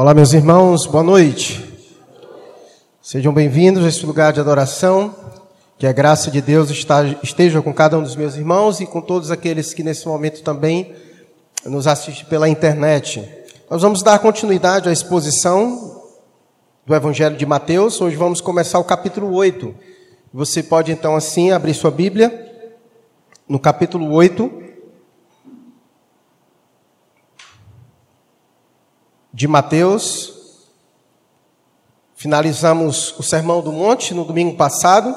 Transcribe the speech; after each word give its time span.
Olá, 0.00 0.14
meus 0.14 0.32
irmãos, 0.32 0.86
boa 0.86 1.04
noite. 1.04 1.62
Sejam 3.02 3.34
bem-vindos 3.34 3.84
a 3.84 3.88
este 3.88 4.06
lugar 4.06 4.32
de 4.32 4.40
adoração. 4.40 5.14
Que 5.78 5.86
a 5.86 5.92
graça 5.92 6.30
de 6.30 6.40
Deus 6.40 6.70
esteja 7.22 7.60
com 7.60 7.70
cada 7.74 7.98
um 7.98 8.02
dos 8.02 8.16
meus 8.16 8.34
irmãos 8.34 8.80
e 8.80 8.86
com 8.86 9.02
todos 9.02 9.30
aqueles 9.30 9.74
que 9.74 9.82
nesse 9.82 10.08
momento 10.08 10.42
também 10.42 10.94
nos 11.66 11.86
assistem 11.86 12.24
pela 12.30 12.48
internet. 12.48 13.28
Nós 13.68 13.82
vamos 13.82 14.02
dar 14.02 14.18
continuidade 14.20 14.88
à 14.88 14.92
exposição 14.92 16.00
do 16.86 16.94
Evangelho 16.94 17.36
de 17.36 17.44
Mateus. 17.44 18.00
Hoje 18.00 18.16
vamos 18.16 18.40
começar 18.40 18.78
o 18.78 18.84
capítulo 18.84 19.30
8. 19.34 19.74
Você 20.32 20.62
pode 20.62 20.90
então 20.90 21.14
assim 21.14 21.50
abrir 21.50 21.74
sua 21.74 21.90
Bíblia 21.90 22.50
no 23.46 23.58
capítulo 23.58 24.10
8. 24.12 24.59
De 29.32 29.46
Mateus. 29.46 30.34
Finalizamos 32.14 33.18
o 33.18 33.22
Sermão 33.22 33.62
do 33.62 33.72
Monte 33.72 34.12
no 34.12 34.24
domingo 34.24 34.56
passado. 34.56 35.14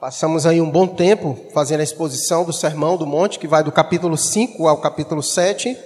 Passamos 0.00 0.46
aí 0.46 0.60
um 0.60 0.70
bom 0.70 0.86
tempo 0.86 1.38
fazendo 1.52 1.80
a 1.80 1.84
exposição 1.84 2.44
do 2.44 2.52
Sermão 2.52 2.96
do 2.96 3.06
Monte, 3.06 3.38
que 3.38 3.48
vai 3.48 3.62
do 3.62 3.72
capítulo 3.72 4.16
5 4.16 4.66
ao 4.66 4.78
capítulo 4.78 5.22
7. 5.22 5.76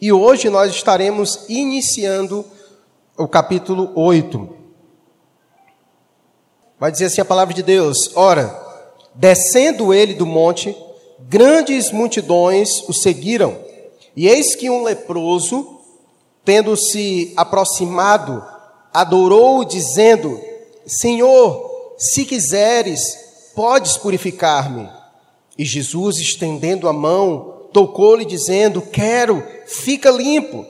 E 0.00 0.12
hoje 0.12 0.50
nós 0.50 0.72
estaremos 0.72 1.46
iniciando 1.48 2.44
o 3.16 3.26
capítulo 3.26 3.92
8. 3.94 4.56
Vai 6.78 6.92
dizer 6.92 7.06
assim 7.06 7.20
a 7.20 7.24
palavra 7.24 7.54
de 7.54 7.62
Deus: 7.62 8.14
Ora, 8.14 8.54
descendo 9.14 9.94
ele 9.94 10.14
do 10.14 10.26
monte, 10.26 10.76
grandes 11.20 11.90
multidões 11.90 12.68
o 12.88 12.92
seguiram. 12.92 13.56
E 14.14 14.28
eis 14.28 14.54
que 14.54 14.68
um 14.68 14.82
leproso, 14.82 15.75
tendo-se 16.46 17.34
aproximado, 17.36 18.42
adorou, 18.94 19.64
dizendo: 19.64 20.40
Senhor, 20.86 21.94
se 21.98 22.24
quiseres, 22.24 23.00
podes 23.54 23.98
purificar-me. 23.98 24.88
E 25.58 25.64
Jesus, 25.64 26.18
estendendo 26.18 26.88
a 26.88 26.92
mão, 26.92 27.68
tocou-lhe, 27.72 28.24
dizendo: 28.24 28.80
Quero, 28.80 29.42
fica 29.66 30.08
limpo. 30.08 30.64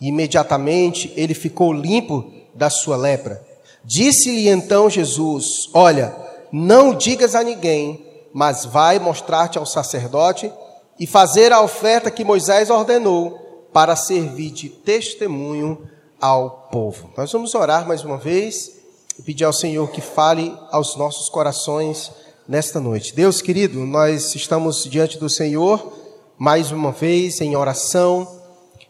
E 0.00 0.08
imediatamente 0.08 1.12
ele 1.14 1.34
ficou 1.34 1.70
limpo 1.70 2.32
da 2.54 2.70
sua 2.70 2.96
lepra. 2.96 3.44
Disse-lhe 3.84 4.48
então 4.48 4.88
Jesus: 4.88 5.68
Olha, 5.74 6.16
não 6.50 6.94
digas 6.94 7.34
a 7.34 7.42
ninguém, 7.42 8.06
mas 8.32 8.64
vai 8.64 8.98
mostrar-te 8.98 9.58
ao 9.58 9.66
sacerdote 9.66 10.50
e 10.98 11.06
fazer 11.06 11.52
a 11.52 11.60
oferta 11.60 12.10
que 12.10 12.24
Moisés 12.24 12.70
ordenou 12.70 13.49
para 13.72 13.96
servir 13.96 14.50
de 14.50 14.68
testemunho 14.68 15.88
ao 16.20 16.68
povo. 16.70 17.10
Nós 17.16 17.32
vamos 17.32 17.54
orar 17.54 17.86
mais 17.86 18.04
uma 18.04 18.18
vez 18.18 18.72
e 19.18 19.22
pedir 19.22 19.44
ao 19.44 19.52
Senhor 19.52 19.90
que 19.90 20.00
fale 20.00 20.54
aos 20.70 20.96
nossos 20.96 21.28
corações 21.28 22.10
nesta 22.48 22.80
noite. 22.80 23.14
Deus 23.14 23.40
querido, 23.40 23.80
nós 23.86 24.34
estamos 24.34 24.84
diante 24.84 25.18
do 25.18 25.28
Senhor 25.28 25.92
mais 26.36 26.72
uma 26.72 26.90
vez 26.90 27.40
em 27.40 27.54
oração, 27.54 28.40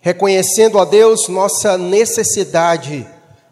reconhecendo 0.01 0.79
a 0.79 0.85
Deus 0.85 1.29
nossa 1.29 1.77
necessidade, 1.77 3.07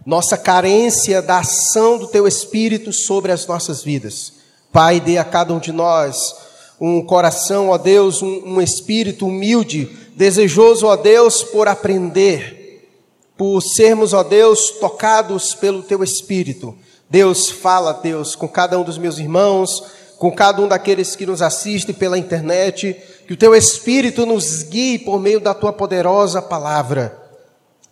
nossa 0.06 0.39
carência 0.39 1.21
da 1.21 1.41
ação 1.41 1.99
do 1.99 2.06
Teu 2.06 2.27
Espírito 2.27 2.93
sobre 2.93 3.33
as 3.33 3.47
nossas 3.47 3.83
vidas. 3.83 4.34
Pai, 4.73 5.01
dê 5.01 5.19
a 5.19 5.25
cada 5.25 5.53
um 5.53 5.59
de 5.59 5.73
nós 5.73 6.34
um 6.81 7.03
coração, 7.03 7.71
ó 7.71 7.79
Deus, 7.79 8.23
um, 8.23 8.55
um 8.55 8.61
espírito 8.61 9.27
humilde 9.27 9.91
desejoso, 10.19 10.88
ó 10.88 10.97
Deus, 10.97 11.44
por 11.44 11.69
aprender, 11.69 12.91
por 13.36 13.62
sermos, 13.62 14.12
ó 14.12 14.25
Deus, 14.25 14.72
tocados 14.72 15.55
pelo 15.55 15.80
Teu 15.80 16.02
Espírito. 16.02 16.77
Deus, 17.08 17.48
fala, 17.48 17.92
Deus, 17.92 18.34
com 18.34 18.48
cada 18.48 18.77
um 18.77 18.83
dos 18.83 18.98
meus 18.98 19.19
irmãos, 19.19 19.84
com 20.19 20.33
cada 20.33 20.60
um 20.60 20.66
daqueles 20.66 21.14
que 21.14 21.25
nos 21.25 21.41
assistem 21.41 21.94
pela 21.94 22.19
internet, 22.19 23.00
que 23.28 23.32
o 23.32 23.37
Teu 23.37 23.54
Espírito 23.54 24.26
nos 24.26 24.65
guie 24.65 24.98
por 24.98 25.20
meio 25.20 25.38
da 25.38 25.54
Tua 25.54 25.72
poderosa 25.72 26.43
palavra. 26.43 27.16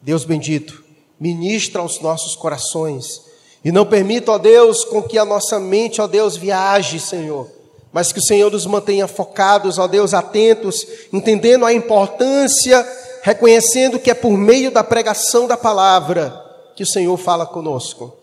Deus 0.03 0.25
bendito, 0.25 0.83
ministra 1.21 1.81
aos 1.81 2.01
nossos 2.01 2.35
corações 2.35 3.23
e 3.65 3.71
não 3.71 3.87
permita, 3.87 4.33
ó 4.33 4.39
Deus, 4.39 4.85
com 4.85 5.01
que 5.01 5.17
a 5.17 5.25
nossa 5.25 5.61
mente, 5.61 6.01
ó 6.01 6.09
Deus, 6.09 6.37
viaje, 6.37 6.99
Senhor 6.99 7.56
mas 7.97 8.13
que 8.13 8.19
o 8.19 8.23
Senhor 8.23 8.53
nos 8.53 8.67
mantenha 8.67 9.09
focados, 9.09 9.79
ó 9.79 9.87
Deus, 9.87 10.13
atentos, 10.13 10.87
entendendo 11.11 11.65
a 11.65 11.73
importância, 11.73 12.87
reconhecendo 13.23 13.99
que 13.99 14.11
é 14.11 14.15
por 14.15 14.33
meio 14.33 14.71
da 14.71 14.85
pregação 14.85 15.47
da 15.47 15.57
palavra 15.57 16.45
que 16.77 16.83
o 16.83 16.87
Senhor 16.87 17.17
fala 17.17 17.47
conosco. 17.47 18.15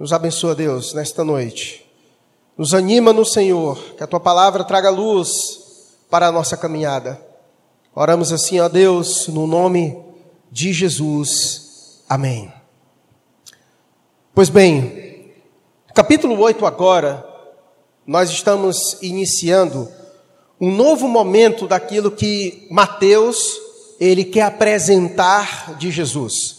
Nos 0.00 0.12
abençoa, 0.12 0.52
Deus, 0.52 0.94
nesta 0.94 1.22
noite. 1.22 1.88
Nos 2.56 2.74
anima 2.74 3.12
no 3.12 3.24
Senhor, 3.24 3.78
que 3.96 4.02
a 4.02 4.06
tua 4.08 4.18
palavra 4.18 4.64
traga 4.64 4.90
luz 4.90 5.94
para 6.10 6.26
a 6.26 6.32
nossa 6.32 6.56
caminhada. 6.56 7.24
Oramos 7.94 8.32
assim, 8.32 8.58
ó 8.58 8.68
Deus, 8.68 9.28
no 9.28 9.46
nome 9.46 9.96
de 10.50 10.72
Jesus. 10.72 12.02
Amém. 12.08 12.52
Pois 14.34 14.48
bem, 14.48 15.32
capítulo 15.94 16.36
8 16.40 16.66
agora 16.66 17.27
nós 18.08 18.30
estamos 18.30 18.96
iniciando 19.02 19.86
um 20.58 20.74
novo 20.74 21.06
momento 21.06 21.68
daquilo 21.68 22.10
que 22.10 22.66
Mateus 22.70 23.60
ele 24.00 24.24
quer 24.24 24.44
apresentar 24.44 25.76
de 25.76 25.90
Jesus. 25.90 26.56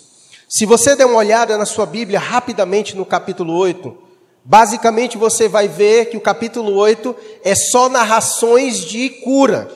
Se 0.48 0.64
você 0.64 0.96
der 0.96 1.08
uma 1.08 1.18
olhada 1.18 1.58
na 1.58 1.66
sua 1.66 1.88
Bíblia 1.88 2.20
rapidamente 2.20 2.96
no 2.96 3.04
capítulo 3.04 3.56
8, 3.56 3.98
basicamente 4.46 5.18
você 5.18 5.48
vai 5.48 5.68
ver 5.68 6.12
que 6.12 6.18
o 6.18 6.22
capítulo 6.22 6.76
8 6.76 7.16
é 7.44 7.56
só 7.56 7.90
narrações 7.90 8.86
de 8.86 9.10
cura, 9.10 9.72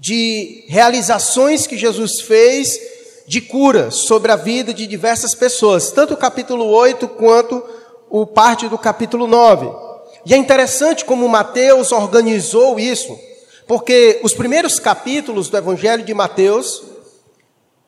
de 0.00 0.64
realizações 0.66 1.64
que 1.64 1.78
Jesus 1.78 2.22
fez 2.22 2.76
de 3.24 3.40
cura 3.40 3.92
sobre 3.92 4.32
a 4.32 4.36
vida 4.36 4.74
de 4.74 4.84
diversas 4.84 5.32
pessoas, 5.32 5.92
tanto 5.92 6.14
o 6.14 6.16
capítulo 6.16 6.64
8 6.64 7.06
quanto 7.06 7.62
o 8.10 8.26
parte 8.26 8.68
do 8.68 8.76
capítulo 8.76 9.28
9. 9.28 9.87
E 10.28 10.34
é 10.34 10.36
interessante 10.36 11.06
como 11.06 11.26
Mateus 11.26 11.90
organizou 11.90 12.78
isso, 12.78 13.18
porque 13.66 14.20
os 14.22 14.34
primeiros 14.34 14.78
capítulos 14.78 15.48
do 15.48 15.56
Evangelho 15.56 16.04
de 16.04 16.12
Mateus, 16.12 16.82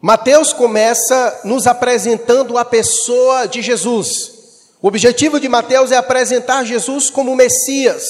Mateus 0.01 0.51
começa 0.51 1.43
nos 1.45 1.67
apresentando 1.67 2.57
a 2.57 2.65
pessoa 2.65 3.45
de 3.45 3.61
Jesus. 3.61 4.33
O 4.81 4.89
objetivo 4.89 5.39
de 5.39 5.51
Mateus 5.51 5.93
é 5.93 5.99
apresentar 5.99 6.65
Jesus 6.65 7.11
como 7.11 7.37
Messias, 7.37 8.07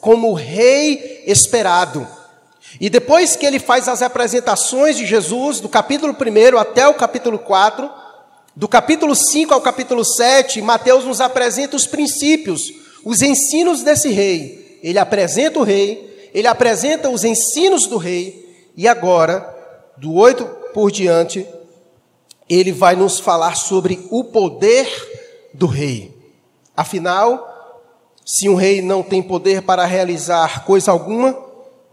como 0.00 0.32
Rei 0.32 1.22
esperado. 1.26 2.08
E 2.80 2.88
depois 2.88 3.36
que 3.36 3.44
ele 3.44 3.58
faz 3.58 3.88
as 3.88 4.00
apresentações 4.00 4.96
de 4.96 5.04
Jesus, 5.04 5.60
do 5.60 5.68
capítulo 5.68 6.16
1 6.18 6.56
até 6.56 6.88
o 6.88 6.94
capítulo 6.94 7.38
4, 7.38 7.90
do 8.56 8.66
capítulo 8.66 9.14
5 9.14 9.52
ao 9.52 9.60
capítulo 9.60 10.02
7, 10.02 10.62
Mateus 10.62 11.04
nos 11.04 11.20
apresenta 11.20 11.76
os 11.76 11.86
princípios, 11.86 12.85
os 13.06 13.22
ensinos 13.22 13.84
desse 13.84 14.08
rei. 14.08 14.80
Ele 14.82 14.98
apresenta 14.98 15.60
o 15.60 15.62
rei, 15.62 16.28
ele 16.34 16.48
apresenta 16.48 17.08
os 17.08 17.22
ensinos 17.22 17.86
do 17.86 17.98
rei, 17.98 18.68
e 18.76 18.88
agora, 18.88 19.48
do 19.96 20.12
8 20.12 20.44
por 20.74 20.90
diante, 20.90 21.46
ele 22.48 22.72
vai 22.72 22.96
nos 22.96 23.20
falar 23.20 23.54
sobre 23.54 24.04
o 24.10 24.24
poder 24.24 24.88
do 25.54 25.66
rei. 25.66 26.12
Afinal, 26.76 27.80
se 28.24 28.48
um 28.48 28.56
rei 28.56 28.82
não 28.82 29.04
tem 29.04 29.22
poder 29.22 29.62
para 29.62 29.84
realizar 29.84 30.64
coisa 30.64 30.90
alguma, 30.90 31.38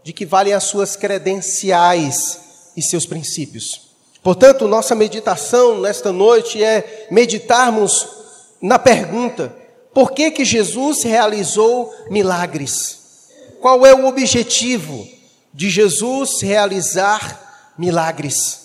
de 0.02 0.12
que 0.12 0.26
valem 0.26 0.52
as 0.52 0.64
suas 0.64 0.96
credenciais 0.96 2.40
e 2.76 2.82
seus 2.82 3.06
princípios. 3.06 3.82
Portanto, 4.20 4.66
nossa 4.66 4.96
meditação 4.96 5.80
nesta 5.80 6.10
noite 6.10 6.62
é 6.62 7.06
meditarmos 7.08 8.06
na 8.60 8.78
pergunta: 8.80 9.63
por 9.94 10.10
que, 10.10 10.32
que 10.32 10.44
Jesus 10.44 11.04
realizou 11.04 11.94
milagres? 12.10 12.98
Qual 13.60 13.86
é 13.86 13.94
o 13.94 14.06
objetivo 14.06 15.06
de 15.54 15.70
Jesus 15.70 16.42
realizar 16.42 17.72
milagres? 17.78 18.60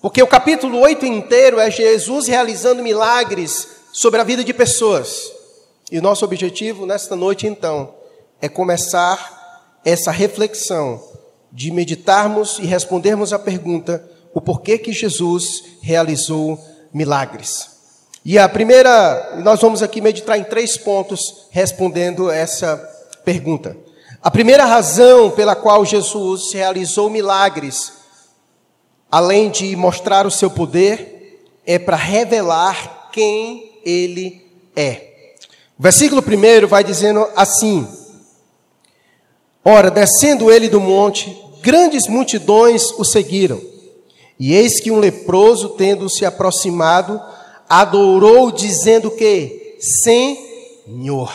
Porque 0.00 0.20
o 0.20 0.26
capítulo 0.26 0.80
8 0.80 1.06
inteiro 1.06 1.60
é 1.60 1.70
Jesus 1.70 2.26
realizando 2.26 2.82
milagres 2.82 3.68
sobre 3.92 4.20
a 4.20 4.24
vida 4.24 4.42
de 4.42 4.52
pessoas. 4.52 5.30
E 5.90 5.98
o 5.98 6.02
nosso 6.02 6.24
objetivo 6.24 6.84
nesta 6.84 7.14
noite, 7.14 7.46
então, 7.46 7.94
é 8.40 8.48
começar 8.48 9.78
essa 9.84 10.10
reflexão 10.10 11.00
de 11.52 11.70
meditarmos 11.70 12.58
e 12.58 12.66
respondermos 12.66 13.32
a 13.32 13.38
pergunta: 13.38 14.04
o 14.34 14.40
porquê 14.40 14.78
que 14.78 14.92
Jesus 14.92 15.62
realizou 15.80 16.58
milagres? 16.92 17.71
E 18.24 18.38
a 18.38 18.48
primeira, 18.48 19.40
nós 19.42 19.60
vamos 19.60 19.82
aqui 19.82 20.00
meditar 20.00 20.38
em 20.38 20.44
três 20.44 20.76
pontos 20.76 21.46
respondendo 21.50 22.30
essa 22.30 22.76
pergunta. 23.24 23.76
A 24.22 24.30
primeira 24.30 24.64
razão 24.64 25.32
pela 25.32 25.56
qual 25.56 25.84
Jesus 25.84 26.52
realizou 26.52 27.10
milagres, 27.10 27.92
além 29.10 29.50
de 29.50 29.74
mostrar 29.74 30.24
o 30.24 30.30
seu 30.30 30.48
poder, 30.48 31.48
é 31.66 31.80
para 31.80 31.96
revelar 31.96 33.10
quem 33.10 33.80
ele 33.84 34.46
é. 34.76 35.08
O 35.76 35.82
versículo 35.82 36.22
1 36.22 36.68
vai 36.68 36.84
dizendo 36.84 37.28
assim: 37.34 37.84
Ora, 39.64 39.90
descendo 39.90 40.52
ele 40.52 40.68
do 40.68 40.80
monte, 40.80 41.36
grandes 41.60 42.06
multidões 42.06 42.92
o 42.92 43.04
seguiram. 43.04 43.60
E 44.38 44.54
eis 44.54 44.78
que 44.78 44.92
um 44.92 45.00
leproso, 45.00 45.70
tendo 45.70 46.08
se 46.08 46.24
aproximado, 46.24 47.20
adorou, 47.80 48.52
dizendo 48.52 49.10
que: 49.10 49.78
Senhor. 49.80 51.32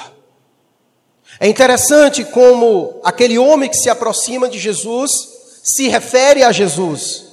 É 1.39 1.47
interessante 1.47 2.23
como 2.23 2.99
aquele 3.03 3.37
homem 3.39 3.69
que 3.69 3.77
se 3.77 3.89
aproxima 3.89 4.47
de 4.47 4.59
Jesus 4.59 5.11
se 5.63 5.87
refere 5.87 6.43
a 6.43 6.51
Jesus. 6.51 7.25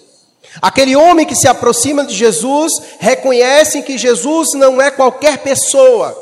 Aquele 0.60 0.96
homem 0.96 1.26
que 1.26 1.34
se 1.34 1.48
aproxima 1.48 2.04
de 2.04 2.14
Jesus 2.14 2.72
reconhece 2.98 3.82
que 3.82 3.98
Jesus 3.98 4.50
não 4.54 4.80
é 4.80 4.90
qualquer 4.90 5.38
pessoa, 5.38 6.16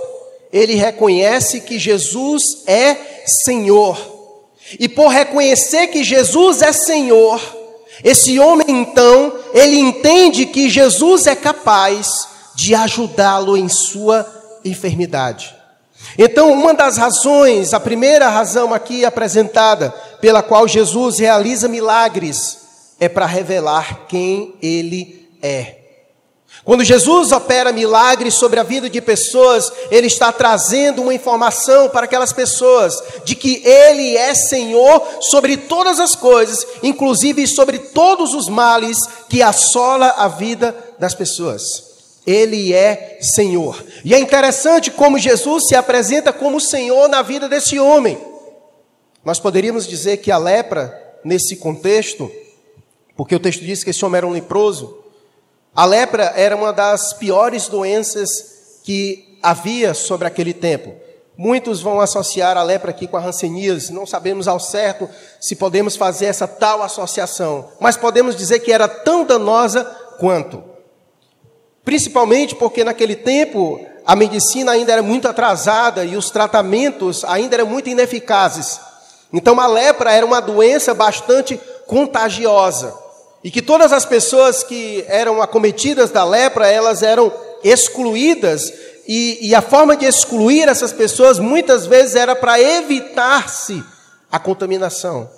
ele 0.53 0.75
reconhece 0.75 1.61
que 1.61 1.79
Jesus 1.79 2.43
é 2.67 2.97
Senhor. 3.45 3.97
E 4.79 4.89
por 4.89 5.09
reconhecer 5.09 5.89
que 5.89 6.03
Jesus 6.03 6.63
é 6.63 6.73
Senhor, 6.73 7.41
esse 8.03 8.39
homem 8.39 8.67
então, 8.69 9.33
ele 9.53 9.79
entende 9.79 10.47
que 10.47 10.69
Jesus 10.69 11.27
é 11.27 11.37
capaz 11.37 12.32
de 12.55 12.75
ajudá-lo 12.75 13.57
em 13.57 13.69
sua 13.69 14.27
enfermidade. 14.65 15.55
Então, 16.19 16.53
uma 16.53 16.75
das 16.75 16.97
razões, 16.97 17.73
a 17.73 17.81
primeira 17.81 18.29
razão 18.29 18.75
aqui 18.75 19.05
apresentada, 19.05 19.91
pela 20.21 20.43
qual 20.43 20.69
Jesus 20.69 21.19
realiza 21.19 21.69
milagres, 21.69 22.59
é 23.01 23.09
para 23.09 23.27
revelar 23.27 24.07
quem 24.09 24.55
ele 24.61 25.29
é. 25.43 25.83
Quando 26.65 26.85
Jesus 26.85 27.33
opera 27.33 27.73
milagres 27.73 28.35
sobre 28.35 28.61
a 28.61 28.63
vida 28.63 28.89
de 28.89 29.01
pessoas, 29.01 29.73
Ele 29.91 30.07
está 30.07 30.31
trazendo 30.31 31.03
uma 31.03 31.13
informação 31.13 31.89
para 31.89 32.05
aquelas 32.05 32.33
pessoas 32.33 33.03
de 33.25 33.35
que 33.35 33.63
Ele 33.65 34.17
é 34.17 34.33
Senhor 34.33 35.03
sobre 35.23 35.57
todas 35.57 35.99
as 35.99 36.15
coisas, 36.15 36.65
inclusive 36.81 37.49
sobre 37.49 37.81
todos 37.81 38.33
os 38.33 38.49
males 38.49 38.97
que 39.29 39.43
assola 39.43 40.15
a 40.17 40.29
vida 40.29 40.77
das 41.01 41.17
pessoas. 41.17 41.92
Ele 42.27 42.73
é 42.73 43.19
Senhor. 43.21 43.85
E 44.05 44.15
é 44.15 44.19
interessante 44.19 44.91
como 44.91 45.19
Jesus 45.19 45.67
se 45.69 45.75
apresenta 45.75 46.33
como 46.33 46.61
Senhor 46.61 47.09
na 47.09 47.23
vida 47.23 47.49
desse 47.49 47.79
homem. 47.79 48.19
Nós 49.25 49.39
poderíamos 49.39 49.87
dizer 49.87 50.19
que 50.19 50.31
a 50.31 50.39
lepra, 50.39 51.01
nesse 51.25 51.57
contexto, 51.57 52.31
porque 53.17 53.35
o 53.35 53.41
texto 53.41 53.65
diz 53.65 53.85
que 53.85 53.91
esse 53.91 54.05
homem 54.05 54.19
era 54.19 54.27
um 54.27 54.33
leproso, 54.33 54.99
a 55.75 55.85
lepra 55.85 56.33
era 56.37 56.57
uma 56.57 56.73
das 56.73 57.13
piores 57.13 57.69
doenças 57.69 58.81
que 58.85 59.39
havia 59.43 59.95
sobre 59.95 60.27
aquele 60.27 60.53
tempo. 60.53 60.95
Muitos 61.37 61.81
vão 61.81 62.01
associar 62.01 62.57
a 62.57 62.63
lepra 62.63 62.91
aqui 62.91 63.07
com 63.07 63.17
a 63.17 63.21
ranceníase, 63.21 63.93
não 63.93 64.07
sabemos 64.07 64.47
ao 64.47 64.61
certo 64.61 65.09
se 65.41 65.57
podemos 65.57 65.97
fazer 65.97 66.27
essa 66.27 66.47
tal 66.47 66.83
associação, 66.83 67.71
mas 67.81 67.97
podemos 67.97 68.37
dizer 68.37 68.61
que 68.61 68.73
era 68.73 68.87
tão 68.87 69.25
danosa 69.25 69.85
quanto. 70.19 70.72
Principalmente 71.85 72.55
porque 72.55 72.85
naquele 72.85 73.17
tempo 73.17 73.81
a 74.05 74.17
medicina 74.17 74.73
ainda 74.73 74.93
era 74.93 75.03
muito 75.03 75.29
atrasada 75.29 76.05
e 76.05 76.17
os 76.17 76.31
tratamentos 76.31 77.25
ainda 77.25 77.57
eram 77.57 77.67
muito 77.67 77.89
ineficazes. 77.89 78.81
Então 79.33 79.59
a 79.61 79.67
lepra 79.67 80.13
era 80.13 80.27
uma 80.27 80.41
doença 80.41 80.93
bastante 80.93 81.59
contagiosa. 81.87 82.95
E 83.43 83.51
que 83.51 83.63
todas 83.63 83.93
as 83.93 84.05
pessoas 84.05 84.63
que 84.63 85.05
eram 85.09 85.43
acometidas 85.43 86.11
da 86.11 86.25
lepra, 86.25 86.69
elas 86.69 87.03
eram 87.03 87.33
excluídas, 87.65 88.73
e, 89.07 89.49
e 89.49 89.55
a 89.55 89.61
forma 89.61 89.97
de 89.97 90.05
excluir 90.05 90.69
essas 90.69 90.93
pessoas 90.93 91.39
muitas 91.39 91.87
vezes 91.87 92.15
era 92.15 92.37
para 92.37 92.61
evitar-se 92.61 93.83
a 94.31 94.39
contaminação, 94.39 95.29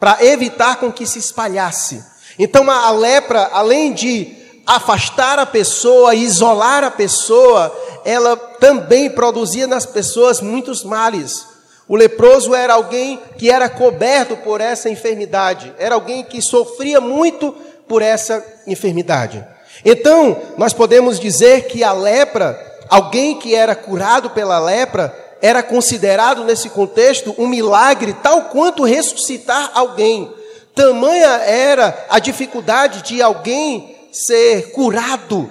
para 0.00 0.24
evitar 0.24 0.76
com 0.76 0.92
que 0.92 1.06
se 1.06 1.18
espalhasse. 1.18 2.02
Então 2.38 2.68
a, 2.68 2.86
a 2.86 2.90
lepra, 2.90 3.50
além 3.52 3.92
de 3.92 4.36
afastar 4.68 5.38
a 5.38 5.46
pessoa, 5.46 6.14
isolar 6.14 6.84
a 6.84 6.90
pessoa, 6.90 7.74
ela 8.04 8.36
também 8.36 9.08
produzia 9.08 9.66
nas 9.66 9.86
pessoas 9.86 10.42
muitos 10.42 10.84
males. 10.84 11.46
O 11.88 11.96
leproso 11.96 12.54
era 12.54 12.74
alguém 12.74 13.18
que 13.38 13.50
era 13.50 13.66
coberto 13.70 14.36
por 14.36 14.60
essa 14.60 14.90
enfermidade, 14.90 15.72
era 15.78 15.94
alguém 15.94 16.22
que 16.22 16.42
sofria 16.42 17.00
muito 17.00 17.52
por 17.88 18.02
essa 18.02 18.44
enfermidade. 18.66 19.42
Então, 19.82 20.36
nós 20.58 20.74
podemos 20.74 21.18
dizer 21.18 21.62
que 21.62 21.82
a 21.82 21.92
lepra, 21.94 22.60
alguém 22.90 23.38
que 23.38 23.54
era 23.54 23.74
curado 23.74 24.28
pela 24.30 24.58
lepra, 24.58 25.16
era 25.40 25.62
considerado 25.62 26.44
nesse 26.44 26.68
contexto 26.68 27.34
um 27.38 27.46
milagre, 27.46 28.14
tal 28.22 28.42
quanto 28.42 28.84
ressuscitar 28.84 29.70
alguém. 29.72 30.30
Tamanha 30.74 31.40
era 31.46 32.06
a 32.10 32.18
dificuldade 32.18 33.00
de 33.02 33.22
alguém 33.22 33.97
ser 34.18 34.72
curado 34.72 35.48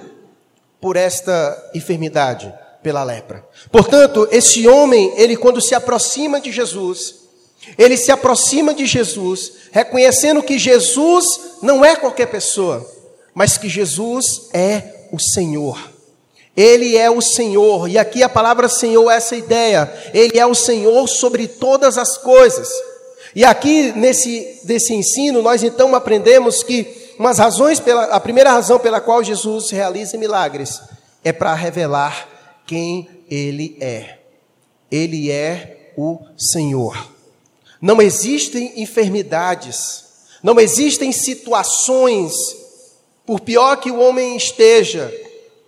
por 0.78 0.94
esta 0.96 1.70
enfermidade 1.74 2.52
pela 2.82 3.02
lepra. 3.02 3.44
Portanto, 3.72 4.28
esse 4.30 4.68
homem, 4.68 5.12
ele 5.16 5.36
quando 5.36 5.60
se 5.60 5.74
aproxima 5.74 6.38
de 6.38 6.52
Jesus, 6.52 7.14
ele 7.78 7.96
se 7.96 8.12
aproxima 8.12 8.74
de 8.74 8.84
Jesus, 8.84 9.52
reconhecendo 9.72 10.42
que 10.42 10.58
Jesus 10.58 11.24
não 11.62 11.82
é 11.82 11.96
qualquer 11.96 12.26
pessoa, 12.26 12.86
mas 13.34 13.56
que 13.56 13.70
Jesus 13.70 14.48
é 14.52 15.06
o 15.10 15.18
Senhor. 15.18 15.78
Ele 16.54 16.96
é 16.96 17.10
o 17.10 17.22
Senhor, 17.22 17.88
e 17.88 17.96
aqui 17.96 18.22
a 18.22 18.28
palavra 18.28 18.68
Senhor 18.68 19.10
é 19.10 19.16
essa 19.16 19.34
ideia, 19.34 19.90
ele 20.12 20.38
é 20.38 20.44
o 20.44 20.54
Senhor 20.54 21.08
sobre 21.08 21.46
todas 21.46 21.96
as 21.96 22.18
coisas. 22.18 22.68
E 23.34 23.44
aqui 23.44 23.92
nesse 23.92 24.60
desse 24.64 24.92
ensino 24.92 25.40
nós 25.40 25.62
então 25.62 25.94
aprendemos 25.94 26.62
que 26.62 26.97
umas 27.18 27.38
razões 27.38 27.80
pela 27.80 28.04
a 28.04 28.20
primeira 28.20 28.52
razão 28.52 28.78
pela 28.78 29.00
qual 29.00 29.24
Jesus 29.24 29.70
realiza 29.70 30.16
milagres 30.16 30.80
é 31.24 31.32
para 31.32 31.54
revelar 31.54 32.28
quem 32.66 33.08
Ele 33.28 33.76
é. 33.80 34.18
Ele 34.90 35.30
é 35.30 35.92
o 35.96 36.20
Senhor. 36.36 37.12
Não 37.80 38.00
existem 38.00 38.80
enfermidades, 38.80 40.04
não 40.42 40.58
existem 40.60 41.10
situações, 41.12 42.32
por 43.26 43.40
pior 43.40 43.76
que 43.76 43.90
o 43.90 43.98
homem 43.98 44.36
esteja, 44.36 45.12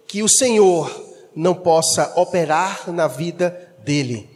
que 0.06 0.23
o 0.23 0.29
Senhor 0.29 0.91
não 1.35 1.55
possa 1.55 2.12
operar 2.17 2.91
na 2.91 3.06
vida 3.06 3.74
dele. 3.84 4.30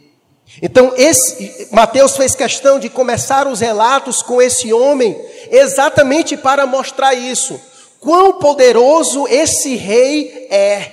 Então, 0.61 0.93
esse, 0.95 1.67
Mateus 1.71 2.15
fez 2.15 2.33
questão 2.33 2.79
de 2.79 2.89
começar 2.89 3.47
os 3.47 3.59
relatos 3.59 4.21
com 4.21 4.41
esse 4.41 4.71
homem, 4.71 5.19
exatamente 5.51 6.37
para 6.37 6.65
mostrar 6.65 7.13
isso. 7.13 7.59
Quão 7.99 8.33
poderoso 8.33 9.27
esse 9.27 9.75
rei 9.75 10.47
é. 10.49 10.91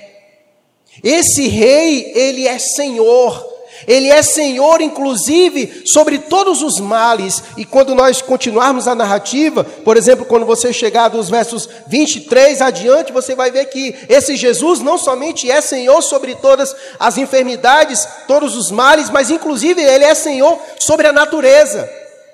Esse 1.03 1.47
rei, 1.47 2.11
ele 2.15 2.47
é 2.47 2.57
Senhor. 2.59 3.52
Ele 3.87 4.09
é 4.09 4.21
Senhor, 4.21 4.81
inclusive, 4.81 5.83
sobre 5.85 6.17
todos 6.17 6.61
os 6.61 6.79
males. 6.79 7.43
E 7.57 7.65
quando 7.65 7.95
nós 7.95 8.21
continuarmos 8.21 8.87
a 8.87 8.95
narrativa, 8.95 9.63
por 9.63 9.97
exemplo, 9.97 10.25
quando 10.25 10.45
você 10.45 10.71
chegar 10.71 11.09
dos 11.09 11.29
versos 11.29 11.67
23 11.87 12.61
adiante, 12.61 13.11
você 13.11 13.35
vai 13.35 13.51
ver 13.51 13.65
que 13.65 13.95
esse 14.09 14.35
Jesus 14.35 14.79
não 14.79 14.97
somente 14.97 15.49
é 15.49 15.61
Senhor 15.61 16.01
sobre 16.01 16.35
todas 16.35 16.75
as 16.99 17.17
enfermidades, 17.17 18.07
todos 18.27 18.55
os 18.55 18.71
males, 18.71 19.09
mas 19.09 19.29
inclusive 19.29 19.81
ele 19.81 20.05
é 20.05 20.15
Senhor 20.15 20.59
sobre 20.79 21.07
a 21.07 21.13
natureza. 21.13 21.89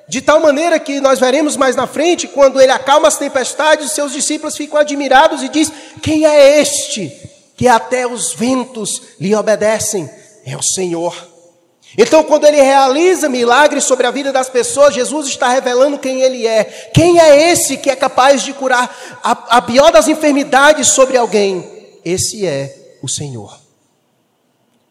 De 0.07 0.21
tal 0.21 0.39
maneira 0.39 0.79
que 0.79 0.99
nós 0.99 1.19
veremos 1.19 1.55
mais 1.55 1.75
na 1.75 1.85
frente, 1.85 2.27
quando 2.27 2.59
ele 2.59 2.71
acalma 2.71 3.07
as 3.07 3.17
tempestades, 3.17 3.85
os 3.85 3.91
seus 3.91 4.11
discípulos 4.11 4.57
ficam 4.57 4.79
admirados 4.79 5.43
e 5.43 5.49
diz: 5.49 5.71
Quem 6.01 6.25
é 6.25 6.59
este? 6.59 7.29
que 7.59 7.67
até 7.67 8.07
os 8.07 8.31
ventos 8.31 9.01
lhe 9.19 9.35
obedecem, 9.35 10.09
é 10.45 10.55
o 10.55 10.63
Senhor. 10.63 11.13
Então, 11.97 12.23
quando 12.23 12.45
ele 12.45 12.61
realiza 12.61 13.27
milagres 13.27 13.83
sobre 13.83 14.05
a 14.05 14.11
vida 14.11 14.31
das 14.31 14.49
pessoas, 14.49 14.93
Jesus 14.93 15.27
está 15.27 15.49
revelando 15.49 15.97
quem 15.97 16.21
ele 16.21 16.45
é. 16.45 16.63
Quem 16.93 17.19
é 17.19 17.51
esse 17.51 17.77
que 17.77 17.89
é 17.89 17.95
capaz 17.95 18.43
de 18.43 18.53
curar 18.53 19.19
a, 19.23 19.57
a 19.57 19.61
pior 19.61 19.91
das 19.91 20.07
enfermidades 20.07 20.89
sobre 20.89 21.17
alguém? 21.17 21.67
Esse 22.05 22.45
é 22.45 22.97
o 23.01 23.07
Senhor. 23.07 23.59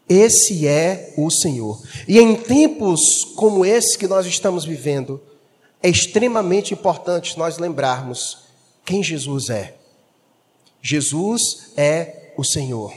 Esse 0.09 0.67
é 0.67 1.13
o 1.17 1.31
Senhor. 1.31 1.81
E 2.07 2.19
em 2.19 2.35
tempos 2.35 3.25
como 3.37 3.65
esse 3.65 3.97
que 3.97 4.09
nós 4.09 4.27
estamos 4.27 4.65
vivendo, 4.65 5.21
é 5.83 5.89
extremamente 5.89 6.75
importante 6.75 7.39
nós 7.39 7.59
lembrarmos 7.59 8.39
quem 8.85 9.03
Jesus 9.03 9.51
é. 9.51 9.75
Jesus 10.83 11.73
é 11.77 12.33
o 12.37 12.43
Senhor. 12.43 12.93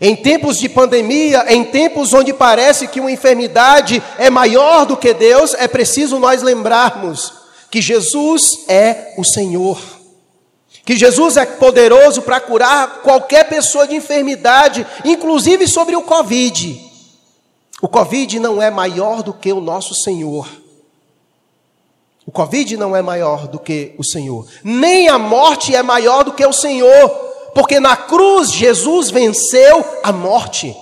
Em 0.00 0.14
tempos 0.14 0.58
de 0.58 0.68
pandemia, 0.68 1.44
em 1.52 1.64
tempos 1.64 2.12
onde 2.12 2.32
parece 2.32 2.86
que 2.86 3.00
uma 3.00 3.10
enfermidade 3.10 4.02
é 4.16 4.30
maior 4.30 4.86
do 4.86 4.96
que 4.96 5.12
Deus, 5.12 5.54
é 5.54 5.66
preciso 5.66 6.18
nós 6.18 6.42
lembrarmos 6.42 7.32
que 7.70 7.82
Jesus 7.82 8.64
é 8.68 9.14
o 9.16 9.24
Senhor. 9.24 9.78
que 10.84 10.96
Jesus 10.96 11.36
é 11.36 11.44
poderoso 11.44 12.22
para 12.22 12.40
curar 12.40 13.02
qualquer 13.02 13.46
pessoa 13.46 13.86
de 13.86 13.94
enfermidade, 13.94 14.86
inclusive 15.04 15.68
sobre 15.68 15.94
o 15.94 16.00
Covid. 16.00 16.80
O 17.82 17.88
Covid 17.88 18.38
não 18.40 18.62
é 18.62 18.70
maior 18.70 19.22
do 19.22 19.34
que 19.34 19.52
o 19.52 19.60
nosso 19.60 19.94
Senhor. 19.94 20.48
O 22.26 22.32
Covid 22.32 22.76
não 22.78 22.96
é 22.96 23.02
maior 23.02 23.48
do 23.48 23.58
que 23.58 23.94
o 23.98 24.04
Senhor. 24.04 24.46
Nem 24.64 25.08
a 25.08 25.18
morte 25.18 25.74
é 25.74 25.82
maior 25.82 26.24
do 26.24 26.32
que 26.32 26.46
o 26.46 26.54
Senhor. 26.54 27.27
Porque 27.54 27.80
na 27.80 27.96
cruz 27.96 28.52
Jesus 28.52 29.10
venceu 29.10 29.84
a 30.02 30.12
morte. 30.12 30.76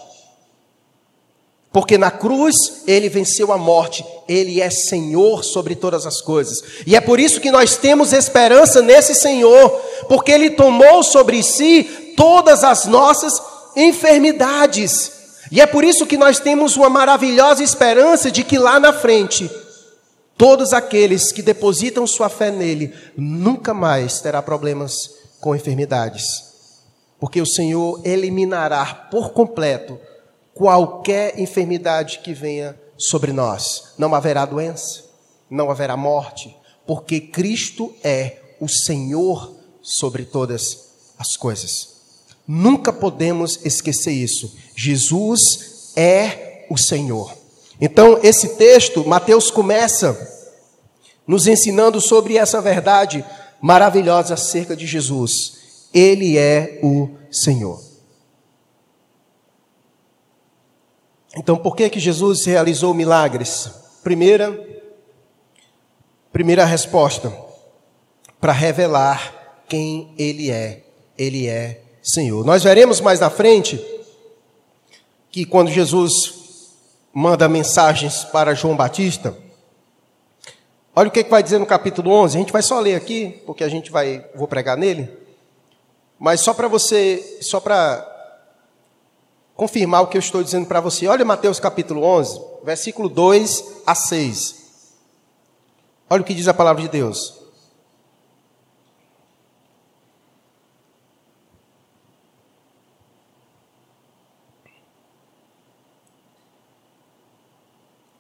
Porque 1.76 1.98
na 1.98 2.10
cruz 2.10 2.54
ele 2.86 3.10
venceu 3.10 3.52
a 3.52 3.58
morte, 3.58 4.02
ele 4.26 4.62
é 4.62 4.70
Senhor 4.70 5.44
sobre 5.44 5.74
todas 5.74 6.06
as 6.06 6.22
coisas. 6.22 6.62
E 6.86 6.96
é 6.96 7.02
por 7.02 7.20
isso 7.20 7.38
que 7.38 7.50
nós 7.50 7.76
temos 7.76 8.14
esperança 8.14 8.80
nesse 8.80 9.14
Senhor, 9.14 9.68
porque 10.08 10.32
ele 10.32 10.48
tomou 10.48 11.02
sobre 11.02 11.42
si 11.42 12.14
todas 12.16 12.64
as 12.64 12.86
nossas 12.86 13.34
enfermidades. 13.76 15.12
E 15.52 15.60
é 15.60 15.66
por 15.66 15.84
isso 15.84 16.06
que 16.06 16.16
nós 16.16 16.40
temos 16.40 16.76
uma 16.76 16.88
maravilhosa 16.88 17.62
esperança 17.62 18.30
de 18.30 18.42
que 18.42 18.56
lá 18.56 18.80
na 18.80 18.94
frente, 18.94 19.50
todos 20.38 20.72
aqueles 20.72 21.30
que 21.30 21.42
depositam 21.42 22.06
sua 22.06 22.30
fé 22.30 22.50
nele 22.50 22.94
nunca 23.14 23.74
mais 23.74 24.18
terá 24.22 24.40
problemas 24.40 25.10
com 25.42 25.54
enfermidades. 25.54 26.45
Porque 27.18 27.40
o 27.40 27.46
Senhor 27.46 28.00
eliminará 28.04 29.08
por 29.10 29.30
completo 29.30 29.98
qualquer 30.54 31.38
enfermidade 31.38 32.20
que 32.20 32.32
venha 32.32 32.78
sobre 32.96 33.32
nós. 33.32 33.94
Não 33.98 34.14
haverá 34.14 34.44
doença, 34.44 35.04
não 35.50 35.70
haverá 35.70 35.96
morte, 35.96 36.56
porque 36.86 37.20
Cristo 37.20 37.94
é 38.02 38.38
o 38.60 38.68
Senhor 38.68 39.54
sobre 39.82 40.24
todas 40.24 40.86
as 41.18 41.36
coisas. 41.36 41.96
Nunca 42.46 42.92
podemos 42.92 43.64
esquecer 43.64 44.12
isso. 44.12 44.56
Jesus 44.74 45.92
é 45.96 46.66
o 46.70 46.76
Senhor. 46.76 47.34
Então, 47.80 48.18
esse 48.22 48.56
texto, 48.56 49.06
Mateus 49.06 49.50
começa 49.50 50.34
nos 51.26 51.46
ensinando 51.46 52.00
sobre 52.00 52.36
essa 52.36 52.60
verdade 52.60 53.24
maravilhosa 53.60 54.34
acerca 54.34 54.76
de 54.76 54.86
Jesus. 54.86 55.65
Ele 55.96 56.36
é 56.36 56.78
o 56.82 57.08
Senhor. 57.30 57.82
Então, 61.34 61.56
por 61.56 61.74
que 61.74 61.88
que 61.88 61.98
Jesus 61.98 62.44
realizou 62.44 62.92
milagres? 62.92 63.70
Primeira, 64.02 64.62
primeira 66.30 66.66
resposta, 66.66 67.34
para 68.38 68.52
revelar 68.52 69.62
quem 69.66 70.12
ele 70.18 70.50
é. 70.50 70.84
Ele 71.16 71.46
é 71.46 71.80
Senhor. 72.02 72.44
Nós 72.44 72.62
veremos 72.62 73.00
mais 73.00 73.18
na 73.18 73.30
frente 73.30 73.82
que 75.30 75.46
quando 75.46 75.70
Jesus 75.70 76.74
manda 77.10 77.48
mensagens 77.48 78.22
para 78.24 78.54
João 78.54 78.76
Batista, 78.76 79.34
olha 80.94 81.08
o 81.08 81.10
que, 81.10 81.24
que 81.24 81.30
vai 81.30 81.42
dizer 81.42 81.58
no 81.58 81.64
capítulo 81.64 82.10
11. 82.10 82.36
A 82.36 82.40
gente 82.40 82.52
vai 82.52 82.62
só 82.62 82.80
ler 82.80 82.96
aqui, 82.96 83.40
porque 83.46 83.64
a 83.64 83.68
gente 83.70 83.90
vai, 83.90 84.26
vou 84.34 84.46
pregar 84.46 84.76
nele. 84.76 85.24
Mas 86.18 86.40
só 86.40 86.54
para 86.54 86.68
você, 86.68 87.38
só 87.42 87.60
para 87.60 88.12
confirmar 89.54 90.02
o 90.02 90.06
que 90.06 90.16
eu 90.16 90.20
estou 90.20 90.42
dizendo 90.42 90.66
para 90.66 90.80
você. 90.80 91.06
Olha 91.06 91.24
Mateus 91.24 91.58
capítulo 91.58 92.02
11, 92.02 92.40
versículo 92.62 93.08
2 93.08 93.82
a 93.86 93.94
6. 93.94 94.66
Olha 96.08 96.22
o 96.22 96.24
que 96.24 96.34
diz 96.34 96.46
a 96.46 96.54
palavra 96.54 96.82
de 96.82 96.88
Deus. 96.88 97.34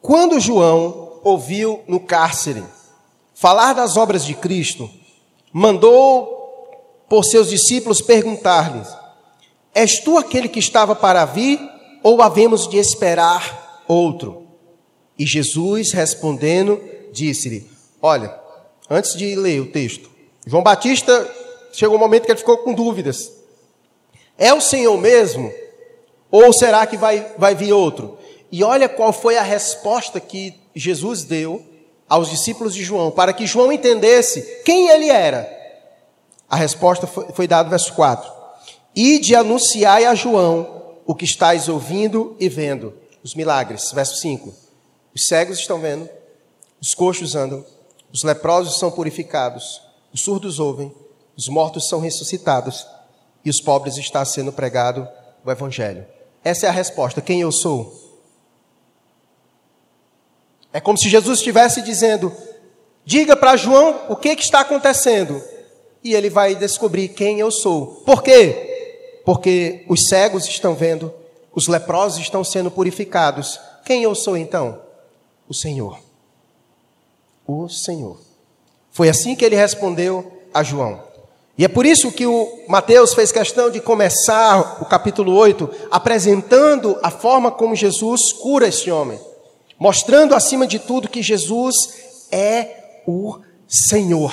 Quando 0.06 0.38
João 0.38 1.18
ouviu 1.24 1.82
no 1.88 1.98
cárcere 1.98 2.64
falar 3.34 3.72
das 3.72 3.96
obras 3.96 4.24
de 4.24 4.34
Cristo, 4.34 4.88
mandou 5.52 6.45
por 7.08 7.24
seus 7.24 7.50
discípulos 7.50 8.00
perguntar-lhes: 8.00 8.88
És 9.74 10.00
tu 10.00 10.18
aquele 10.18 10.48
que 10.48 10.58
estava 10.58 10.94
para 10.94 11.24
vir, 11.24 11.60
ou 12.02 12.22
havemos 12.22 12.68
de 12.68 12.78
esperar 12.78 13.82
outro? 13.86 14.46
E 15.18 15.26
Jesus, 15.26 15.92
respondendo, 15.92 16.80
disse-lhe: 17.12 17.68
Olha, 18.00 18.34
antes 18.88 19.16
de 19.16 19.34
ler 19.34 19.60
o 19.60 19.70
texto, 19.70 20.10
João 20.46 20.62
Batista 20.62 21.28
chegou 21.72 21.96
um 21.96 22.00
momento 22.00 22.24
que 22.24 22.32
ele 22.32 22.38
ficou 22.38 22.58
com 22.58 22.72
dúvidas. 22.72 23.32
É 24.38 24.52
o 24.52 24.60
Senhor 24.60 24.96
mesmo? 24.98 25.52
Ou 26.30 26.52
será 26.52 26.86
que 26.86 26.96
vai, 26.96 27.34
vai 27.38 27.54
vir 27.54 27.72
outro? 27.72 28.18
E 28.50 28.62
olha 28.62 28.88
qual 28.88 29.12
foi 29.12 29.36
a 29.36 29.42
resposta 29.42 30.20
que 30.20 30.54
Jesus 30.74 31.24
deu 31.24 31.64
aos 32.08 32.30
discípulos 32.30 32.74
de 32.74 32.84
João, 32.84 33.10
para 33.10 33.32
que 33.32 33.46
João 33.46 33.72
entendesse 33.72 34.62
quem 34.64 34.88
ele 34.88 35.08
era. 35.08 35.55
A 36.48 36.56
resposta 36.56 37.06
foi, 37.06 37.26
foi 37.32 37.48
dada 37.48 37.68
verso 37.68 37.92
4. 37.94 38.30
Ide 38.94 39.34
anunciai 39.34 40.06
a 40.06 40.14
João 40.14 40.96
o 41.04 41.14
que 41.14 41.24
estáis 41.24 41.68
ouvindo 41.68 42.36
e 42.40 42.48
vendo. 42.48 42.94
Os 43.22 43.34
milagres. 43.34 43.90
Verso 43.92 44.16
5. 44.16 44.54
Os 45.14 45.26
cegos 45.26 45.58
estão 45.58 45.80
vendo, 45.80 46.08
os 46.80 46.94
coxos 46.94 47.34
andam, 47.34 47.64
os 48.12 48.22
leprosos 48.22 48.78
são 48.78 48.90
purificados, 48.90 49.80
os 50.12 50.20
surdos 50.20 50.60
ouvem, 50.60 50.92
os 51.34 51.48
mortos 51.48 51.88
são 51.88 52.00
ressuscitados 52.00 52.86
e 53.44 53.48
os 53.48 53.60
pobres 53.60 53.96
está 53.96 54.24
sendo 54.24 54.52
pregado 54.52 55.08
o 55.44 55.50
evangelho. 55.50 56.06
Essa 56.44 56.66
é 56.66 56.68
a 56.68 56.72
resposta. 56.72 57.20
Quem 57.20 57.40
eu 57.40 57.50
sou? 57.50 58.20
É 60.72 60.80
como 60.80 60.98
se 60.98 61.08
Jesus 61.08 61.38
estivesse 61.38 61.80
dizendo: 61.80 62.30
diga 63.04 63.34
para 63.34 63.56
João 63.56 64.02
o 64.08 64.16
que, 64.16 64.36
que 64.36 64.42
está 64.42 64.60
acontecendo. 64.60 65.42
E 66.06 66.14
ele 66.14 66.30
vai 66.30 66.54
descobrir 66.54 67.08
quem 67.08 67.40
eu 67.40 67.50
sou. 67.50 68.02
Por 68.04 68.22
quê? 68.22 68.66
porque 69.26 69.84
os 69.88 70.04
cegos 70.08 70.46
estão 70.46 70.72
vendo, 70.72 71.12
os 71.52 71.66
leprosos 71.66 72.20
estão 72.20 72.44
sendo 72.44 72.70
purificados. 72.70 73.58
Quem 73.84 74.04
eu 74.04 74.14
sou 74.14 74.36
então? 74.36 74.80
O 75.48 75.52
Senhor. 75.52 75.98
O 77.44 77.68
Senhor. 77.68 78.18
Foi 78.92 79.08
assim 79.08 79.34
que 79.34 79.44
ele 79.44 79.56
respondeu 79.56 80.32
a 80.54 80.62
João. 80.62 81.02
E 81.58 81.64
é 81.64 81.68
por 81.68 81.84
isso 81.84 82.12
que 82.12 82.24
o 82.24 82.64
Mateus 82.68 83.14
fez 83.14 83.32
questão 83.32 83.68
de 83.68 83.80
começar 83.80 84.80
o 84.80 84.84
capítulo 84.84 85.34
8 85.34 85.68
apresentando 85.90 86.96
a 87.02 87.10
forma 87.10 87.50
como 87.50 87.74
Jesus 87.74 88.32
cura 88.32 88.68
esse 88.68 88.92
homem, 88.92 89.18
mostrando 89.76 90.36
acima 90.36 90.68
de 90.68 90.78
tudo 90.78 91.08
que 91.08 91.22
Jesus 91.22 91.74
é 92.30 93.00
o 93.08 93.40
Senhor. 93.66 94.32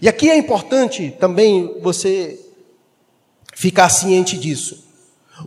E 0.00 0.08
aqui 0.08 0.30
é 0.30 0.36
importante 0.36 1.14
também 1.18 1.78
você 1.80 2.38
ficar 3.54 3.88
ciente 3.90 4.38
disso. 4.38 4.84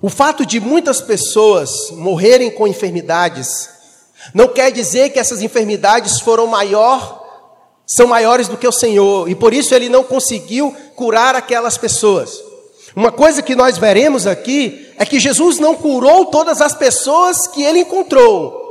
O 0.02 0.10
fato 0.10 0.46
de 0.46 0.60
muitas 0.60 1.02
pessoas 1.02 1.92
morrerem 1.92 2.52
com 2.52 2.68
enfermidades 2.68 3.70
não 4.34 4.48
quer 4.48 4.72
dizer 4.72 5.10
que 5.10 5.20
essas 5.20 5.42
enfermidades 5.42 6.20
foram 6.20 6.48
maior, 6.48 7.22
são 7.86 8.08
maiores 8.08 8.48
do 8.48 8.58
que 8.58 8.68
o 8.68 8.72
Senhor, 8.72 9.30
e 9.30 9.36
por 9.36 9.54
isso 9.54 9.74
ele 9.74 9.90
não 9.90 10.04
conseguiu 10.04 10.74
curar 10.96 11.36
aquelas 11.36 11.78
pessoas. 11.78 12.42
Uma 12.96 13.12
coisa 13.12 13.42
que 13.42 13.56
nós 13.56 13.78
veremos 13.78 14.28
aqui 14.28 14.88
é 14.98 15.06
que 15.06 15.20
Jesus 15.20 15.58
não 15.58 15.76
curou 15.76 16.28
todas 16.28 16.62
as 16.62 16.76
pessoas 16.76 17.48
que 17.48 17.64
ele 17.64 17.80
encontrou. 17.80 18.62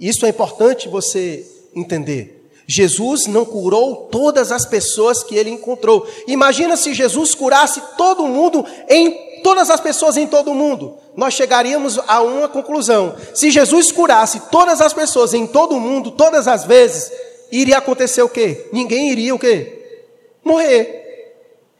Isso 0.00 0.24
é 0.24 0.30
importante 0.30 0.88
você 0.88 1.46
entender. 1.74 2.43
Jesus 2.66 3.26
não 3.26 3.44
curou 3.44 4.08
todas 4.10 4.50
as 4.50 4.64
pessoas 4.64 5.22
que 5.22 5.36
ele 5.36 5.50
encontrou. 5.50 6.06
Imagina 6.26 6.76
se 6.76 6.94
Jesus 6.94 7.34
curasse 7.34 7.80
todo 7.96 8.26
mundo 8.26 8.64
em 8.88 9.42
todas 9.42 9.68
as 9.68 9.80
pessoas 9.80 10.16
em 10.16 10.26
todo 10.26 10.54
mundo. 10.54 10.96
Nós 11.14 11.34
chegaríamos 11.34 11.98
a 12.08 12.22
uma 12.22 12.48
conclusão. 12.48 13.14
Se 13.34 13.50
Jesus 13.50 13.92
curasse 13.92 14.40
todas 14.50 14.80
as 14.80 14.92
pessoas 14.92 15.34
em 15.34 15.46
todo 15.46 15.78
mundo, 15.78 16.10
todas 16.10 16.48
as 16.48 16.64
vezes, 16.64 17.12
iria 17.52 17.78
acontecer 17.78 18.22
o 18.22 18.28
quê? 18.28 18.66
Ninguém 18.72 19.10
iria 19.10 19.34
o 19.34 19.38
quê? 19.38 20.00
Morrer. 20.42 21.34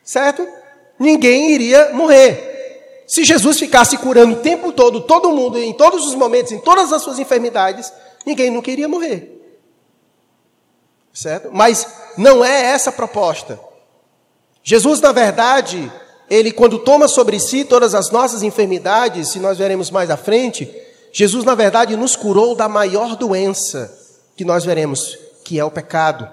Certo? 0.05 0.47
Ninguém 0.99 1.53
iria 1.53 1.93
morrer. 1.95 2.53
Se 3.07 3.25
Jesus 3.25 3.59
ficasse 3.59 3.97
curando 3.99 4.35
o 4.35 4.41
tempo 4.41 4.71
todo, 4.73 5.01
todo 5.03 5.33
mundo, 5.33 5.59
em 5.59 5.73
todos 5.73 6.07
os 6.07 6.15
momentos, 6.15 6.53
em 6.53 6.59
todas 6.59 6.93
as 6.93 7.03
suas 7.03 7.19
enfermidades, 7.19 7.93
ninguém 8.25 8.51
nunca 8.51 8.71
iria 8.71 8.89
morrer. 8.89 9.34
Certo? 11.15 11.51
Mas 11.53 11.87
não 12.19 12.45
é 12.45 12.73
essa 12.73 12.91
a 12.91 12.93
proposta. 12.93 13.59
Jesus, 14.65 15.01
na 15.01 15.13
verdade, 15.13 15.91
ele 16.29 16.51
quando 16.51 16.81
toma 16.81 17.07
sobre 17.07 17.39
si 17.39 17.65
todas 17.65 17.95
as 17.95 18.11
nossas 18.11 18.43
enfermidades, 18.43 19.29
se 19.29 19.39
nós 19.39 19.59
veremos 19.59 19.91
mais 19.91 20.11
à 20.11 20.17
frente, 20.17 20.69
Jesus, 21.13 21.45
na 21.45 21.55
verdade, 21.55 21.97
nos 21.97 22.17
curou 22.17 22.57
da 22.57 22.69
maior 22.69 23.15
doença 23.15 23.97
que 24.37 24.45
nós 24.45 24.65
veremos, 24.65 25.17
que 25.45 25.61
é 25.61 25.65
o 25.65 25.71
pecado. 25.71 26.29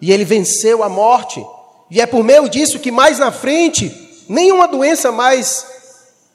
E 0.00 0.10
ele 0.10 0.24
venceu 0.24 0.82
a 0.82 0.88
morte. 0.88 1.44
E 1.90 2.00
é 2.00 2.06
por 2.06 2.24
meio 2.24 2.48
disso 2.48 2.78
que 2.78 2.90
mais 2.90 3.18
na 3.18 3.30
frente, 3.30 4.24
nenhuma 4.26 4.66
doença 4.66 5.12
mais 5.12 5.66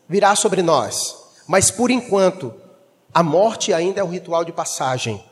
virá 0.08 0.36
sobre 0.36 0.62
nós. 0.62 1.16
Mas 1.48 1.72
por 1.72 1.90
enquanto, 1.90 2.54
a 3.12 3.24
morte 3.24 3.74
ainda 3.74 4.00
é 4.00 4.04
o 4.04 4.08
ritual 4.08 4.46
de 4.46 4.52
passagem. 4.52 5.24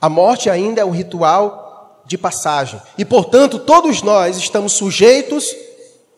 A 0.00 0.08
morte 0.08 0.48
ainda 0.48 0.80
é 0.80 0.84
o 0.84 0.90
ritual 0.90 2.02
de 2.06 2.16
passagem. 2.16 2.80
E 2.96 3.04
portanto, 3.04 3.58
todos 3.58 4.02
nós 4.02 4.36
estamos 4.36 4.72
sujeitos 4.72 5.54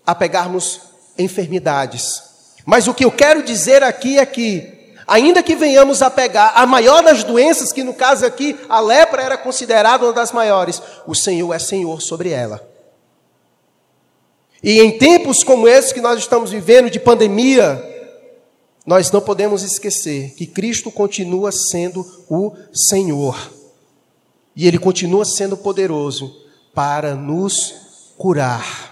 a 0.07 0.15
pegarmos 0.15 0.81
enfermidades. 1.19 2.23
Mas 2.65 2.87
o 2.87 2.95
que 2.95 3.05
eu 3.05 3.11
quero 3.11 3.43
dizer 3.43 3.83
aqui 3.83 4.19
é 4.19 4.25
que, 4.25 4.95
ainda 5.07 5.43
que 5.43 5.57
venhamos 5.57 6.01
a 6.01 6.11
pegar 6.11 6.53
a 6.55 6.65
maior 6.65 7.03
das 7.03 7.25
doenças, 7.25 7.73
que 7.73 7.83
no 7.83 7.93
caso 7.93 8.25
aqui 8.25 8.59
a 8.69 8.81
lepra 8.81 9.23
era 9.23 9.37
considerada 9.37 10.05
uma 10.05 10.12
das 10.12 10.33
maiores, 10.33 10.81
o 11.07 11.15
Senhor 11.15 11.53
é 11.53 11.59
Senhor 11.59 12.01
sobre 12.01 12.31
ela. 12.31 12.67
E 14.62 14.81
em 14.81 14.97
tempos 14.97 15.43
como 15.43 15.67
esse 15.67 15.93
que 15.93 16.01
nós 16.01 16.21
estamos 16.21 16.53
vivendo, 16.53 16.89
de 16.89 17.01
pandemia, 17.01 17.83
nós 18.87 19.11
não 19.11 19.21
podemos 19.21 19.62
esquecer 19.62 20.35
que 20.37 20.47
Cristo 20.47 20.91
continua 20.91 21.51
sendo 21.51 22.07
o 22.31 22.53
Senhor. 22.73 23.37
E 24.54 24.66
Ele 24.66 24.78
continua 24.78 25.25
sendo 25.25 25.56
poderoso 25.56 26.35
para 26.75 27.14
nos 27.14 27.75
curar. 28.16 28.90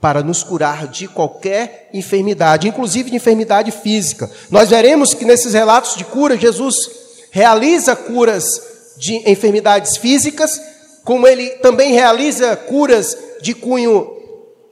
Para 0.00 0.22
nos 0.22 0.42
curar 0.42 0.86
de 0.88 1.06
qualquer 1.06 1.90
enfermidade, 1.92 2.68
inclusive 2.68 3.10
de 3.10 3.16
enfermidade 3.16 3.70
física. 3.70 4.30
Nós 4.50 4.70
veremos 4.70 5.12
que 5.12 5.24
nesses 5.24 5.52
relatos 5.52 5.94
de 5.96 6.04
cura, 6.04 6.38
Jesus 6.38 6.90
realiza 7.30 7.94
curas 7.94 8.94
de 8.96 9.30
enfermidades 9.30 9.96
físicas, 9.96 10.60
como 11.04 11.26
Ele 11.26 11.50
também 11.56 11.92
realiza 11.92 12.56
curas 12.56 13.16
de 13.42 13.54
cunho 13.54 14.16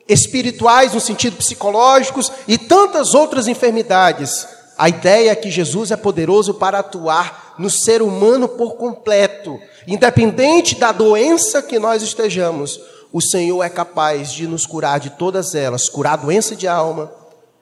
espirituais, 0.08 0.94
no 0.94 1.00
sentido 1.00 1.36
psicológicos 1.36 2.32
e 2.46 2.56
tantas 2.56 3.14
outras 3.14 3.46
enfermidades. 3.46 4.46
A 4.76 4.88
ideia 4.88 5.32
é 5.32 5.34
que 5.34 5.50
Jesus 5.50 5.90
é 5.90 5.96
poderoso 5.96 6.54
para 6.54 6.78
atuar 6.78 7.54
no 7.58 7.68
ser 7.68 8.00
humano 8.00 8.48
por 8.48 8.76
completo, 8.76 9.60
independente 9.88 10.74
da 10.74 10.92
doença 10.92 11.62
que 11.62 11.78
nós 11.78 12.02
estejamos. 12.02 12.78
O 13.10 13.22
Senhor 13.22 13.62
é 13.62 13.70
capaz 13.70 14.30
de 14.30 14.46
nos 14.46 14.66
curar 14.66 15.00
de 15.00 15.10
todas 15.10 15.54
elas, 15.54 15.88
curar 15.88 16.12
a 16.12 16.22
doença 16.22 16.54
de 16.54 16.68
alma, 16.68 17.10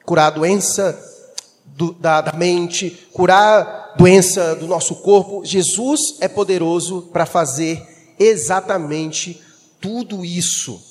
curar 0.05 0.27
a 0.27 0.31
doença 0.31 0.99
do, 1.65 1.93
da, 1.93 2.19
da 2.19 2.33
mente, 2.33 3.07
curar 3.13 3.93
a 3.93 3.97
doença 3.97 4.55
do 4.55 4.67
nosso 4.67 4.95
corpo. 4.95 5.45
Jesus 5.45 6.17
é 6.19 6.27
poderoso 6.27 7.03
para 7.13 7.25
fazer 7.25 7.81
exatamente 8.19 9.41
tudo 9.79 10.25
isso. 10.25 10.81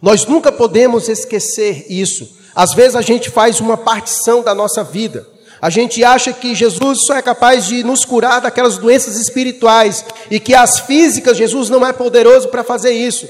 Nós 0.00 0.24
nunca 0.24 0.50
podemos 0.50 1.10
esquecer 1.10 1.84
isso. 1.90 2.38
Às 2.54 2.72
vezes 2.72 2.96
a 2.96 3.02
gente 3.02 3.28
faz 3.28 3.60
uma 3.60 3.76
partição 3.76 4.42
da 4.42 4.54
nossa 4.54 4.82
vida. 4.82 5.28
A 5.60 5.68
gente 5.68 6.02
acha 6.02 6.32
que 6.32 6.54
Jesus 6.54 7.04
só 7.04 7.16
é 7.16 7.22
capaz 7.22 7.66
de 7.66 7.82
nos 7.82 8.04
curar 8.04 8.40
daquelas 8.40 8.78
doenças 8.78 9.16
espirituais 9.16 10.04
e 10.30 10.40
que 10.40 10.54
as 10.54 10.80
físicas, 10.80 11.36
Jesus 11.36 11.68
não 11.68 11.86
é 11.86 11.92
poderoso 11.92 12.48
para 12.48 12.64
fazer 12.64 12.92
isso. 12.92 13.28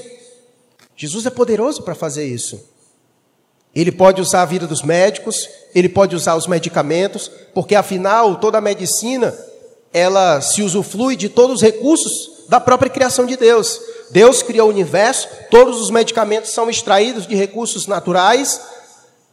Jesus 0.95 1.25
é 1.25 1.29
poderoso 1.29 1.81
para 1.83 1.95
fazer 1.95 2.25
isso. 2.25 2.63
Ele 3.73 3.91
pode 3.91 4.21
usar 4.21 4.43
a 4.43 4.45
vida 4.45 4.67
dos 4.67 4.81
médicos, 4.81 5.49
ele 5.73 5.89
pode 5.89 6.15
usar 6.15 6.35
os 6.35 6.47
medicamentos, 6.47 7.29
porque 7.53 7.75
afinal 7.75 8.35
toda 8.37 8.57
a 8.57 8.61
medicina 8.61 9.37
ela 9.93 10.39
se 10.39 10.61
usufrui 10.61 11.15
de 11.15 11.27
todos 11.27 11.57
os 11.57 11.61
recursos 11.61 12.45
da 12.47 12.59
própria 12.59 12.89
criação 12.89 13.25
de 13.25 13.35
Deus. 13.35 13.79
Deus 14.09 14.41
criou 14.41 14.67
o 14.67 14.71
universo, 14.71 15.27
todos 15.49 15.81
os 15.81 15.89
medicamentos 15.89 16.51
são 16.51 16.69
extraídos 16.69 17.25
de 17.25 17.35
recursos 17.35 17.87
naturais 17.87 18.61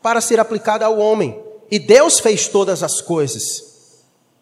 para 0.01 0.21
ser 0.21 0.39
aplicado 0.39 0.85
ao 0.85 0.99
homem. 0.99 1.48
E 1.71 1.79
Deus 1.79 2.19
fez 2.19 2.49
todas 2.49 2.83
as 2.83 3.01
coisas. 3.01 3.69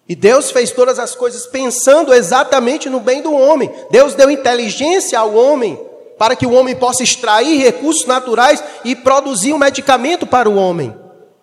E 0.09 0.15
Deus 0.15 0.51
fez 0.51 0.71
todas 0.71 0.99
as 0.99 1.15
coisas 1.15 1.47
pensando 1.47 2.15
exatamente 2.15 2.89
no 2.89 3.01
bem 3.01 3.21
do 3.21 3.35
homem. 3.35 3.73
Deus 3.91 4.15
deu 4.15 4.31
inteligência 4.31 5.19
ao 5.19 5.35
homem 5.35 5.79
para 6.17 6.37
que 6.37 6.47
o 6.47 6.53
homem 6.53 6.77
possa 6.77 7.03
extrair 7.03 7.59
recursos 7.59 8.07
naturais 8.07 8.63
e 8.85 8.95
produzir 8.95 9.53
um 9.53 9.59
medicamento 9.59 10.27
para 10.27 10.49
o 10.49 10.57
homem. 10.57 10.95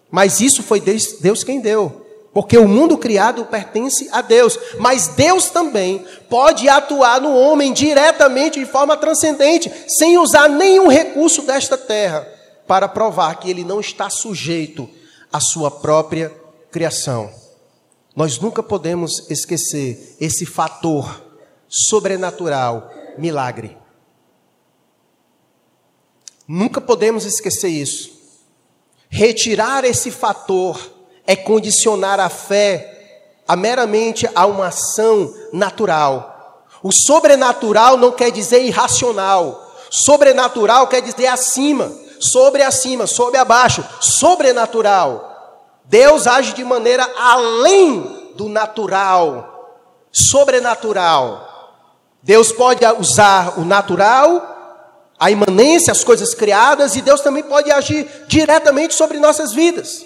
Mas 0.09 0.39
isso 0.39 0.63
foi 0.63 0.79
Deus 0.79 1.43
quem 1.43 1.59
deu. 1.59 2.01
Porque 2.33 2.57
o 2.57 2.67
mundo 2.67 2.97
criado 2.97 3.45
pertence 3.45 4.09
a 4.11 4.21
Deus, 4.21 4.57
mas 4.79 5.09
Deus 5.09 5.51
também 5.51 6.03
pode 6.29 6.67
atuar 6.67 7.21
no 7.21 7.35
homem 7.35 7.71
diretamente, 7.71 8.59
de 8.59 8.65
forma 8.65 8.97
transcendente, 8.97 9.71
sem 9.87 10.17
usar 10.17 10.49
nenhum 10.49 10.87
recurso 10.87 11.43
desta 11.43 11.77
terra, 11.77 12.27
para 12.65 12.87
provar 12.87 13.35
que 13.39 13.51
ele 13.51 13.63
não 13.63 13.79
está 13.79 14.09
sujeito 14.09 14.89
à 15.33 15.39
sua 15.39 15.71
própria 15.71 16.31
criação. 16.71 17.29
Nós 18.15 18.39
nunca 18.39 18.61
podemos 18.61 19.29
esquecer 19.31 20.15
esse 20.21 20.45
fator 20.45 21.23
sobrenatural, 21.67 22.89
milagre. 23.17 23.75
Nunca 26.47 26.79
podemos 26.79 27.25
esquecer 27.25 27.69
isso. 27.69 28.13
Retirar 29.09 29.83
esse 29.83 30.11
fator 30.11 30.79
é 31.25 31.35
condicionar 31.35 32.19
a 32.19 32.29
fé 32.29 32.91
a 33.47 33.55
meramente 33.55 34.29
a 34.35 34.45
uma 34.45 34.67
ação 34.67 35.33
natural. 35.51 36.65
O 36.81 36.91
sobrenatural 36.91 37.97
não 37.97 38.11
quer 38.11 38.31
dizer 38.31 38.63
irracional. 38.63 39.73
Sobrenatural 39.89 40.87
quer 40.87 41.01
dizer 41.01 41.27
acima, 41.27 41.91
sobre 42.31 42.61
acima, 42.61 43.05
sobre 43.05 43.37
abaixo, 43.37 43.83
sobrenatural. 43.99 45.31
Deus 45.85 46.27
age 46.27 46.53
de 46.53 46.63
maneira 46.63 47.07
além 47.17 48.31
do 48.35 48.47
natural, 48.47 49.79
sobrenatural. 50.11 51.49
Deus 52.21 52.51
pode 52.51 52.85
usar 52.99 53.59
o 53.59 53.65
natural, 53.65 55.13
a 55.19 55.29
imanência, 55.29 55.91
as 55.91 56.03
coisas 56.03 56.33
criadas, 56.33 56.95
e 56.95 57.01
Deus 57.01 57.21
também 57.21 57.43
pode 57.43 57.69
agir 57.71 58.07
diretamente 58.27 58.93
sobre 58.93 59.19
nossas 59.19 59.51
vidas. 59.51 60.05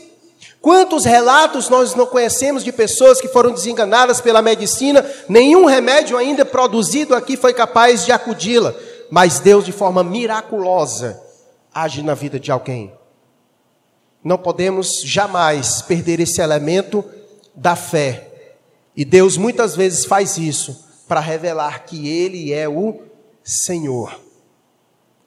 Quantos 0.59 1.05
relatos 1.05 1.69
nós 1.69 1.93
não 1.93 2.07
conhecemos 2.07 2.63
de 2.63 2.71
pessoas 2.71 3.21
que 3.21 3.27
foram 3.27 3.51
desenganadas 3.51 4.19
pela 4.19 4.41
medicina, 4.41 5.05
nenhum 5.29 5.65
remédio 5.65 6.17
ainda 6.17 6.43
produzido 6.43 7.15
aqui 7.15 7.37
foi 7.37 7.53
capaz 7.53 8.03
de 8.03 8.11
acudi-la, 8.11 8.73
mas 9.11 9.39
Deus, 9.39 9.63
de 9.63 9.71
forma 9.71 10.03
miraculosa, 10.03 11.21
age 11.83 12.01
na 12.01 12.13
vida 12.13 12.39
de 12.39 12.51
alguém. 12.51 12.93
Não 14.23 14.37
podemos 14.37 15.01
jamais 15.03 15.81
perder 15.81 16.19
esse 16.19 16.41
elemento 16.41 17.03
da 17.55 17.75
fé. 17.75 18.51
E 18.95 19.05
Deus 19.05 19.37
muitas 19.37 19.75
vezes 19.75 20.05
faz 20.05 20.37
isso 20.37 20.85
para 21.07 21.19
revelar 21.19 21.85
que 21.85 22.07
Ele 22.07 22.51
é 22.51 22.67
o 22.67 23.01
Senhor. 23.43 24.19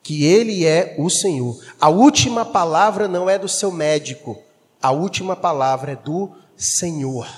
Que 0.03 0.25
Ele 0.25 0.67
é 0.67 0.97
o 0.99 1.09
Senhor. 1.09 1.59
A 1.81 1.89
última 1.89 2.45
palavra 2.45 3.07
não 3.09 3.31
é 3.31 3.39
do 3.39 3.49
seu 3.49 3.71
médico 3.71 4.37
a 4.83 4.91
última 4.91 5.37
palavra 5.37 5.93
é 5.93 5.97
do 5.97 6.31
Senhor. 6.57 7.29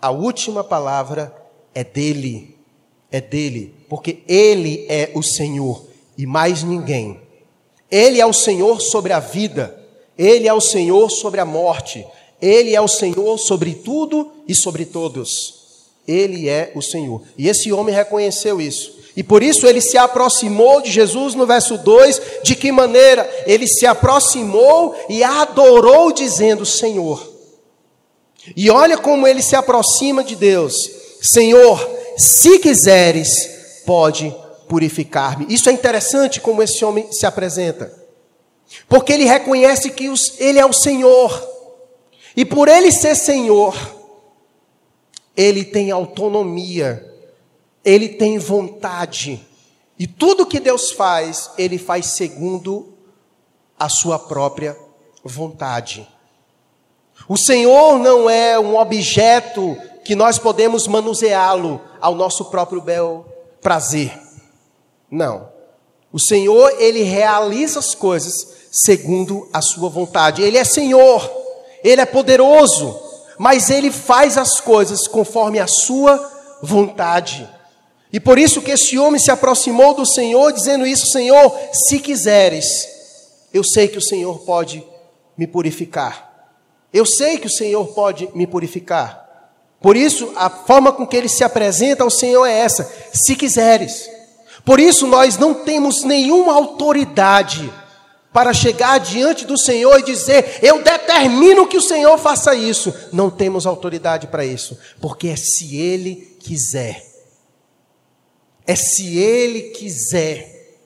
A 0.00 0.10
última 0.10 0.64
palavra 0.64 1.34
é 1.74 1.84
dele. 1.84 2.56
É 3.10 3.20
dele, 3.20 3.72
porque 3.88 4.24
ele 4.26 4.86
é 4.88 5.12
o 5.14 5.22
Senhor 5.22 5.86
e 6.18 6.26
mais 6.26 6.64
ninguém. 6.64 7.20
Ele 7.90 8.20
é 8.20 8.26
o 8.26 8.32
Senhor 8.32 8.80
sobre 8.80 9.12
a 9.12 9.20
vida, 9.20 9.78
ele 10.16 10.48
é 10.48 10.52
o 10.52 10.60
Senhor 10.60 11.10
sobre 11.10 11.40
a 11.40 11.44
morte, 11.44 12.06
ele 12.40 12.74
é 12.74 12.80
o 12.80 12.88
Senhor 12.88 13.38
sobre 13.38 13.74
tudo 13.74 14.30
e 14.46 14.54
sobre 14.54 14.84
todos. 14.84 15.62
Ele 16.06 16.48
é 16.48 16.70
o 16.74 16.82
Senhor. 16.82 17.22
E 17.38 17.48
esse 17.48 17.72
homem 17.72 17.94
reconheceu 17.94 18.60
isso. 18.60 18.94
E 19.16 19.22
por 19.22 19.42
isso 19.42 19.66
ele 19.66 19.80
se 19.80 19.96
aproximou 19.96 20.82
de 20.82 20.90
Jesus 20.90 21.34
no 21.34 21.46
verso 21.46 21.78
2. 21.78 22.20
De 22.42 22.54
que 22.54 22.70
maneira? 22.72 23.28
Ele 23.46 23.66
se 23.66 23.86
aproximou 23.86 24.94
e 25.08 25.22
adorou, 25.22 26.12
dizendo: 26.12 26.66
Senhor. 26.66 27.32
E 28.56 28.70
olha 28.70 28.98
como 28.98 29.26
ele 29.26 29.40
se 29.40 29.56
aproxima 29.56 30.22
de 30.22 30.36
Deus: 30.36 30.74
Senhor, 31.22 31.88
se 32.18 32.58
quiseres, 32.58 33.82
pode 33.86 34.34
purificar-me. 34.74 35.46
Isso 35.48 35.68
é 35.68 35.72
interessante 35.72 36.40
como 36.40 36.60
esse 36.60 36.84
homem 36.84 37.10
se 37.12 37.24
apresenta, 37.24 37.94
porque 38.88 39.12
ele 39.12 39.24
reconhece 39.24 39.90
que 39.90 40.12
ele 40.38 40.58
é 40.58 40.66
o 40.66 40.72
Senhor, 40.72 41.48
e 42.36 42.44
por 42.44 42.66
ele 42.66 42.90
ser 42.90 43.14
Senhor, 43.14 43.76
ele 45.36 45.64
tem 45.64 45.92
autonomia 45.92 47.14
ele 47.84 48.08
tem 48.08 48.38
vontade. 48.38 49.46
E 49.98 50.06
tudo 50.06 50.46
que 50.46 50.58
Deus 50.58 50.90
faz, 50.90 51.50
ele 51.58 51.78
faz 51.78 52.06
segundo 52.06 52.94
a 53.78 53.88
sua 53.88 54.18
própria 54.18 54.76
vontade. 55.22 56.08
O 57.28 57.36
Senhor 57.36 57.98
não 57.98 58.28
é 58.28 58.58
um 58.58 58.76
objeto 58.76 59.76
que 60.04 60.14
nós 60.14 60.38
podemos 60.38 60.88
manuseá-lo 60.88 61.80
ao 62.00 62.14
nosso 62.14 62.46
próprio 62.46 62.80
bel 62.80 63.26
prazer. 63.60 64.23
Não. 65.14 65.48
O 66.12 66.18
Senhor, 66.18 66.74
ele 66.80 67.02
realiza 67.02 67.78
as 67.78 67.94
coisas 67.94 68.34
segundo 68.72 69.48
a 69.52 69.62
sua 69.62 69.88
vontade. 69.88 70.42
Ele 70.42 70.58
é 70.58 70.64
Senhor, 70.64 71.30
ele 71.84 72.00
é 72.00 72.04
poderoso, 72.04 73.00
mas 73.38 73.70
ele 73.70 73.92
faz 73.92 74.36
as 74.36 74.60
coisas 74.60 75.06
conforme 75.06 75.60
a 75.60 75.68
sua 75.68 76.58
vontade. 76.60 77.48
E 78.12 78.18
por 78.18 78.38
isso 78.38 78.60
que 78.60 78.72
esse 78.72 78.98
homem 78.98 79.20
se 79.20 79.30
aproximou 79.30 79.94
do 79.94 80.04
Senhor, 80.04 80.52
dizendo 80.52 80.84
isso: 80.84 81.06
Senhor, 81.06 81.56
se 81.72 82.00
quiseres, 82.00 82.88
eu 83.52 83.62
sei 83.62 83.86
que 83.86 83.98
o 83.98 84.02
Senhor 84.02 84.40
pode 84.40 84.84
me 85.38 85.46
purificar. 85.46 86.58
Eu 86.92 87.06
sei 87.06 87.38
que 87.38 87.46
o 87.46 87.52
Senhor 87.52 87.86
pode 87.88 88.28
me 88.34 88.48
purificar. 88.48 89.52
Por 89.80 89.96
isso, 89.96 90.32
a 90.34 90.50
forma 90.50 90.92
com 90.92 91.06
que 91.06 91.16
ele 91.16 91.28
se 91.28 91.44
apresenta 91.44 92.02
ao 92.02 92.10
Senhor 92.10 92.44
é 92.46 92.58
essa: 92.58 92.92
se 93.12 93.36
quiseres. 93.36 94.13
Por 94.64 94.80
isso, 94.80 95.06
nós 95.06 95.36
não 95.36 95.52
temos 95.52 96.02
nenhuma 96.04 96.54
autoridade 96.54 97.72
para 98.32 98.52
chegar 98.52 98.98
diante 98.98 99.44
do 99.44 99.56
Senhor 99.56 100.00
e 100.00 100.04
dizer, 100.04 100.58
eu 100.60 100.82
determino 100.82 101.68
que 101.68 101.76
o 101.76 101.82
Senhor 101.82 102.18
faça 102.18 102.54
isso. 102.54 102.92
Não 103.12 103.30
temos 103.30 103.66
autoridade 103.66 104.26
para 104.26 104.44
isso, 104.44 104.76
porque 105.00 105.28
é 105.28 105.36
se 105.36 105.76
Ele 105.76 106.36
quiser. 106.40 107.00
É 108.66 108.74
se 108.74 109.18
Ele 109.18 109.70
quiser. 109.70 110.78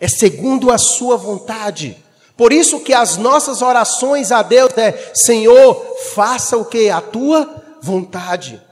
É 0.00 0.08
segundo 0.08 0.70
a 0.70 0.78
Sua 0.78 1.16
vontade. 1.16 2.02
Por 2.36 2.52
isso 2.52 2.80
que 2.80 2.94
as 2.94 3.16
nossas 3.16 3.62
orações 3.62 4.30
a 4.30 4.42
Deus 4.42 4.70
é: 4.78 5.10
Senhor, 5.12 5.74
faça 6.14 6.56
o 6.56 6.64
que? 6.64 6.88
A 6.88 7.00
tua 7.00 7.64
vontade. 7.82 8.62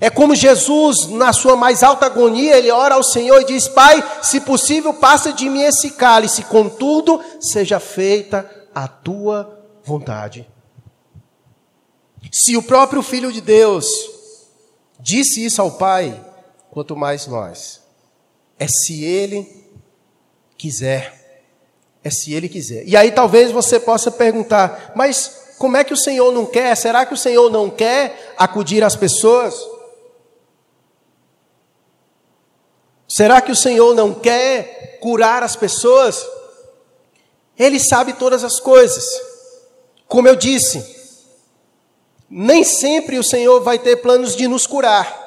É 0.00 0.08
como 0.08 0.34
Jesus, 0.34 1.08
na 1.08 1.32
sua 1.32 1.56
mais 1.56 1.82
alta 1.82 2.06
agonia, 2.06 2.56
ele 2.56 2.70
ora 2.70 2.94
ao 2.94 3.02
Senhor 3.02 3.40
e 3.40 3.46
diz: 3.46 3.66
Pai, 3.66 4.02
se 4.22 4.40
possível, 4.40 4.94
passa 4.94 5.32
de 5.32 5.48
mim 5.48 5.62
esse 5.62 5.90
cálice, 5.90 6.44
contudo, 6.44 7.20
seja 7.40 7.80
feita 7.80 8.48
a 8.74 8.86
tua 8.86 9.58
vontade. 9.84 10.48
Se 12.30 12.56
o 12.56 12.62
próprio 12.62 13.02
Filho 13.02 13.32
de 13.32 13.40
Deus 13.40 13.86
disse 15.00 15.44
isso 15.44 15.60
ao 15.60 15.72
Pai, 15.72 16.24
quanto 16.70 16.96
mais 16.96 17.26
nós. 17.26 17.80
É 18.58 18.66
se 18.68 19.04
Ele 19.04 19.66
quiser. 20.56 21.42
É 22.04 22.10
se 22.10 22.32
Ele 22.32 22.48
quiser. 22.48 22.86
E 22.86 22.96
aí 22.96 23.10
talvez 23.10 23.50
você 23.50 23.80
possa 23.80 24.10
perguntar, 24.10 24.92
mas 24.94 25.54
como 25.58 25.76
é 25.76 25.82
que 25.82 25.92
o 25.92 25.96
Senhor 25.96 26.32
não 26.32 26.46
quer? 26.46 26.76
Será 26.76 27.04
que 27.04 27.14
o 27.14 27.16
Senhor 27.16 27.50
não 27.50 27.68
quer 27.68 28.34
acudir 28.36 28.84
às 28.84 28.94
pessoas? 28.94 29.54
Será 33.08 33.40
que 33.40 33.50
o 33.50 33.56
Senhor 33.56 33.94
não 33.94 34.12
quer 34.12 34.98
curar 35.00 35.42
as 35.42 35.56
pessoas? 35.56 36.24
Ele 37.58 37.80
sabe 37.80 38.12
todas 38.12 38.44
as 38.44 38.60
coisas. 38.60 39.04
Como 40.06 40.28
eu 40.28 40.36
disse, 40.36 40.84
nem 42.28 42.62
sempre 42.62 43.18
o 43.18 43.24
Senhor 43.24 43.60
vai 43.62 43.78
ter 43.78 43.96
planos 43.96 44.36
de 44.36 44.46
nos 44.46 44.66
curar. 44.66 45.26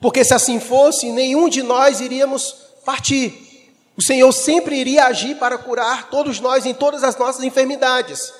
Porque 0.00 0.24
se 0.24 0.34
assim 0.34 0.58
fosse, 0.58 1.10
nenhum 1.10 1.48
de 1.48 1.62
nós 1.62 2.00
iríamos 2.00 2.56
partir. 2.84 3.52
O 3.96 4.02
Senhor 4.02 4.32
sempre 4.32 4.76
iria 4.76 5.06
agir 5.06 5.36
para 5.36 5.56
curar 5.56 6.10
todos 6.10 6.40
nós 6.40 6.66
em 6.66 6.74
todas 6.74 7.04
as 7.04 7.16
nossas 7.16 7.44
enfermidades. 7.44 8.32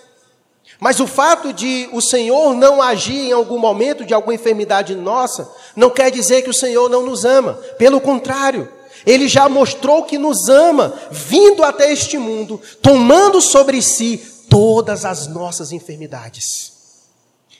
Mas 0.80 1.00
o 1.00 1.06
fato 1.06 1.52
de 1.52 1.88
o 1.92 2.00
Senhor 2.00 2.54
não 2.54 2.82
agir 2.82 3.28
em 3.28 3.32
algum 3.32 3.58
momento 3.58 4.04
de 4.04 4.12
alguma 4.12 4.34
enfermidade 4.34 4.94
nossa, 4.94 5.48
não 5.76 5.90
quer 5.90 6.10
dizer 6.10 6.42
que 6.42 6.50
o 6.50 6.54
Senhor 6.54 6.88
não 6.88 7.06
nos 7.06 7.24
ama. 7.24 7.54
Pelo 7.78 8.00
contrário, 8.00 8.68
ele 9.06 9.28
já 9.28 9.48
mostrou 9.48 10.04
que 10.04 10.18
nos 10.18 10.48
ama, 10.48 10.92
vindo 11.10 11.62
até 11.62 11.92
este 11.92 12.18
mundo, 12.18 12.60
tomando 12.80 13.40
sobre 13.40 13.80
si 13.82 14.44
todas 14.48 15.04
as 15.04 15.26
nossas 15.26 15.72
enfermidades. 15.72 16.72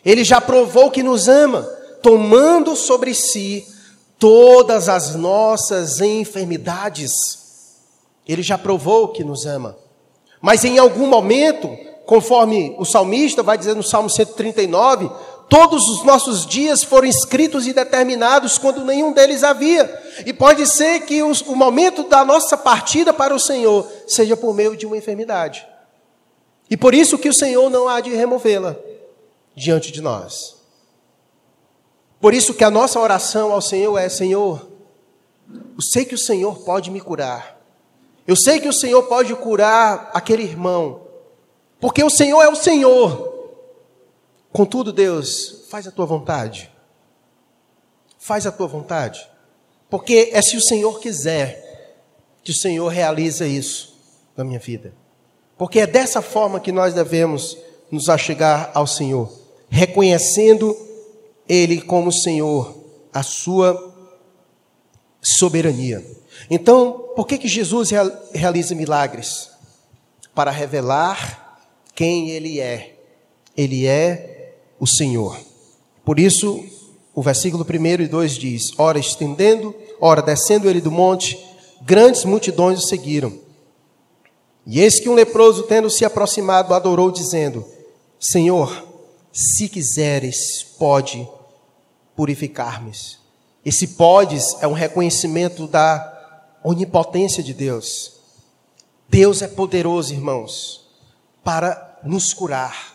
Ele 0.05 0.25
já 0.25 0.40
provou 0.40 0.90
que 0.90 1.03
nos 1.03 1.29
ama, 1.29 1.62
tomando 2.03 2.75
sobre 2.75 3.14
si 3.14 3.66
todas 4.18 4.88
as 4.88 5.14
nossas 5.14 6.01
enfermidades. 6.01 7.12
Ele 8.27 8.42
já 8.42 8.59
provou 8.59 9.09
que 9.09 9.25
nos 9.25 9.46
ama. 9.46 9.77
Mas 10.40 10.64
em 10.64 10.79
algum 10.79 11.07
momento, 11.07 11.68
conforme 12.06 12.74
o 12.78 12.84
salmista 12.84 13.42
vai 13.42 13.56
dizer 13.56 13.74
no 13.74 13.82
Salmo 13.82 14.10
139, 14.10 15.10
todos 15.48 15.88
os 15.88 16.04
nossos 16.04 16.46
dias 16.46 16.82
foram 16.82 17.06
escritos 17.06 17.66
e 17.66 17.72
determinados 17.72 18.58
quando 18.58 18.84
nenhum 18.84 19.12
deles 19.12 19.44
havia. 19.44 20.02
E 20.24 20.32
pode 20.32 20.66
ser 20.66 21.00
que 21.00 21.22
os, 21.22 21.40
o 21.42 21.54
momento 21.54 22.04
da 22.04 22.24
nossa 22.24 22.56
partida 22.56 23.12
para 23.12 23.34
o 23.34 23.40
Senhor 23.40 23.86
seja 24.06 24.36
por 24.36 24.54
meio 24.54 24.76
de 24.76 24.86
uma 24.86 24.96
enfermidade. 24.96 25.66
E 26.70 26.76
por 26.76 26.94
isso 26.94 27.18
que 27.18 27.28
o 27.28 27.34
Senhor 27.34 27.68
não 27.68 27.88
há 27.88 28.00
de 28.00 28.14
removê-la 28.14 28.76
diante 29.54 29.92
de 29.92 30.00
nós. 30.00 30.56
Por 32.18 32.32
isso 32.32 32.54
que 32.54 32.64
a 32.64 32.70
nossa 32.70 32.98
oração 32.98 33.52
ao 33.52 33.60
Senhor 33.60 33.98
é: 33.98 34.08
Senhor, 34.08 34.68
eu 35.50 35.82
sei 35.82 36.04
que 36.04 36.14
o 36.14 36.18
Senhor 36.18 36.60
pode 36.60 36.90
me 36.90 37.00
curar. 37.00 37.60
Eu 38.26 38.36
sei 38.36 38.60
que 38.60 38.68
o 38.68 38.72
Senhor 38.72 39.02
pode 39.02 39.34
curar 39.34 40.10
aquele 40.14 40.44
irmão. 40.44 41.01
Porque 41.83 42.05
o 42.05 42.09
Senhor 42.09 42.40
é 42.40 42.49
o 42.49 42.55
Senhor. 42.55 43.51
Contudo, 44.53 44.92
Deus, 44.92 45.66
faz 45.68 45.85
a 45.85 45.90
tua 45.90 46.07
vontade. 46.07 46.71
Faz 48.21 48.47
a 48.47 48.53
tua 48.53 48.68
vontade. 48.68 49.29
Porque 49.90 50.31
é 50.33 50.40
se 50.40 50.57
o 50.57 50.62
Senhor 50.62 51.01
quiser 51.01 51.99
que 52.45 52.53
o 52.53 52.55
Senhor 52.55 52.87
realiza 52.87 53.49
isso 53.49 53.99
na 54.37 54.45
minha 54.45 54.61
vida. 54.61 54.95
Porque 55.59 55.81
é 55.81 55.87
dessa 55.87 56.23
forma 56.23 56.61
que 56.61 56.71
nós 56.71 56.95
devemos 56.95 57.59
nos 57.90 58.09
achegar 58.09 58.71
ao 58.75 58.87
Senhor, 58.87 59.29
reconhecendo 59.68 60.77
ele 61.49 61.81
como 61.81 62.12
Senhor, 62.12 62.77
a 63.12 63.25
sua 63.25 63.92
soberania. 65.21 66.07
Então, 66.49 67.11
por 67.16 67.27
que, 67.27 67.38
que 67.38 67.49
Jesus 67.49 67.90
realiza 68.33 68.73
milagres? 68.73 69.51
Para 70.33 70.53
revelar 70.53 71.41
quem 71.94 72.31
Ele 72.31 72.61
é. 72.61 72.96
Ele 73.57 73.87
é 73.87 74.55
o 74.81 74.87
Senhor. 74.87 75.38
Por 76.05 76.18
isso, 76.18 76.64
o 77.14 77.22
versículo 77.22 77.64
1 77.64 78.02
e 78.02 78.09
2 78.09 78.38
diz: 78.38 78.70
Ora 78.78 78.98
estendendo, 78.98 79.74
ora 80.00 80.22
descendo 80.22 80.68
ele 80.68 80.81
do 80.81 80.90
monte, 80.90 81.38
grandes 81.83 82.24
multidões 82.24 82.81
o 82.81 82.88
seguiram. 82.88 83.38
E 84.66 84.81
eis 84.81 85.00
que 85.00 85.09
um 85.09 85.14
leproso, 85.14 85.64
tendo 85.64 85.90
se 85.90 86.05
aproximado, 86.05 86.74
adorou, 86.74 87.11
dizendo: 87.11 87.64
Senhor, 88.18 88.87
se 89.33 89.68
quiseres, 89.68 90.62
pode 90.78 91.28
purificar-me. 92.16 92.92
Esse 93.64 93.88
podes 93.88 94.57
é 94.61 94.66
um 94.66 94.72
reconhecimento 94.72 95.66
da 95.66 96.59
onipotência 96.64 97.42
de 97.42 97.55
Deus. 97.55 98.12
Deus 99.09 99.42
é 99.42 99.48
poderoso, 99.48 100.12
irmãos, 100.12 100.82
para 101.44 101.98
nos 102.05 102.33
curar. 102.33 102.92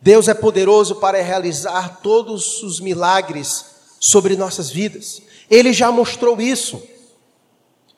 Deus 0.00 0.26
é 0.26 0.34
poderoso 0.34 0.96
para 0.96 1.22
realizar 1.22 2.00
todos 2.02 2.62
os 2.62 2.80
milagres 2.80 3.66
sobre 4.00 4.36
nossas 4.36 4.68
vidas. 4.68 5.22
Ele 5.48 5.72
já 5.72 5.92
mostrou 5.92 6.40
isso. 6.40 6.82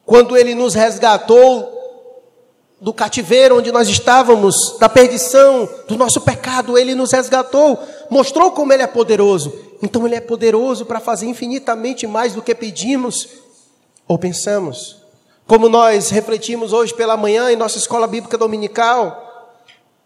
Quando 0.05 0.37
ele 0.37 0.55
nos 0.55 0.75
resgatou 0.75 1.73
do 2.79 2.93
cativeiro 2.93 3.57
onde 3.57 3.73
nós 3.73 3.89
estávamos, 3.89 4.77
da 4.79 4.91
perdição, 4.91 5.67
do 5.89 5.97
nosso 5.97 6.21
pecado, 6.21 6.77
ele 6.77 6.95
nos 6.95 7.13
resgatou, 7.13 7.79
mostrou 8.11 8.53
como 8.53 8.75
ele 8.75 8.83
é 8.83 8.87
poderoso. 8.87 9.53
Então 9.83 10.07
ele 10.07 10.15
é 10.15 10.21
poderoso 10.21 10.85
para 10.85 11.01
fazer 11.01 11.27
infinitamente 11.27 12.07
mais 12.07 12.35
do 12.35 12.43
que 12.43 12.55
pedimos 12.55 13.29
ou 14.07 14.19
pensamos. 14.19 14.99
Como 15.47 15.69
nós 15.69 16.11
refletimos 16.11 16.75
hoje 16.75 16.93
pela 16.93 17.17
manhã 17.17 17.51
em 17.51 17.57
nossa 17.57 17.79
escola 17.79 18.07
bíblica 18.07 18.37
dominical, 18.37 19.34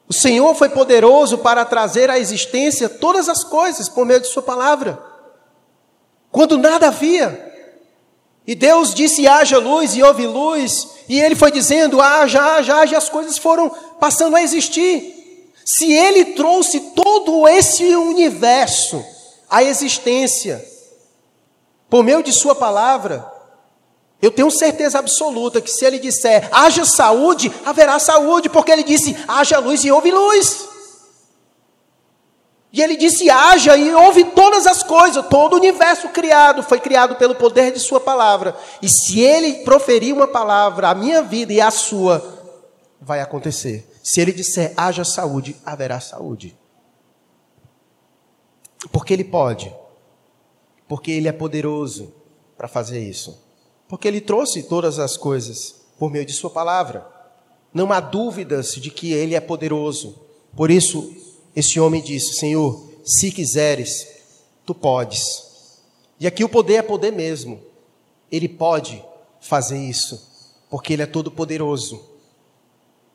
o 0.09 0.13
Senhor 0.13 0.55
foi 0.55 0.71
poderoso 0.71 1.39
para 1.39 1.65
trazer 1.67 2.09
à 2.09 2.19
existência 2.19 2.89
todas 2.89 3.29
as 3.29 3.45
coisas 3.45 3.89
por 3.89 4.07
meio 4.07 4.21
de 4.21 4.29
Sua 4.29 4.43
palavra. 4.43 4.99
Quando 6.33 6.57
nada 6.57 6.89
havia, 6.89 7.47
e 8.47 8.55
Deus 8.55 8.95
disse: 8.95 9.29
haja 9.29 9.59
luz 9.59 9.95
e 9.95 10.03
houve 10.03 10.27
luz. 10.27 10.89
E 11.07 11.21
ele 11.21 11.37
foi 11.37 11.53
dizendo: 11.53 12.01
haja, 12.01 12.43
haja, 12.43 12.77
haja, 12.77 12.95
e 12.95 12.97
as 12.97 13.11
coisas 13.11 13.37
foram 13.37 13.69
passando 14.01 14.35
a 14.35 14.43
existir. 14.43 15.53
Se 15.63 15.93
ele 15.93 16.25
trouxe 16.33 16.81
todo 16.95 17.47
esse 17.47 17.85
universo 17.95 19.05
à 19.51 19.63
existência, 19.63 20.67
por 21.91 22.03
meio 22.03 22.23
de 22.23 22.33
Sua 22.33 22.55
palavra, 22.55 23.31
eu 24.21 24.33
tenho 24.33 24.51
certeza 24.51 24.99
absoluta 24.99 25.61
que 25.61 25.71
se 25.71 25.85
ele 25.85 25.99
disser 25.99 26.49
haja 26.53 26.85
saúde, 26.85 27.53
haverá 27.65 27.99
saúde, 27.99 28.49
porque 28.49 28.73
ele 28.73 28.83
disse 28.83 29.17
haja 29.29 29.59
luz 29.59 29.85
e 29.85 29.93
houve 29.93 30.11
luz. 30.11 30.69
E 32.73 32.83
ele 32.83 32.97
disse: 32.97 33.31
haja, 33.31 33.77
e 33.77 33.95
houve 33.95 34.25
todas 34.25 34.67
as 34.67 34.83
coisas, 34.83 35.27
todo 35.29 35.55
o 35.55 35.57
universo 35.57 36.09
criado 36.09 36.63
foi 36.63 36.81
criado 36.81 37.17
pelo 37.17 37.35
poder 37.35 37.73
de 37.73 37.79
Sua 37.79 38.01
palavra. 38.01 38.57
E 38.83 38.89
se 38.89 39.21
ele 39.21 39.65
proferir 39.65 40.13
uma 40.13 40.29
palavra, 40.29 40.91
a 40.91 40.95
minha 40.95 41.23
vida 41.23 41.53
e 41.53 41.61
a 41.61 41.71
sua, 41.71 42.23
vai 43.01 43.21
acontecer. 43.21 43.89
Se 44.03 44.21
ele 44.21 44.33
disser 44.33 44.75
haja 44.77 45.05
saúde, 45.05 45.57
haverá 45.65 46.01
saúde. 46.01 46.59
Porque 48.93 49.13
ele 49.13 49.25
pode. 49.25 49.75
Porque 50.89 51.11
ele 51.11 51.29
é 51.29 51.33
poderoso 51.33 52.15
para 52.57 52.69
fazer 52.69 53.01
isso. 53.01 53.48
Porque 53.89 54.07
ele 54.07 54.21
trouxe 54.21 54.63
todas 54.65 54.99
as 54.99 55.17
coisas 55.17 55.75
por 55.99 56.11
meio 56.11 56.27
de 56.27 56.33
Sua 56.33 56.51
palavra. 56.51 57.07
Não 57.73 57.93
há 57.93 58.01
dúvidas 58.01 58.75
de 58.75 58.91
que 58.91 59.13
ele 59.13 59.35
é 59.35 59.41
poderoso. 59.41 60.17
Por 60.55 60.71
isso, 60.71 61.13
esse 61.57 61.81
homem 61.81 62.03
disse: 62.03 62.35
Senhor, 62.35 62.89
se 63.05 63.33
quiseres, 63.33 64.07
tu 64.65 64.75
podes. 64.75 65.49
E 66.21 66.27
aqui 66.27 66.45
o 66.45 66.49
poder 66.49 66.75
é 66.75 66.83
poder 66.83 67.13
mesmo. 67.13 67.61
Ele 68.31 68.49
pode 68.49 69.03
fazer 69.41 69.79
isso, 69.79 70.29
porque 70.69 70.93
ele 70.93 71.03
é 71.03 71.07
todo 71.07 71.31
poderoso. 71.31 72.01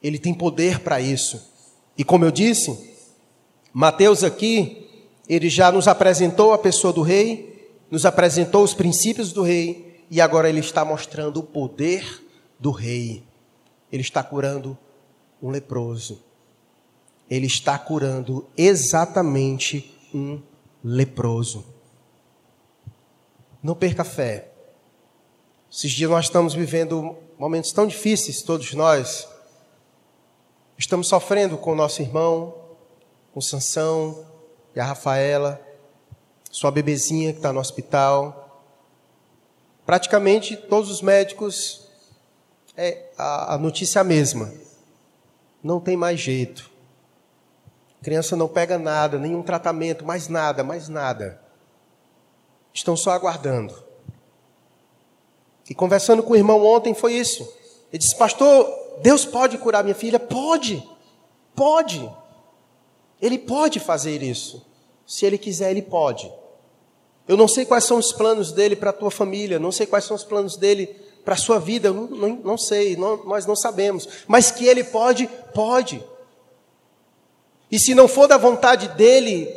Ele 0.01 0.17
tem 0.17 0.33
poder 0.33 0.79
para 0.79 0.99
isso. 0.99 1.39
E 1.97 2.03
como 2.03 2.25
eu 2.25 2.31
disse, 2.31 2.95
Mateus 3.71 4.23
aqui, 4.23 4.87
ele 5.27 5.49
já 5.49 5.71
nos 5.71 5.87
apresentou 5.87 6.53
a 6.53 6.57
pessoa 6.57 6.91
do 6.91 7.01
rei, 7.01 7.71
nos 7.89 8.05
apresentou 8.05 8.63
os 8.63 8.73
princípios 8.73 9.31
do 9.31 9.43
rei, 9.43 9.92
e 10.15 10.21
agora 10.21 10.49
ele 10.49 10.59
está 10.59 10.85
mostrando 10.85 11.39
o 11.39 11.43
poder 11.43 12.23
do 12.59 12.71
rei. 12.71 13.23
Ele 13.91 14.01
está 14.01 14.23
curando 14.23 14.77
um 15.41 15.49
leproso 15.49 16.21
ele 17.29 17.47
está 17.47 17.77
curando 17.79 18.45
exatamente 18.55 19.91
um 20.13 20.41
leproso. 20.83 21.65
Não 23.61 23.73
perca 23.73 24.03
fé. 24.03 24.51
Esses 25.71 25.91
dias 25.91 26.11
nós 26.11 26.25
estamos 26.25 26.53
vivendo 26.53 27.15
momentos 27.37 27.71
tão 27.71 27.87
difíceis, 27.87 28.43
todos 28.43 28.73
nós. 28.73 29.27
Estamos 30.77 31.07
sofrendo 31.07 31.57
com 31.57 31.71
o 31.71 31.75
nosso 31.75 32.01
irmão, 32.03 32.53
com 33.33 33.41
Sansão 33.41 34.25
e 34.75 34.79
a 34.79 34.85
Rafaela, 34.85 35.59
sua 36.51 36.69
bebezinha 36.69 37.31
que 37.31 37.39
está 37.39 37.51
no 37.51 37.59
hospital. 37.59 38.42
Praticamente 39.85 40.55
todos 40.55 40.89
os 40.89 41.01
médicos, 41.01 41.87
é 42.75 43.09
a, 43.17 43.55
a 43.55 43.57
notícia 43.57 43.99
é 43.99 44.01
a 44.01 44.03
mesma. 44.03 44.53
Não 45.63 45.79
tem 45.79 45.95
mais 45.95 46.19
jeito. 46.19 46.71
Criança 48.01 48.35
não 48.35 48.47
pega 48.47 48.77
nada, 48.77 49.17
nenhum 49.17 49.41
tratamento, 49.41 50.05
mais 50.05 50.27
nada, 50.27 50.63
mais 50.63 50.89
nada. 50.89 51.41
Estão 52.73 52.97
só 52.97 53.11
aguardando. 53.11 53.81
E 55.69 55.73
conversando 55.73 56.21
com 56.21 56.33
o 56.33 56.35
irmão 56.35 56.65
ontem 56.65 56.93
foi 56.93 57.13
isso. 57.13 57.43
Ele 57.91 57.99
disse: 57.99 58.17
Pastor, 58.17 58.67
Deus 59.01 59.25
pode 59.25 59.57
curar 59.57 59.83
minha 59.83 59.95
filha? 59.95 60.19
Pode, 60.19 60.85
pode. 61.55 62.11
Ele 63.21 63.37
pode 63.37 63.79
fazer 63.79 64.21
isso. 64.21 64.65
Se 65.07 65.25
ele 65.25 65.37
quiser, 65.37 65.71
ele 65.71 65.81
pode. 65.81 66.31
Eu 67.27 67.37
não 67.37 67.47
sei 67.47 67.65
quais 67.65 67.85
são 67.85 67.97
os 67.97 68.11
planos 68.11 68.51
dele 68.51 68.75
para 68.75 68.89
a 68.89 68.93
tua 68.93 69.09
família, 69.09 69.59
não 69.59 69.71
sei 69.71 69.85
quais 69.85 70.05
são 70.05 70.15
os 70.15 70.23
planos 70.23 70.57
dele 70.57 70.87
para 71.23 71.35
a 71.35 71.37
sua 71.37 71.57
vida, 71.57 71.91
não, 71.91 72.07
não, 72.07 72.29
não 72.43 72.57
sei, 72.57 72.97
não, 72.97 73.23
nós 73.25 73.45
não 73.45 73.55
sabemos. 73.55 74.07
Mas 74.27 74.51
que 74.51 74.65
ele 74.65 74.83
pode, 74.83 75.27
pode. 75.53 76.03
E 77.71 77.79
se 77.79 77.95
não 77.95 78.07
for 78.07 78.27
da 78.27 78.37
vontade 78.37 78.89
dele 78.89 79.49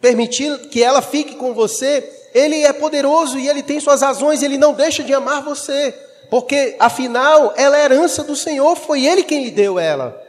permitir 0.00 0.68
que 0.70 0.82
ela 0.82 1.02
fique 1.02 1.36
com 1.36 1.52
você, 1.52 2.10
ele 2.34 2.62
é 2.62 2.72
poderoso 2.72 3.38
e 3.38 3.48
ele 3.48 3.62
tem 3.62 3.78
suas 3.78 4.00
razões, 4.00 4.42
ele 4.42 4.56
não 4.56 4.72
deixa 4.72 5.04
de 5.04 5.12
amar 5.12 5.42
você, 5.42 5.92
porque 6.30 6.74
afinal 6.80 7.52
ela 7.56 7.78
é 7.78 7.84
herança 7.84 8.24
do 8.24 8.34
Senhor, 8.34 8.74
foi 8.74 9.04
ele 9.04 9.22
quem 9.22 9.44
lhe 9.44 9.50
deu 9.50 9.78
ela. 9.78 10.20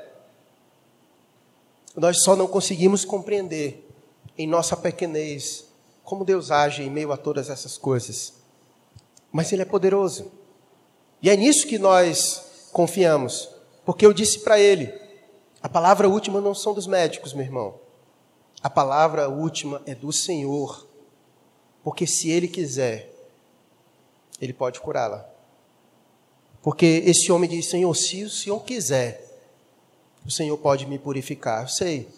Nós 1.96 2.22
só 2.22 2.36
não 2.36 2.48
conseguimos 2.48 3.06
compreender 3.06 3.88
em 4.38 4.46
nossa 4.46 4.76
pequenez 4.76 5.73
como 6.04 6.26
Deus 6.26 6.52
age 6.52 6.84
em 6.84 6.90
meio 6.90 7.12
a 7.12 7.18
todas 7.18 7.50
essas 7.50 7.78
coisas. 7.78 8.34
Mas 9.32 9.52
ele 9.52 9.62
é 9.62 9.66
poderoso. 9.66 10.32
E 11.22 11.30
é 11.30 11.36
nisso 11.36 11.68
que 11.68 11.80
nós 11.80 12.70
confiamos, 12.72 13.50
porque 13.86 14.06
eu 14.06 14.14
disse 14.14 14.40
para 14.40 14.60
ele: 14.60 14.94
a 15.64 15.70
palavra 15.70 16.10
última 16.10 16.42
não 16.42 16.54
são 16.54 16.74
dos 16.74 16.86
médicos, 16.86 17.34
meu 17.34 17.46
irmão. 17.46 17.80
A 18.62 18.70
palavra 18.70 19.30
última 19.30 19.82
é 19.86 19.96
do 19.96 20.12
Senhor. 20.12 20.86
Porque 21.82 22.06
se 22.06 22.30
Ele 22.30 22.50
quiser, 22.50 23.10
Ele 24.42 24.52
pode 24.52 24.82
curá-la. 24.82 25.26
Porque 26.62 27.04
esse 27.06 27.32
homem 27.32 27.50
diz: 27.50 27.70
Senhor, 27.70 27.94
se 27.96 28.24
o 28.26 28.30
Senhor 28.30 28.60
quiser, 28.66 29.26
o 30.26 30.32
Senhor 30.32 30.58
pode 30.58 30.86
me 30.86 31.00
purificar. 31.00 31.64
Eu 31.64 31.68
sei. 31.70 32.10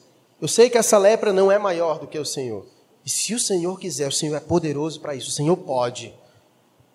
Eu 0.42 0.48
sei 0.48 0.68
que 0.68 0.78
essa 0.78 0.98
lepra 0.98 1.32
não 1.32 1.52
é 1.52 1.60
maior 1.60 2.00
do 2.00 2.08
que 2.08 2.18
o 2.18 2.26
Senhor. 2.26 2.66
E 3.06 3.10
se 3.10 3.36
o 3.36 3.40
Senhor 3.40 3.80
quiser, 3.80 4.08
o 4.08 4.12
Senhor 4.12 4.36
é 4.36 4.40
poderoso 4.40 5.00
para 5.00 5.14
isso. 5.14 5.30
O 5.30 5.34
Senhor 5.34 5.56
pode. 5.56 6.14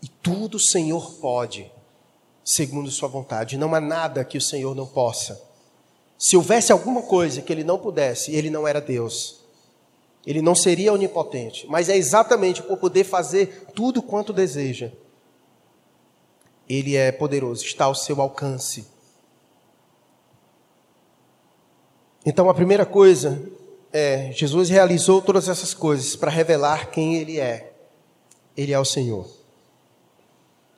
E 0.03 0.09
tudo 0.09 0.57
o 0.57 0.61
Senhor 0.61 1.12
pode, 1.20 1.70
segundo 2.44 2.90
Sua 2.90 3.09
vontade. 3.09 3.57
Não 3.57 3.75
há 3.75 3.81
nada 3.81 4.25
que 4.25 4.37
o 4.37 4.42
Senhor 4.42 4.75
não 4.75 4.87
possa. 4.87 5.40
Se 6.18 6.37
houvesse 6.37 6.73
alguma 6.73 7.03
coisa 7.03 7.40
que 7.40 7.53
ele 7.53 7.62
não 7.62 7.79
pudesse, 7.79 8.33
ele 8.33 8.51
não 8.51 8.66
era 8.66 8.81
Deus. 8.81 9.40
Ele 10.27 10.42
não 10.42 10.55
seria 10.55 10.92
onipotente, 10.92 11.66
mas 11.66 11.88
é 11.88 11.96
exatamente 11.96 12.62
por 12.62 12.77
poder 12.77 13.05
fazer 13.05 13.66
tudo 13.75 14.03
quanto 14.03 14.33
deseja. 14.33 14.92
Ele 16.68 16.94
é 16.94 17.11
poderoso, 17.11 17.64
está 17.64 17.87
ao 17.87 17.94
seu 17.94 18.20
alcance. 18.20 18.87
Então 22.25 22.51
a 22.51 22.55
primeira 22.55 22.85
coisa 22.85 23.42
é: 23.92 24.33
Jesus 24.33 24.68
realizou 24.68 25.20
todas 25.20 25.48
essas 25.48 25.74
coisas 25.74 26.16
para 26.16 26.31
revelar 26.31 26.90
quem 26.90 27.16
Ele 27.16 27.38
é. 27.38 27.72
Ele 28.57 28.72
é 28.72 28.79
o 28.79 28.85
Senhor. 28.85 29.29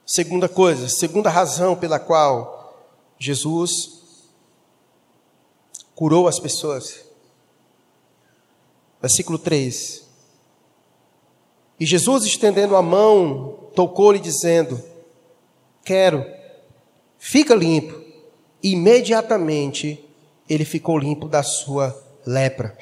Segunda 0.05 0.48
coisa, 0.48 0.88
segunda 0.88 1.31
razão 1.31 1.75
pela 1.77 1.98
qual 1.98 2.87
Jesus 3.18 4.03
curou 5.94 6.27
as 6.27 6.38
pessoas. 6.38 7.05
Versículo 9.01 9.38
3. 9.38 10.03
E 11.79 11.87
Jesus, 11.87 12.25
estendendo 12.25 12.77
a 12.77 12.83
mão, 12.83 13.68
tocou-lhe, 13.75 14.18
dizendo: 14.18 14.83
Quero, 15.85 16.25
fica 17.18 17.55
limpo. 17.55 18.01
Imediatamente 18.62 20.05
ele 20.48 20.64
ficou 20.64 20.98
limpo 20.98 21.29
da 21.29 21.42
sua 21.42 21.96
lepra. 22.25 22.77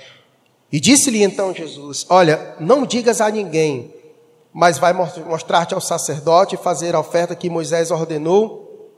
E 0.72 0.78
disse-lhe 0.78 1.22
então 1.22 1.54
Jesus: 1.54 2.06
Olha, 2.08 2.54
não 2.60 2.86
digas 2.86 3.20
a 3.20 3.30
ninguém, 3.30 3.94
mas 4.52 4.78
vai 4.78 4.92
mostrar-te 4.92 5.74
ao 5.74 5.80
sacerdote 5.80 6.54
e 6.54 6.58
fazer 6.58 6.94
a 6.94 7.00
oferta 7.00 7.34
que 7.34 7.50
Moisés 7.50 7.90
ordenou 7.90 8.90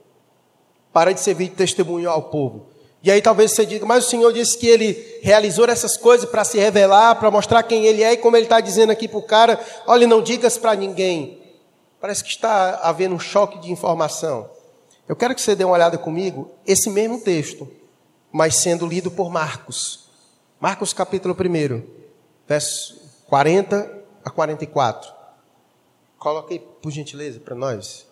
para 0.93 1.13
de 1.13 1.21
servir 1.21 1.49
de 1.49 1.57
testemunho 1.57 2.11
ao 2.11 2.23
povo. 2.23 2.67
E 3.03 3.11
aí 3.11 3.21
talvez 3.21 3.51
você 3.51 3.67
diga, 3.67 3.85
mas 3.85 4.07
o 4.07 4.09
Senhor 4.09 4.33
disse 4.33 4.57
que 4.57 4.67
ele 4.67 5.19
realizou 5.23 5.65
essas 5.67 5.97
coisas 5.97 6.29
para 6.29 6.45
se 6.45 6.59
revelar, 6.59 7.17
para 7.17 7.31
mostrar 7.31 7.63
quem 7.65 7.85
ele 7.85 8.03
é, 8.03 8.13
e 8.13 8.17
como 8.17 8.37
ele 8.37 8.47
está 8.47 8.61
dizendo 8.61 8.91
aqui 8.93 9.09
para 9.09 9.19
o 9.19 9.23
cara, 9.23 9.59
olha, 9.87 10.07
não 10.07 10.23
digas 10.23 10.57
para 10.57 10.75
ninguém. 10.77 11.43
Parece 12.01 12.23
que 12.23 12.31
está 12.31 12.81
havendo 12.83 13.15
um 13.15 13.19
choque 13.19 13.59
de 13.59 13.73
informação. 13.73 14.49
Eu 15.09 15.17
quero 15.17 15.35
que 15.35 15.41
você 15.41 15.57
dê 15.57 15.65
uma 15.65 15.75
olhada 15.75 15.99
comigo, 15.99 16.51
esse 16.65 16.89
mesmo 16.89 17.21
texto, 17.21 17.69
mas 18.31 18.57
sendo 18.57 18.87
lido 18.87 19.11
por 19.11 19.31
Marcos. 19.31 20.02
Marcos 20.63 20.93
capítulo 20.93 21.35
1, 21.35 21.83
verso 22.47 22.97
40 23.27 24.05
a 24.25 24.31
44. 24.31 25.13
Coloque 26.17 26.55
aí, 26.55 26.61
por 26.61 26.93
gentileza, 26.93 27.41
para 27.41 27.57
nós. 27.57 28.07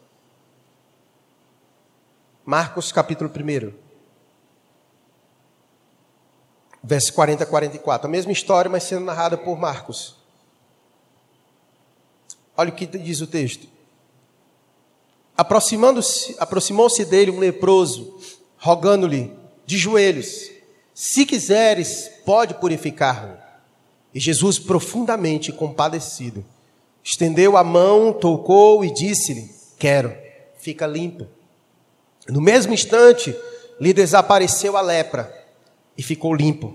Marcos 2.44 2.90
capítulo 2.90 3.30
1 3.30 3.72
verso 6.82 7.12
40 7.12 7.44
a 7.44 7.46
44. 7.46 8.08
A 8.08 8.10
mesma 8.10 8.32
história, 8.32 8.68
mas 8.68 8.82
sendo 8.82 9.04
narrada 9.04 9.38
por 9.38 9.56
Marcos. 9.56 10.16
Olha 12.56 12.70
o 12.70 12.74
que 12.74 12.84
diz 12.84 13.20
o 13.20 13.28
texto. 13.28 13.68
Aproximando-se, 15.36 16.34
aproximou-se 16.40 17.04
dele 17.04 17.30
um 17.30 17.38
leproso, 17.38 18.18
rogando-lhe 18.58 19.38
de 19.64 19.78
joelhos: 19.78 20.50
Se 20.94 21.24
quiseres, 21.24 22.11
pode 22.24 22.55
purificar-me. 22.55 23.37
E 24.12 24.20
Jesus, 24.20 24.59
profundamente 24.59 25.53
compadecido, 25.53 26.44
estendeu 27.03 27.57
a 27.57 27.64
mão, 27.64 28.12
tocou 28.12 28.85
e 28.85 28.92
disse-lhe: 28.92 29.50
Quero, 29.79 30.14
fica 30.59 30.87
limpo. 30.87 31.26
No 32.29 32.40
mesmo 32.40 32.74
instante, 32.74 33.35
lhe 33.81 33.92
desapareceu 33.92 34.76
a 34.76 34.81
lepra 34.81 35.33
e 35.96 36.03
ficou 36.03 36.35
limpo. 36.35 36.74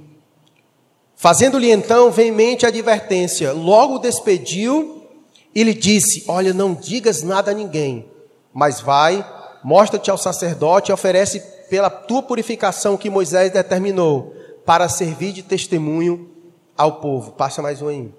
Fazendo-lhe 1.15 1.71
então 1.71 2.11
veemente 2.11 2.65
advertência, 2.65 3.53
logo 3.53 3.99
despediu 3.99 5.07
e 5.53 5.63
lhe 5.63 5.73
disse: 5.73 6.25
Olha, 6.27 6.53
não 6.53 6.73
digas 6.73 7.21
nada 7.21 7.51
a 7.51 7.53
ninguém, 7.53 8.05
mas 8.53 8.81
vai, 8.81 9.25
mostra-te 9.63 10.11
ao 10.11 10.17
sacerdote 10.17 10.91
e 10.91 10.93
oferece 10.93 11.54
pela 11.69 11.89
tua 11.89 12.23
purificação 12.23 12.97
que 12.97 13.09
Moisés 13.09 13.51
determinou, 13.51 14.35
para 14.65 14.89
servir 14.89 15.31
de 15.31 15.43
testemunho 15.43 16.29
ao 16.75 16.99
povo. 16.99 17.31
Passa 17.33 17.61
mais 17.61 17.81
um 17.81 17.87
aí. 17.87 18.11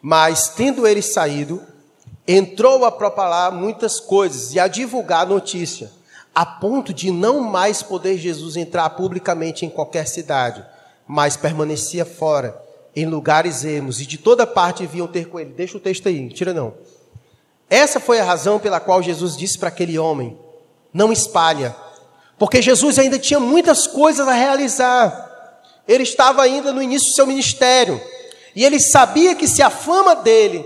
Mas, 0.00 0.48
tendo 0.48 0.86
ele 0.86 1.02
saído, 1.02 1.62
entrou 2.26 2.84
a 2.84 2.92
propalar 2.92 3.52
muitas 3.52 4.00
coisas 4.00 4.54
e 4.54 4.60
a 4.60 4.68
divulgar 4.68 5.22
a 5.22 5.28
notícia, 5.28 5.90
a 6.34 6.46
ponto 6.46 6.94
de 6.94 7.10
não 7.10 7.40
mais 7.40 7.82
poder 7.82 8.16
Jesus 8.16 8.56
entrar 8.56 8.88
publicamente 8.90 9.66
em 9.66 9.70
qualquer 9.70 10.06
cidade, 10.06 10.64
mas 11.06 11.36
permanecia 11.36 12.04
fora, 12.04 12.60
em 12.94 13.04
lugares 13.04 13.64
ermos, 13.64 14.00
e 14.00 14.06
de 14.06 14.16
toda 14.16 14.46
parte 14.46 14.86
vinham 14.86 15.06
ter 15.06 15.28
com 15.28 15.38
ele. 15.38 15.50
Deixa 15.50 15.76
o 15.76 15.80
texto 15.80 16.08
aí, 16.08 16.28
tira 16.28 16.54
não. 16.54 16.74
Essa 17.68 18.00
foi 18.00 18.18
a 18.18 18.24
razão 18.24 18.58
pela 18.58 18.80
qual 18.80 19.02
Jesus 19.02 19.36
disse 19.36 19.58
para 19.58 19.68
aquele 19.68 19.98
homem: 19.98 20.36
não 20.92 21.12
espalha, 21.12 21.74
porque 22.38 22.62
Jesus 22.62 22.98
ainda 22.98 23.18
tinha 23.18 23.38
muitas 23.38 23.86
coisas 23.86 24.26
a 24.26 24.32
realizar. 24.32 25.28
Ele 25.86 26.04
estava 26.04 26.42
ainda 26.42 26.72
no 26.72 26.82
início 26.82 27.08
do 27.08 27.14
seu 27.14 27.26
ministério. 27.26 28.00
E 28.56 28.64
ele 28.64 28.80
sabia 28.80 29.34
que 29.34 29.46
se 29.46 29.62
a 29.62 29.68
fama 29.68 30.16
dele 30.16 30.64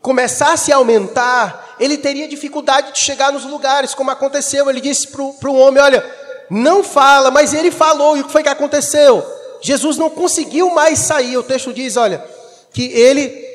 começasse 0.00 0.72
a 0.72 0.76
aumentar, 0.76 1.76
ele 1.78 1.98
teria 1.98 2.28
dificuldade 2.28 2.92
de 2.92 2.98
chegar 2.98 3.32
nos 3.32 3.44
lugares, 3.44 3.94
como 3.94 4.10
aconteceu. 4.10 4.68
Ele 4.70 4.80
disse 4.80 5.08
para 5.08 5.50
o 5.50 5.56
homem: 5.56 5.82
Olha, 5.82 6.04
não 6.48 6.82
fala, 6.82 7.30
mas 7.30 7.52
ele 7.52 7.70
falou. 7.70 8.16
E 8.16 8.20
o 8.20 8.24
que 8.24 8.32
foi 8.32 8.42
que 8.42 8.48
aconteceu? 8.48 9.24
Jesus 9.60 9.96
não 9.96 10.10
conseguiu 10.10 10.70
mais 10.70 11.00
sair. 11.00 11.36
O 11.36 11.42
texto 11.42 11.72
diz: 11.72 11.96
Olha, 11.96 12.24
que 12.72 12.84
ele, 12.92 13.46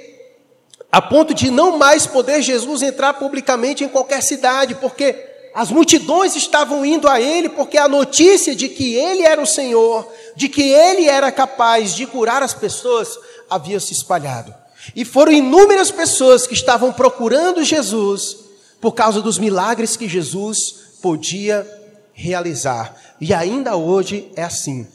a 0.92 1.02
ponto 1.02 1.34
de 1.34 1.50
não 1.50 1.78
mais 1.78 2.06
poder 2.06 2.42
Jesus 2.42 2.82
entrar 2.82 3.14
publicamente 3.14 3.84
em 3.84 3.90
qualquer 3.90 4.22
cidade, 4.22 4.76
porque 4.76 5.29
as 5.60 5.72
multidões 5.72 6.38
estavam 6.38 6.86
indo 6.86 7.06
a 7.06 7.20
ele 7.20 7.50
porque 7.50 7.78
a 7.78 7.90
notícia 7.90 8.56
de 8.56 8.70
que 8.70 8.94
ele 8.94 9.24
era 9.24 9.42
o 9.42 9.46
Senhor, 9.46 10.08
de 10.34 10.48
que 10.48 10.62
ele 10.62 11.06
era 11.06 11.30
capaz 11.34 11.94
de 11.94 12.06
curar 12.06 12.42
as 12.42 12.54
pessoas, 12.54 13.20
havia 13.50 13.78
se 13.78 13.92
espalhado. 13.92 14.56
E 14.96 15.04
foram 15.04 15.34
inúmeras 15.34 15.92
pessoas 15.92 16.48
que 16.48 16.54
estavam 16.54 16.94
procurando 16.94 17.62
Jesus 17.62 18.38
por 18.80 18.94
causa 18.94 19.22
dos 19.22 19.38
milagres 19.38 19.98
que 19.98 20.08
Jesus 20.08 20.76
podia 21.02 21.68
realizar. 22.14 22.96
E 23.20 23.34
ainda 23.34 23.76
hoje 23.76 24.32
é 24.38 24.44
assim. 24.46 24.88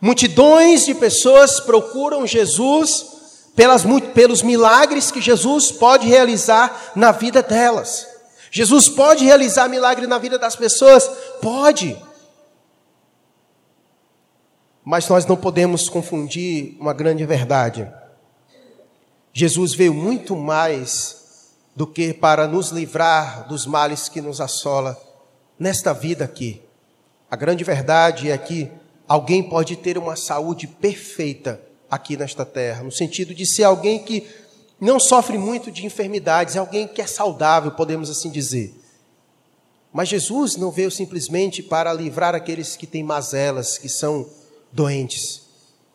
Multidões 0.00 0.86
de 0.86 0.94
pessoas 0.94 1.60
procuram 1.60 2.26
Jesus 2.26 3.04
pelas, 3.54 3.82
pelos 4.14 4.40
milagres 4.40 5.10
que 5.10 5.20
Jesus 5.20 5.70
pode 5.70 6.08
realizar 6.08 6.92
na 6.96 7.12
vida 7.12 7.42
delas. 7.42 8.09
Jesus 8.50 8.88
pode 8.88 9.24
realizar 9.24 9.68
milagre 9.68 10.06
na 10.06 10.18
vida 10.18 10.38
das 10.38 10.56
pessoas? 10.56 11.08
Pode. 11.40 11.96
Mas 14.84 15.08
nós 15.08 15.24
não 15.24 15.36
podemos 15.36 15.88
confundir 15.88 16.76
uma 16.80 16.92
grande 16.92 17.24
verdade. 17.24 17.90
Jesus 19.32 19.74
veio 19.74 19.94
muito 19.94 20.34
mais 20.34 21.54
do 21.76 21.86
que 21.86 22.12
para 22.12 22.48
nos 22.48 22.70
livrar 22.70 23.46
dos 23.46 23.66
males 23.66 24.08
que 24.08 24.20
nos 24.20 24.40
assola 24.40 25.00
nesta 25.58 25.92
vida 25.92 26.24
aqui. 26.24 26.60
A 27.30 27.36
grande 27.36 27.62
verdade 27.62 28.30
é 28.30 28.36
que 28.36 28.70
alguém 29.06 29.48
pode 29.48 29.76
ter 29.76 29.96
uma 29.96 30.16
saúde 30.16 30.66
perfeita 30.66 31.60
aqui 31.88 32.16
nesta 32.16 32.44
terra, 32.44 32.82
no 32.82 32.90
sentido 32.90 33.32
de 33.34 33.46
ser 33.46 33.64
alguém 33.64 34.00
que 34.00 34.26
não 34.80 34.98
sofre 34.98 35.36
muito 35.36 35.70
de 35.70 35.84
enfermidades, 35.84 36.56
é 36.56 36.58
alguém 36.58 36.88
que 36.88 37.02
é 37.02 37.06
saudável, 37.06 37.72
podemos 37.72 38.08
assim 38.08 38.30
dizer. 38.30 38.74
Mas 39.92 40.08
Jesus 40.08 40.56
não 40.56 40.70
veio 40.70 40.90
simplesmente 40.90 41.62
para 41.62 41.92
livrar 41.92 42.34
aqueles 42.34 42.76
que 42.76 42.86
têm 42.86 43.02
mazelas, 43.02 43.76
que 43.76 43.88
são 43.88 44.28
doentes. 44.72 45.42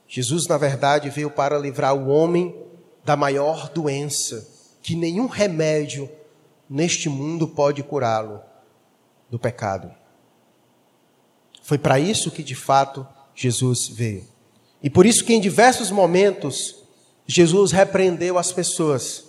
Jesus, 0.07 0.47
na 0.47 0.57
verdade, 0.57 1.09
veio 1.09 1.31
para 1.31 1.57
livrar 1.57 1.95
o 1.95 2.07
homem 2.09 2.55
da 3.03 3.15
maior 3.15 3.69
doença, 3.69 4.47
que 4.81 4.95
nenhum 4.95 5.27
remédio 5.27 6.09
neste 6.69 7.09
mundo 7.09 7.47
pode 7.47 7.81
curá-lo 7.81 8.41
do 9.29 9.39
pecado. 9.39 9.91
Foi 11.63 11.77
para 11.77 11.99
isso 11.99 12.29
que 12.29 12.43
de 12.43 12.53
fato 12.53 13.07
Jesus 13.33 13.87
veio. 13.87 14.27
E 14.83 14.89
por 14.89 15.05
isso 15.05 15.23
que 15.25 15.33
em 15.33 15.41
diversos 15.41 15.89
momentos 15.89 16.84
Jesus 17.27 17.71
repreendeu 17.71 18.37
as 18.37 18.51
pessoas. 18.51 19.23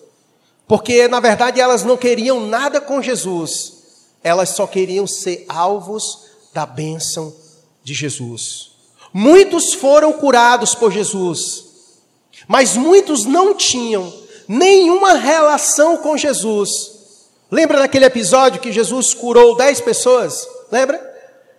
Porque, 0.66 1.06
na 1.08 1.20
verdade, 1.20 1.60
elas 1.60 1.84
não 1.84 1.96
queriam 1.96 2.40
nada 2.46 2.80
com 2.80 3.00
Jesus, 3.00 3.74
elas 4.22 4.50
só 4.50 4.66
queriam 4.66 5.06
ser 5.06 5.44
alvos 5.48 6.26
da 6.52 6.66
bênção 6.66 7.34
de 7.84 7.94
Jesus. 7.94 8.72
Muitos 9.12 9.72
foram 9.74 10.12
curados 10.12 10.74
por 10.74 10.92
Jesus, 10.92 11.64
mas 12.48 12.76
muitos 12.76 13.24
não 13.24 13.54
tinham 13.54 14.12
nenhuma 14.48 15.14
relação 15.14 15.96
com 15.98 16.16
Jesus. 16.16 16.96
Lembra 17.50 17.78
daquele 17.78 18.04
episódio 18.04 18.60
que 18.60 18.72
Jesus 18.72 19.14
curou 19.14 19.56
dez 19.56 19.80
pessoas? 19.80 20.46
Lembra? 20.70 21.00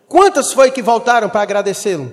Quantas 0.07 0.51
foi 0.51 0.69
que 0.71 0.81
voltaram 0.81 1.29
para 1.29 1.41
agradecê-lo? 1.41 2.11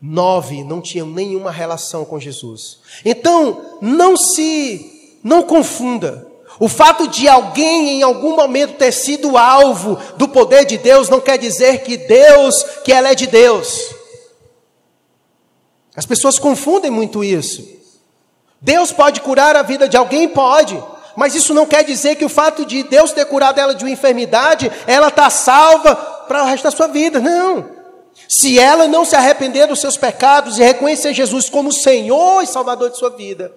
Nove 0.00 0.62
não 0.62 0.80
tinham 0.80 1.06
nenhuma 1.06 1.50
relação 1.50 2.04
com 2.04 2.20
Jesus. 2.20 2.78
Então, 3.04 3.78
não 3.80 4.16
se, 4.16 5.18
não 5.22 5.42
confunda. 5.42 6.26
O 6.58 6.68
fato 6.68 7.06
de 7.08 7.28
alguém 7.28 7.98
em 7.98 8.02
algum 8.02 8.34
momento 8.34 8.78
ter 8.78 8.92
sido 8.92 9.36
alvo 9.36 9.98
do 10.16 10.28
poder 10.28 10.64
de 10.64 10.78
Deus 10.78 11.08
não 11.08 11.20
quer 11.20 11.38
dizer 11.38 11.82
que 11.82 11.96
Deus, 11.96 12.62
que 12.84 12.92
ela 12.92 13.10
é 13.10 13.14
de 13.14 13.26
Deus. 13.26 13.94
As 15.94 16.06
pessoas 16.06 16.38
confundem 16.38 16.90
muito 16.90 17.24
isso. 17.24 17.66
Deus 18.60 18.92
pode 18.92 19.20
curar 19.20 19.56
a 19.56 19.62
vida 19.62 19.88
de 19.88 19.96
alguém? 19.96 20.28
Pode. 20.28 20.82
Mas 21.14 21.34
isso 21.34 21.54
não 21.54 21.66
quer 21.66 21.84
dizer 21.84 22.16
que 22.16 22.24
o 22.24 22.28
fato 22.28 22.64
de 22.64 22.82
Deus 22.82 23.12
ter 23.12 23.24
curado 23.24 23.58
ela 23.58 23.74
de 23.74 23.84
uma 23.84 23.90
enfermidade, 23.90 24.70
ela 24.86 25.08
está 25.08 25.30
salva 25.30 25.94
para 25.94 26.42
o 26.42 26.46
resto 26.46 26.64
da 26.64 26.70
sua 26.70 26.86
vida. 26.86 27.18
Não. 27.20 27.75
Se 28.28 28.58
ela 28.58 28.88
não 28.88 29.04
se 29.04 29.14
arrepender 29.14 29.66
dos 29.66 29.80
seus 29.80 29.96
pecados 29.96 30.58
e 30.58 30.62
reconhecer 30.62 31.14
Jesus 31.14 31.48
como 31.48 31.72
Senhor 31.72 32.42
e 32.42 32.46
Salvador 32.46 32.90
de 32.90 32.98
sua 32.98 33.10
vida, 33.10 33.54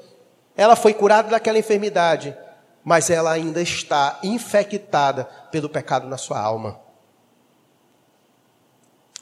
ela 0.56 0.76
foi 0.76 0.94
curada 0.94 1.30
daquela 1.30 1.58
enfermidade, 1.58 2.36
mas 2.84 3.10
ela 3.10 3.32
ainda 3.32 3.62
está 3.62 4.20
infectada 4.22 5.26
pelo 5.52 5.70
pecado 5.70 6.08
na 6.08 6.18
sua 6.18 6.40
alma. 6.40 6.80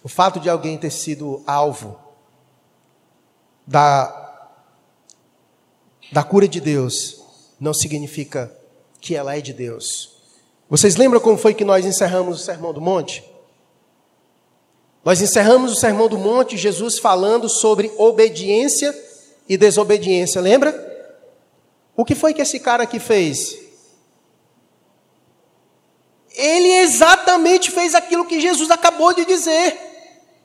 O 0.04 0.10
fato 0.10 0.40
de 0.40 0.50
alguém 0.50 0.78
ter 0.78 0.90
sido 0.90 1.44
alvo 1.46 2.00
da, 3.66 4.50
da 6.12 6.24
cura 6.24 6.48
de 6.48 6.62
Deus 6.62 7.22
não 7.60 7.74
significa 7.74 8.52
que 9.00 9.16
ela 9.16 9.38
é 9.38 9.42
de 9.42 9.54
Deus. 9.54 10.18
Vocês 10.70 10.96
lembram 10.96 11.20
como 11.20 11.38
foi 11.38 11.54
que 11.54 11.66
nós 11.66 11.86
encerramos 11.86 12.42
o 12.42 12.44
Sermão 12.44 12.74
do 12.74 12.82
Monte? 12.82 13.24
Nós 15.08 15.22
encerramos 15.22 15.72
o 15.72 15.76
Sermão 15.78 16.10
do 16.10 16.18
Monte, 16.18 16.58
Jesus 16.58 17.00
falando 17.00 17.48
sobre 17.48 17.90
obediência 17.98 18.94
e 19.48 19.56
desobediência, 19.56 20.42
lembra? 20.42 20.76
O 21.96 22.04
que 22.04 22.14
foi 22.14 22.34
que 22.34 22.42
esse 22.42 22.60
cara 22.60 22.84
aqui 22.84 23.00
fez? 23.00 23.58
Ele 26.36 26.68
exatamente 26.80 27.72
fez 27.72 27.96
aquilo 27.96 28.26
que 28.26 28.42
Jesus 28.42 28.70
acabou 28.70 29.14
de 29.14 29.24
dizer. 29.24 29.80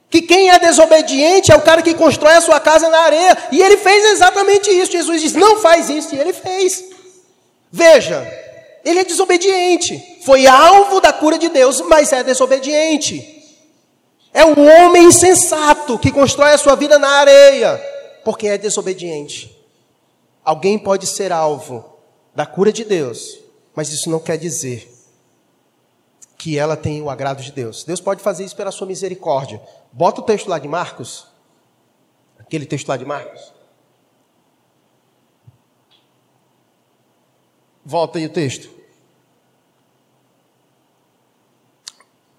Que 0.08 0.22
quem 0.22 0.50
é 0.50 0.60
desobediente 0.60 1.50
é 1.50 1.56
o 1.56 1.62
cara 1.62 1.82
que 1.82 1.92
constrói 1.94 2.34
a 2.34 2.40
sua 2.40 2.60
casa 2.60 2.88
na 2.88 3.00
areia. 3.00 3.36
E 3.50 3.60
ele 3.60 3.78
fez 3.78 4.12
exatamente 4.12 4.70
isso. 4.70 4.92
Jesus 4.92 5.20
diz: 5.20 5.32
não 5.32 5.58
faz 5.58 5.90
isso. 5.90 6.14
E 6.14 6.20
ele 6.20 6.32
fez. 6.32 6.84
Veja, 7.68 8.24
ele 8.84 9.00
é 9.00 9.04
desobediente. 9.04 10.20
Foi 10.24 10.46
alvo 10.46 11.00
da 11.00 11.12
cura 11.12 11.36
de 11.36 11.48
Deus, 11.48 11.80
mas 11.80 12.12
é 12.12 12.22
desobediente. 12.22 13.41
É 14.32 14.44
um 14.44 14.66
homem 14.66 15.04
insensato 15.04 15.98
que 15.98 16.10
constrói 16.10 16.52
a 16.52 16.58
sua 16.58 16.74
vida 16.74 16.98
na 16.98 17.08
areia, 17.08 17.76
porque 18.24 18.48
é 18.48 18.56
desobediente. 18.56 19.54
Alguém 20.44 20.78
pode 20.78 21.06
ser 21.06 21.30
alvo 21.30 21.84
da 22.34 22.46
cura 22.46 22.72
de 22.72 22.84
Deus, 22.84 23.38
mas 23.74 23.92
isso 23.92 24.08
não 24.08 24.18
quer 24.18 24.38
dizer 24.38 24.90
que 26.38 26.58
ela 26.58 26.76
tem 26.76 27.00
o 27.00 27.10
agrado 27.10 27.42
de 27.42 27.52
Deus. 27.52 27.84
Deus 27.84 28.00
pode 28.00 28.22
fazer 28.22 28.44
isso 28.44 28.56
pela 28.56 28.72
sua 28.72 28.86
misericórdia. 28.86 29.62
Bota 29.92 30.20
o 30.20 30.24
texto 30.24 30.48
lá 30.48 30.58
de 30.58 30.66
Marcos. 30.66 31.28
Aquele 32.38 32.66
texto 32.66 32.88
lá 32.88 32.96
de 32.96 33.04
Marcos. 33.04 33.52
Volta 37.84 38.18
aí 38.18 38.26
o 38.26 38.30
texto. 38.30 38.70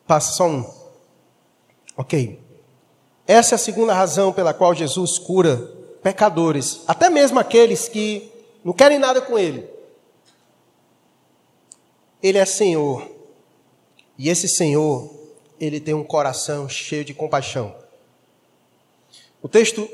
Passa 0.05 0.33
só 0.33 0.47
um. 0.47 0.82
Ok. 1.95 2.39
Essa 3.25 3.55
é 3.55 3.57
a 3.57 3.59
segunda 3.59 3.93
razão 3.93 4.33
pela 4.33 4.53
qual 4.53 4.73
Jesus 4.73 5.17
cura 5.17 5.71
pecadores, 6.01 6.81
até 6.87 7.09
mesmo 7.09 7.39
aqueles 7.39 7.87
que 7.87 8.29
não 8.63 8.73
querem 8.73 8.99
nada 8.99 9.21
com 9.21 9.39
Ele. 9.39 9.69
Ele 12.21 12.37
é 12.37 12.45
Senhor, 12.45 13.09
e 14.17 14.29
esse 14.29 14.47
Senhor, 14.47 15.11
ele 15.59 15.79
tem 15.79 15.93
um 15.93 16.03
coração 16.03 16.69
cheio 16.69 17.03
de 17.03 17.13
compaixão. 17.13 17.75
O 19.41 19.47
texto, 19.49 19.89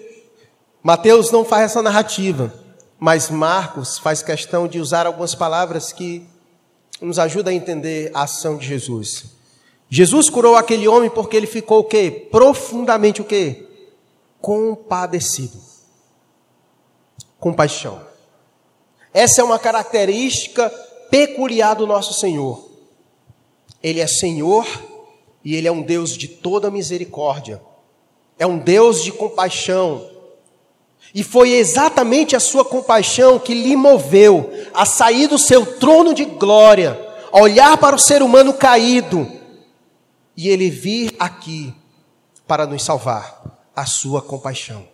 Mateus 0.84 1.32
não 1.32 1.46
faz 1.46 1.64
essa 1.64 1.82
narrativa, 1.82 2.54
mas 3.00 3.30
Marcos 3.30 3.98
faz 3.98 4.22
questão 4.22 4.68
de 4.68 4.80
usar 4.80 5.06
algumas 5.06 5.34
palavras 5.34 5.94
que 5.94 6.28
nos 7.02 7.18
ajudam 7.18 7.54
a 7.54 7.56
entender 7.56 8.12
a 8.14 8.24
ação 8.24 8.58
de 8.58 8.68
Jesus. 8.68 9.39
Jesus 9.90 10.30
curou 10.30 10.56
aquele 10.56 10.88
homem 10.88 11.10
porque 11.10 11.36
ele 11.36 11.48
ficou 11.48 11.80
o 11.80 11.84
quê? 11.84 12.28
Profundamente 12.32 13.22
o 13.22 13.26
quê? 13.26 13.66
Compadecido. 14.40 15.58
Compaixão. 17.40 18.00
Essa 19.12 19.42
é 19.42 19.44
uma 19.44 19.58
característica 19.58 20.70
peculiar 21.10 21.74
do 21.74 21.88
nosso 21.88 22.14
Senhor. 22.14 22.70
Ele 23.82 24.00
é 24.00 24.06
Senhor 24.06 24.68
e 25.44 25.56
ele 25.56 25.68
é 25.68 25.72
um 25.72 25.82
Deus 25.82 26.16
de 26.16 26.28
toda 26.28 26.70
misericórdia. 26.70 27.60
É 28.38 28.46
um 28.46 28.60
Deus 28.60 29.04
de 29.04 29.12
compaixão. 29.12 30.08
E 31.16 31.24
foi 31.24 31.54
exatamente 31.54 32.36
a 32.36 32.40
sua 32.40 32.64
compaixão 32.64 33.40
que 33.40 33.56
lhe 33.56 33.76
moveu 33.76 34.52
a 34.72 34.86
sair 34.86 35.26
do 35.26 35.40
seu 35.40 35.66
trono 35.78 36.14
de 36.14 36.26
glória, 36.26 37.00
a 37.32 37.42
olhar 37.42 37.76
para 37.80 37.96
o 37.96 38.00
ser 38.00 38.22
humano 38.22 38.54
caído 38.54 39.39
e 40.40 40.48
ele 40.48 40.70
vir 40.70 41.14
aqui 41.20 41.76
para 42.48 42.66
nos 42.66 42.82
salvar. 42.82 43.58
A 43.76 43.86
sua 43.86 44.22
compaixão. 44.22 44.86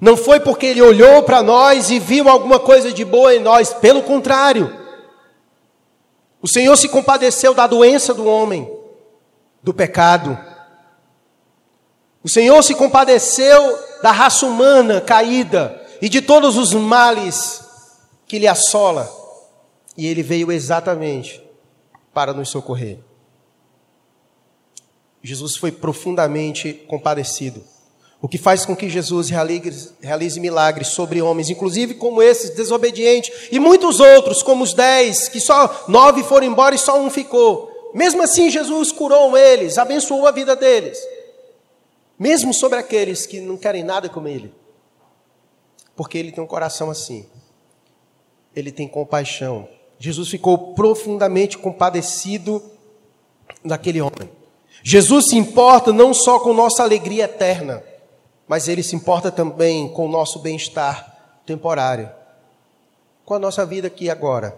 Não 0.00 0.16
foi 0.16 0.38
porque 0.40 0.66
ele 0.66 0.82
olhou 0.82 1.22
para 1.22 1.42
nós 1.42 1.90
e 1.90 1.98
viu 1.98 2.28
alguma 2.28 2.58
coisa 2.60 2.92
de 2.92 3.04
boa 3.04 3.34
em 3.34 3.40
nós, 3.40 3.72
pelo 3.72 4.02
contrário. 4.02 4.76
O 6.42 6.48
Senhor 6.48 6.76
se 6.76 6.88
compadeceu 6.88 7.54
da 7.54 7.66
doença 7.66 8.14
do 8.14 8.26
homem, 8.26 8.68
do 9.62 9.72
pecado. 9.74 10.38
O 12.22 12.28
Senhor 12.28 12.60
se 12.62 12.74
compadeceu 12.74 13.78
da 14.02 14.10
raça 14.10 14.46
humana 14.46 15.00
caída 15.00 15.80
e 16.02 16.08
de 16.08 16.20
todos 16.20 16.56
os 16.56 16.72
males 16.72 17.60
que 18.26 18.38
lhe 18.38 18.48
assola. 18.48 19.08
E 19.96 20.06
ele 20.06 20.24
veio 20.24 20.50
exatamente 20.50 21.42
para 22.12 22.32
nos 22.32 22.48
socorrer. 22.48 23.05
Jesus 25.26 25.56
foi 25.56 25.72
profundamente 25.72 26.72
compadecido. 26.86 27.62
O 28.22 28.28
que 28.28 28.38
faz 28.38 28.64
com 28.64 28.76
que 28.76 28.88
Jesus 28.88 29.28
realize, 29.28 29.92
realize, 30.00 30.38
milagres 30.38 30.88
sobre 30.88 31.20
homens, 31.20 31.50
inclusive 31.50 31.94
como 31.94 32.22
esses 32.22 32.50
desobedientes, 32.50 33.48
e 33.50 33.58
muitos 33.58 33.98
outros, 33.98 34.42
como 34.42 34.62
os 34.62 34.72
dez, 34.72 35.28
que 35.28 35.40
só 35.40 35.84
nove 35.88 36.22
foram 36.22 36.46
embora 36.46 36.74
e 36.74 36.78
só 36.78 36.98
um 36.98 37.10
ficou. 37.10 37.90
Mesmo 37.92 38.22
assim, 38.22 38.48
Jesus 38.50 38.92
curou 38.92 39.36
eles, 39.36 39.78
abençoou 39.78 40.26
a 40.26 40.30
vida 40.30 40.54
deles, 40.54 40.98
mesmo 42.18 42.54
sobre 42.54 42.78
aqueles 42.78 43.26
que 43.26 43.40
não 43.40 43.56
querem 43.56 43.82
nada 43.82 44.08
com 44.08 44.26
Ele, 44.28 44.54
porque 45.96 46.16
Ele 46.16 46.30
tem 46.30 46.42
um 46.42 46.46
coração 46.46 46.88
assim, 46.88 47.26
Ele 48.54 48.70
tem 48.70 48.86
compaixão. 48.86 49.68
Jesus 49.98 50.28
ficou 50.28 50.74
profundamente 50.74 51.58
compadecido 51.58 52.62
daquele 53.64 54.00
homem. 54.00 54.30
Jesus 54.88 55.30
se 55.30 55.36
importa 55.36 55.92
não 55.92 56.14
só 56.14 56.38
com 56.38 56.54
nossa 56.54 56.84
alegria 56.84 57.24
eterna, 57.24 57.82
mas 58.46 58.68
ele 58.68 58.84
se 58.84 58.94
importa 58.94 59.32
também 59.32 59.88
com 59.88 60.06
o 60.06 60.08
nosso 60.08 60.38
bem-estar 60.38 61.40
temporário, 61.44 62.08
com 63.24 63.34
a 63.34 63.38
nossa 63.40 63.66
vida 63.66 63.88
aqui 63.88 64.08
agora. 64.08 64.56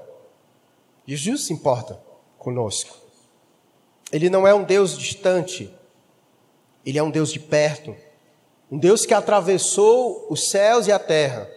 Jesus 1.06 1.46
se 1.46 1.54
importa 1.54 1.98
conosco. 2.38 2.94
Ele 4.12 4.28
não 4.28 4.46
é 4.46 4.52
um 4.52 4.64
Deus 4.64 4.98
distante, 4.98 5.72
ele 6.84 6.98
é 6.98 7.02
um 7.02 7.10
Deus 7.10 7.32
de 7.32 7.40
perto, 7.40 7.96
um 8.70 8.76
Deus 8.76 9.06
que 9.06 9.14
atravessou 9.14 10.26
os 10.28 10.50
céus 10.50 10.86
e 10.86 10.92
a 10.92 10.98
terra 10.98 11.48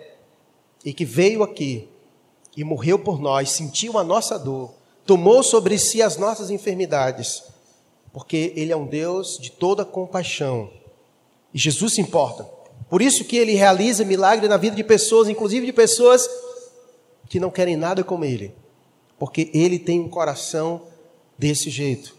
e 0.85 0.93
que 0.93 1.03
veio 1.03 1.43
aqui 1.43 1.89
e 2.55 2.63
morreu 2.63 2.97
por 2.97 3.19
nós, 3.19 3.51
sentiu 3.51 3.97
a 3.97 4.03
nossa 4.05 4.39
dor, 4.39 4.73
tomou 5.05 5.43
sobre 5.43 5.77
si 5.77 6.01
as 6.01 6.15
nossas 6.15 6.49
enfermidades, 6.49 7.51
porque 8.13 8.53
ele 8.55 8.71
é 8.71 8.75
um 8.75 8.85
Deus 8.85 9.37
de 9.39 9.51
toda 9.51 9.85
compaixão 9.85 10.69
e 11.53 11.57
Jesus 11.57 11.93
se 11.93 12.01
importa. 12.01 12.43
Por 12.89 13.01
isso 13.01 13.25
que 13.25 13.37
ele 13.37 13.53
realiza 13.53 14.03
milagre 14.03 14.47
na 14.47 14.57
vida 14.57 14.75
de 14.75 14.83
pessoas, 14.83 15.29
inclusive 15.29 15.65
de 15.65 15.73
pessoas 15.73 16.29
que 17.29 17.39
não 17.39 17.49
querem 17.49 17.75
nada 17.75 18.03
como 18.03 18.25
ele. 18.25 18.53
Porque 19.17 19.49
ele 19.53 19.77
tem 19.77 19.99
um 19.99 20.09
coração 20.09 20.83
desse 21.37 21.69
jeito. 21.69 22.15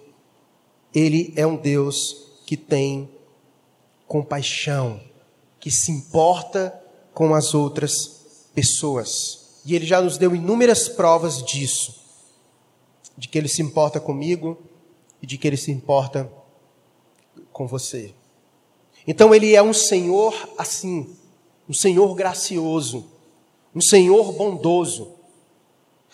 Ele 0.95 1.33
é 1.37 1.47
um 1.47 1.57
Deus 1.57 2.27
que 2.47 2.57
tem 2.57 3.09
compaixão, 4.07 5.01
que 5.59 5.71
se 5.71 5.91
importa 5.91 6.79
com 7.15 7.35
as 7.35 7.55
outras 7.55 8.49
pessoas. 8.55 9.61
E 9.65 9.75
ele 9.75 9.87
já 9.87 10.01
nos 10.01 10.19
deu 10.19 10.35
inúmeras 10.35 10.89
provas 10.89 11.43
disso. 11.43 12.01
De 13.17 13.29
que 13.29 13.39
ele 13.39 13.49
se 13.49 13.63
importa 13.63 14.01
comigo 14.01 14.59
e 15.23 15.27
de 15.27 15.39
que 15.39 15.47
ele 15.47 15.57
se 15.57 15.71
importa 15.71 16.31
com 17.53 17.67
você. 17.67 18.13
Então 19.07 19.35
ele 19.35 19.55
é 19.55 19.63
um 19.63 19.73
Senhor 19.73 20.35
assim, 20.59 21.17
um 21.69 21.73
Senhor 21.73 22.15
gracioso, 22.15 23.07
um 23.75 23.81
Senhor 23.81 24.33
bondoso. 24.33 25.13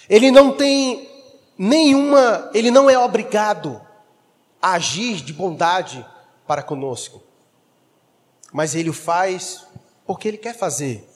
Ele 0.09 0.31
não 0.31 0.53
tem 0.53 1.09
nenhuma, 1.57 2.51
ele 2.55 2.71
não 2.71 2.89
é 2.89 2.99
obrigado 2.99 3.81
a 4.61 4.73
agir 4.73 5.17
de 5.17 5.33
bondade 5.33 6.05
para 6.47 6.63
conosco. 6.63 7.23
Mas 8.53 8.75
ele 8.75 8.91
o 8.91 8.95
faz 8.95 9.67
porque 10.07 10.29
ele 10.29 10.39
quer 10.39 10.55
fazer. 10.55 11.07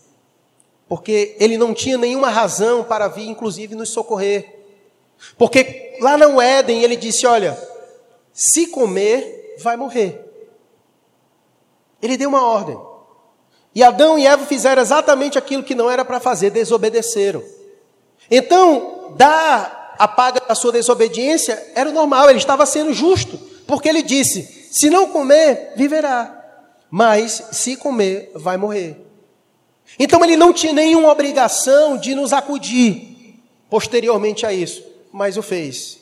Porque 0.88 1.36
ele 1.38 1.57
não 1.57 1.72
tinha 1.72 1.97
nenhuma 1.97 2.28
razão 2.28 2.84
para 2.84 3.09
vir, 3.09 3.26
inclusive, 3.26 3.74
nos 3.74 3.88
socorrer. 3.88 4.66
Porque 5.38 5.97
lá 6.01 6.18
no 6.18 6.40
Éden 6.40 6.82
ele 6.82 6.97
disse: 6.97 7.26
Olha, 7.26 7.57
se 8.33 8.66
comer, 8.68 9.57
vai 9.61 9.76
morrer. 9.76 10.20
Ele 12.01 12.16
deu 12.16 12.28
uma 12.28 12.47
ordem. 12.47 12.78
E 13.74 13.83
Adão 13.83 14.18
e 14.18 14.26
Eva 14.26 14.45
fizeram 14.45 14.83
exatamente 14.83 15.39
aquilo 15.39 15.62
que 15.62 15.74
não 15.74 15.91
era 15.91 16.05
para 16.05 16.20
fazer, 16.20 16.51
desobedeceram. 16.51 17.43
Então, 18.30 19.14
dar 19.16 19.95
a 19.99 20.09
paga 20.09 20.41
da 20.41 20.55
sua 20.55 20.72
desobediência 20.72 21.72
era 21.74 21.93
normal, 21.93 22.28
ele 22.28 22.39
estava 22.39 22.66
sendo 22.66 22.93
justo, 22.93 23.39
porque 23.66 23.89
ele 23.89 24.03
disse: 24.03 24.68
se 24.70 24.91
não 24.91 25.09
comer, 25.09 25.72
viverá, 25.76 26.43
mas 26.91 27.43
se 27.53 27.76
comer, 27.76 28.30
vai 28.35 28.57
morrer. 28.57 28.97
Então 29.99 30.24
ele 30.24 30.37
não 30.37 30.53
tinha 30.53 30.72
nenhuma 30.72 31.11
obrigação 31.11 31.97
de 31.97 32.14
nos 32.14 32.33
acudir 32.33 33.41
posteriormente 33.70 34.45
a 34.45 34.53
isso, 34.53 34.85
mas 35.12 35.37
o 35.37 35.43
fez. 35.43 36.01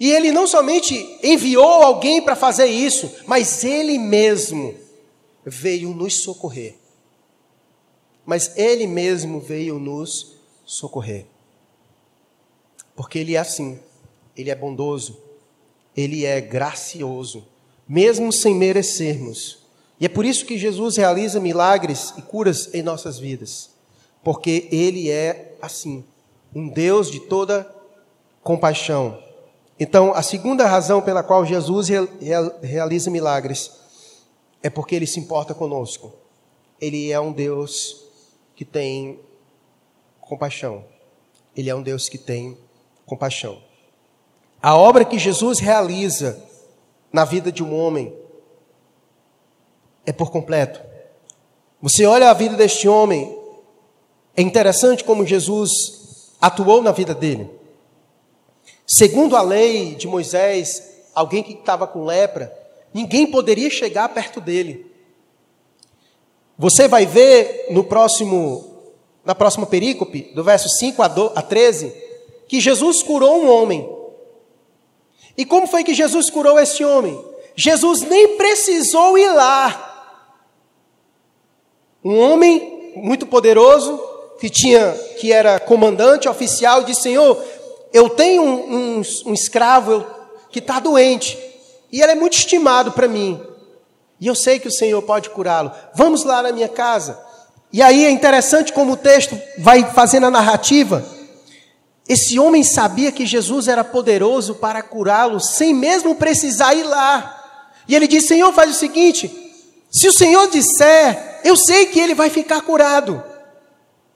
E 0.00 0.10
ele 0.10 0.32
não 0.32 0.46
somente 0.46 1.18
enviou 1.22 1.82
alguém 1.82 2.22
para 2.22 2.34
fazer 2.34 2.64
isso, 2.64 3.16
mas 3.26 3.62
ele 3.62 3.98
mesmo 3.98 4.74
veio 5.44 5.90
nos 5.90 6.22
socorrer. 6.22 6.76
Mas 8.24 8.56
ele 8.56 8.86
mesmo 8.86 9.40
veio 9.40 9.78
nos 9.78 10.36
socorrer. 10.64 11.26
Porque 12.96 13.18
ele 13.18 13.34
é 13.34 13.40
assim, 13.40 13.78
ele 14.34 14.48
é 14.48 14.54
bondoso, 14.54 15.20
ele 15.94 16.24
é 16.24 16.40
gracioso, 16.40 17.46
mesmo 17.86 18.32
sem 18.32 18.54
merecermos. 18.54 19.58
E 19.98 20.06
é 20.06 20.08
por 20.08 20.24
isso 20.24 20.46
que 20.46 20.56
Jesus 20.56 20.96
realiza 20.96 21.38
milagres 21.38 22.14
e 22.16 22.22
curas 22.22 22.72
em 22.72 22.82
nossas 22.82 23.18
vidas. 23.18 23.68
Porque 24.24 24.66
ele 24.72 25.10
é 25.10 25.58
assim, 25.60 26.02
um 26.54 26.70
Deus 26.70 27.10
de 27.10 27.20
toda 27.20 27.70
compaixão 28.42 29.29
então, 29.82 30.12
a 30.12 30.22
segunda 30.22 30.66
razão 30.66 31.00
pela 31.00 31.22
qual 31.22 31.46
Jesus 31.46 31.88
realiza 32.60 33.10
milagres 33.10 33.72
é 34.62 34.68
porque 34.68 34.94
ele 34.94 35.06
se 35.06 35.18
importa 35.18 35.54
conosco. 35.54 36.12
Ele 36.78 37.10
é 37.10 37.18
um 37.18 37.32
Deus 37.32 38.04
que 38.54 38.62
tem 38.62 39.18
compaixão. 40.20 40.84
Ele 41.56 41.70
é 41.70 41.74
um 41.74 41.82
Deus 41.82 42.10
que 42.10 42.18
tem 42.18 42.58
compaixão. 43.06 43.62
A 44.60 44.76
obra 44.76 45.02
que 45.02 45.18
Jesus 45.18 45.58
realiza 45.58 46.38
na 47.10 47.24
vida 47.24 47.50
de 47.50 47.64
um 47.64 47.74
homem 47.74 48.14
é 50.04 50.12
por 50.12 50.30
completo. 50.30 50.78
Você 51.80 52.04
olha 52.04 52.28
a 52.28 52.34
vida 52.34 52.54
deste 52.54 52.86
homem, 52.86 53.34
é 54.36 54.42
interessante 54.42 55.02
como 55.02 55.24
Jesus 55.24 56.34
atuou 56.38 56.82
na 56.82 56.92
vida 56.92 57.14
dele. 57.14 57.59
Segundo 58.92 59.36
a 59.36 59.42
lei 59.42 59.94
de 59.94 60.08
Moisés, 60.08 60.82
alguém 61.14 61.42
que 61.42 61.52
estava 61.52 61.86
com 61.86 62.04
lepra 62.04 62.60
Ninguém 62.92 63.26
poderia 63.26 63.70
chegar 63.70 64.08
perto 64.08 64.40
dele. 64.40 64.86
Você 66.58 66.88
vai 66.88 67.06
ver 67.06 67.68
no 67.70 67.84
próximo, 67.84 68.92
na 69.24 69.34
próxima 69.34 69.64
perícope, 69.64 70.32
do 70.34 70.44
verso 70.44 70.68
5 70.68 71.02
a 71.02 71.42
13, 71.42 71.92
que 72.48 72.60
Jesus 72.60 73.02
curou 73.02 73.42
um 73.42 73.50
homem. 73.50 73.88
E 75.36 75.46
como 75.46 75.66
foi 75.66 75.84
que 75.84 75.94
Jesus 75.94 76.28
curou 76.28 76.58
esse 76.58 76.84
homem? 76.84 77.24
Jesus 77.54 78.02
nem 78.02 78.36
precisou 78.36 79.16
ir 79.16 79.32
lá. 79.32 79.86
Um 82.04 82.18
homem 82.18 82.92
muito 82.96 83.26
poderoso, 83.26 83.98
que 84.40 84.50
tinha, 84.50 84.92
que 85.18 85.32
era 85.32 85.60
comandante 85.60 86.28
oficial, 86.28 86.82
disse: 86.82 87.02
Senhor, 87.02 87.42
eu 87.92 88.08
tenho 88.08 88.42
um, 88.42 88.98
um, 88.98 89.02
um 89.26 89.34
escravo 89.34 90.06
que 90.50 90.58
está 90.58 90.78
doente. 90.78 91.38
E 91.92 92.00
ele 92.00 92.12
é 92.12 92.14
muito 92.14 92.34
estimado 92.34 92.92
para 92.92 93.08
mim. 93.08 93.40
E 94.20 94.26
eu 94.26 94.34
sei 94.34 94.58
que 94.58 94.68
o 94.68 94.72
Senhor 94.72 95.00
pode 95.02 95.30
curá-lo. 95.30 95.72
Vamos 95.94 96.24
lá 96.24 96.42
na 96.42 96.52
minha 96.52 96.68
casa. 96.68 97.18
E 97.72 97.80
aí 97.82 98.04
é 98.04 98.10
interessante 98.10 98.72
como 98.72 98.92
o 98.92 98.96
texto 98.96 99.40
vai 99.58 99.84
fazendo 99.92 100.26
a 100.26 100.30
narrativa. 100.30 101.04
Esse 102.08 102.38
homem 102.38 102.64
sabia 102.64 103.12
que 103.12 103.24
Jesus 103.24 103.68
era 103.68 103.84
poderoso 103.84 104.56
para 104.56 104.82
curá-lo, 104.82 105.38
sem 105.40 105.72
mesmo 105.72 106.16
precisar 106.16 106.74
ir 106.74 106.82
lá. 106.82 107.36
E 107.86 107.94
ele 107.94 108.08
diz: 108.08 108.26
Senhor, 108.26 108.52
faz 108.52 108.70
o 108.70 108.78
seguinte: 108.78 109.30
se 109.90 110.08
o 110.08 110.12
Senhor 110.12 110.48
disser, 110.50 111.40
eu 111.44 111.56
sei 111.56 111.86
que 111.86 112.00
ele 112.00 112.14
vai 112.14 112.28
ficar 112.28 112.60
curado. 112.62 113.22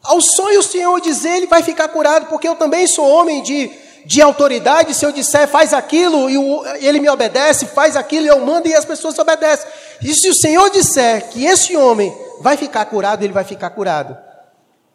Ao 0.05 0.21
sonho 0.21 0.59
o 0.59 0.63
Senhor 0.63 0.99
dizer, 1.01 1.37
ele 1.37 1.47
vai 1.47 1.61
ficar 1.61 1.87
curado, 1.87 2.27
porque 2.27 2.47
eu 2.47 2.55
também 2.55 2.87
sou 2.87 3.05
homem 3.07 3.41
de 3.41 3.71
de 4.05 4.21
autoridade, 4.21 4.93
se 4.93 5.03
eu 5.03 5.11
disser 5.11 5.47
faz 5.47 5.73
aquilo 5.73 6.29
e 6.29 6.85
ele 6.85 6.99
me 6.99 7.09
obedece, 7.09 7.65
faz 7.65 7.95
aquilo 7.95 8.27
eu 8.27 8.39
mando 8.45 8.67
e 8.67 8.75
as 8.75 8.85
pessoas 8.85 9.17
obedecem. 9.17 9.67
E 10.01 10.13
se 10.13 10.29
o 10.29 10.35
Senhor 10.35 10.69
disser 10.69 11.27
que 11.29 11.43
esse 11.45 11.75
homem 11.75 12.15
vai 12.39 12.55
ficar 12.55 12.85
curado, 12.85 13.23
ele 13.23 13.33
vai 13.33 13.43
ficar 13.43 13.71
curado. 13.71 14.15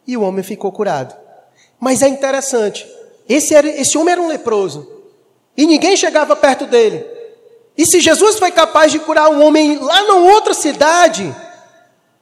E 0.06 0.16
o 0.16 0.22
homem 0.22 0.44
ficou 0.44 0.70
curado. 0.70 1.14
Mas 1.78 2.02
é 2.02 2.08
interessante, 2.08 2.86
esse, 3.28 3.54
era, 3.54 3.66
esse 3.66 3.98
homem 3.98 4.12
era 4.12 4.22
um 4.22 4.28
leproso 4.28 4.88
e 5.56 5.66
ninguém 5.66 5.96
chegava 5.96 6.36
perto 6.36 6.66
dele. 6.66 7.04
E 7.76 7.84
se 7.86 8.00
Jesus 8.00 8.38
foi 8.38 8.52
capaz 8.52 8.92
de 8.92 9.00
curar 9.00 9.28
um 9.28 9.44
homem 9.44 9.78
lá 9.78 10.02
numa 10.02 10.32
outra 10.32 10.54
cidade, 10.54 11.34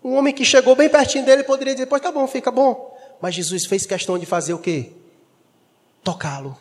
um 0.02 0.14
homem 0.14 0.32
que 0.32 0.44
chegou 0.44 0.76
bem 0.76 0.88
pertinho 0.88 1.24
dele 1.24 1.42
poderia 1.42 1.74
dizer: 1.74 1.86
Pois 1.86 2.00
tá 2.00 2.12
bom, 2.12 2.26
fica 2.26 2.50
bom. 2.50 2.96
Mas 3.20 3.34
Jesus 3.34 3.66
fez 3.66 3.84
questão 3.84 4.18
de 4.18 4.26
fazer 4.26 4.54
o 4.54 4.58
quê? 4.58 4.92
Tocá-lo. 6.04 6.56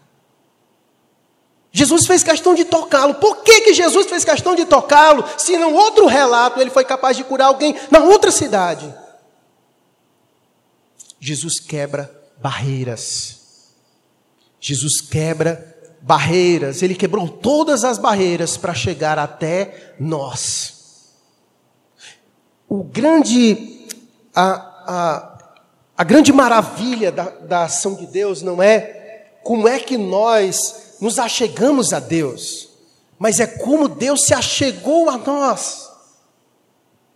Jesus 1.72 2.08
fez 2.08 2.24
questão 2.24 2.56
de 2.56 2.66
tocá-lo. 2.66 3.16
Por 3.16 3.44
que, 3.44 3.62
que 3.62 3.74
Jesus 3.74 4.08
fez 4.08 4.26
questão 4.26 4.56
de 4.56 4.66
tocá-lo? 4.66 5.24
Se 5.38 5.58
num 5.58 5.76
outro 5.76 6.08
relato 6.08 6.60
ele 6.60 6.72
foi 6.72 6.84
capaz 6.84 7.16
de 7.16 7.24
curar 7.24 7.48
alguém 7.48 7.76
na 7.92 8.00
outra 8.00 8.32
cidade. 8.32 8.92
Jesus 11.20 11.60
quebra 11.60 12.12
barreiras. 12.38 13.70
Jesus 14.60 15.02
quebra 15.02 15.76
barreiras. 16.02 16.82
Ele 16.82 16.96
quebrou 16.96 17.28
todas 17.28 17.84
as 17.84 18.00
barreiras 18.00 18.58
para 18.58 18.74
chegar 18.74 19.20
até 19.20 19.94
nós. 20.00 20.77
O 22.70 22.84
grande, 22.84 23.88
a, 24.36 24.52
a, 24.86 25.40
a 25.98 26.04
grande 26.04 26.34
maravilha 26.34 27.12
da, 27.12 27.30
da 27.30 27.64
ação 27.64 27.96
de 27.96 28.06
Deus 28.06 28.42
não 28.42 28.62
é 28.62 29.30
como 29.44 29.68
é 29.68 29.80
que 29.80 29.98
nós 29.98 30.98
nos 31.00 31.18
achegamos 31.18 31.94
a 31.94 32.00
Deus, 32.00 32.70
mas 33.18 33.40
é 33.40 33.48
como 33.48 33.88
Deus 33.88 34.26
se 34.26 34.34
achegou 34.34 35.10
a 35.10 35.18
nós. 35.18 35.88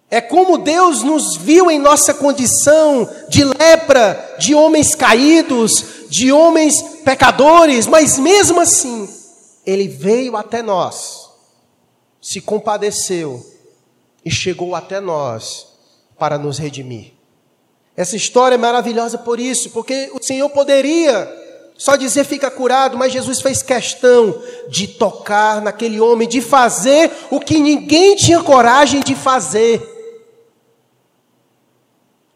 É 0.09 0.19
como 0.19 0.57
Deus 0.57 1.03
nos 1.03 1.37
viu 1.37 1.71
em 1.71 1.79
nossa 1.79 2.13
condição 2.13 3.09
de 3.29 3.43
lepra, 3.43 4.35
de 4.39 4.53
homens 4.53 4.93
caídos, 4.93 5.85
de 6.09 6.31
homens 6.31 6.81
pecadores, 7.03 7.87
mas 7.87 8.19
mesmo 8.19 8.59
assim, 8.59 9.07
Ele 9.65 9.87
veio 9.87 10.35
até 10.35 10.61
nós, 10.61 11.29
se 12.21 12.41
compadeceu 12.41 13.45
e 14.24 14.30
chegou 14.32 14.76
até 14.76 14.99
nós 14.99 15.67
para 16.17 16.38
nos 16.38 16.57
redimir. 16.57 17.13
Essa 17.95 18.15
história 18.15 18.55
é 18.55 18.57
maravilhosa 18.57 19.17
por 19.17 19.39
isso, 19.39 19.69
porque 19.72 20.11
o 20.13 20.24
Senhor 20.24 20.49
poderia 20.49 21.41
só 21.82 21.95
dizer 21.95 22.26
fica 22.26 22.51
curado, 22.51 22.95
mas 22.95 23.11
Jesus 23.11 23.41
fez 23.41 23.63
questão 23.63 24.39
de 24.69 24.88
tocar 24.88 25.61
naquele 25.61 25.99
homem, 25.99 26.28
de 26.28 26.39
fazer 26.39 27.11
o 27.32 27.39
que 27.39 27.59
ninguém 27.59 28.15
tinha 28.15 28.43
coragem 28.43 29.01
de 29.01 29.15
fazer. 29.15 29.82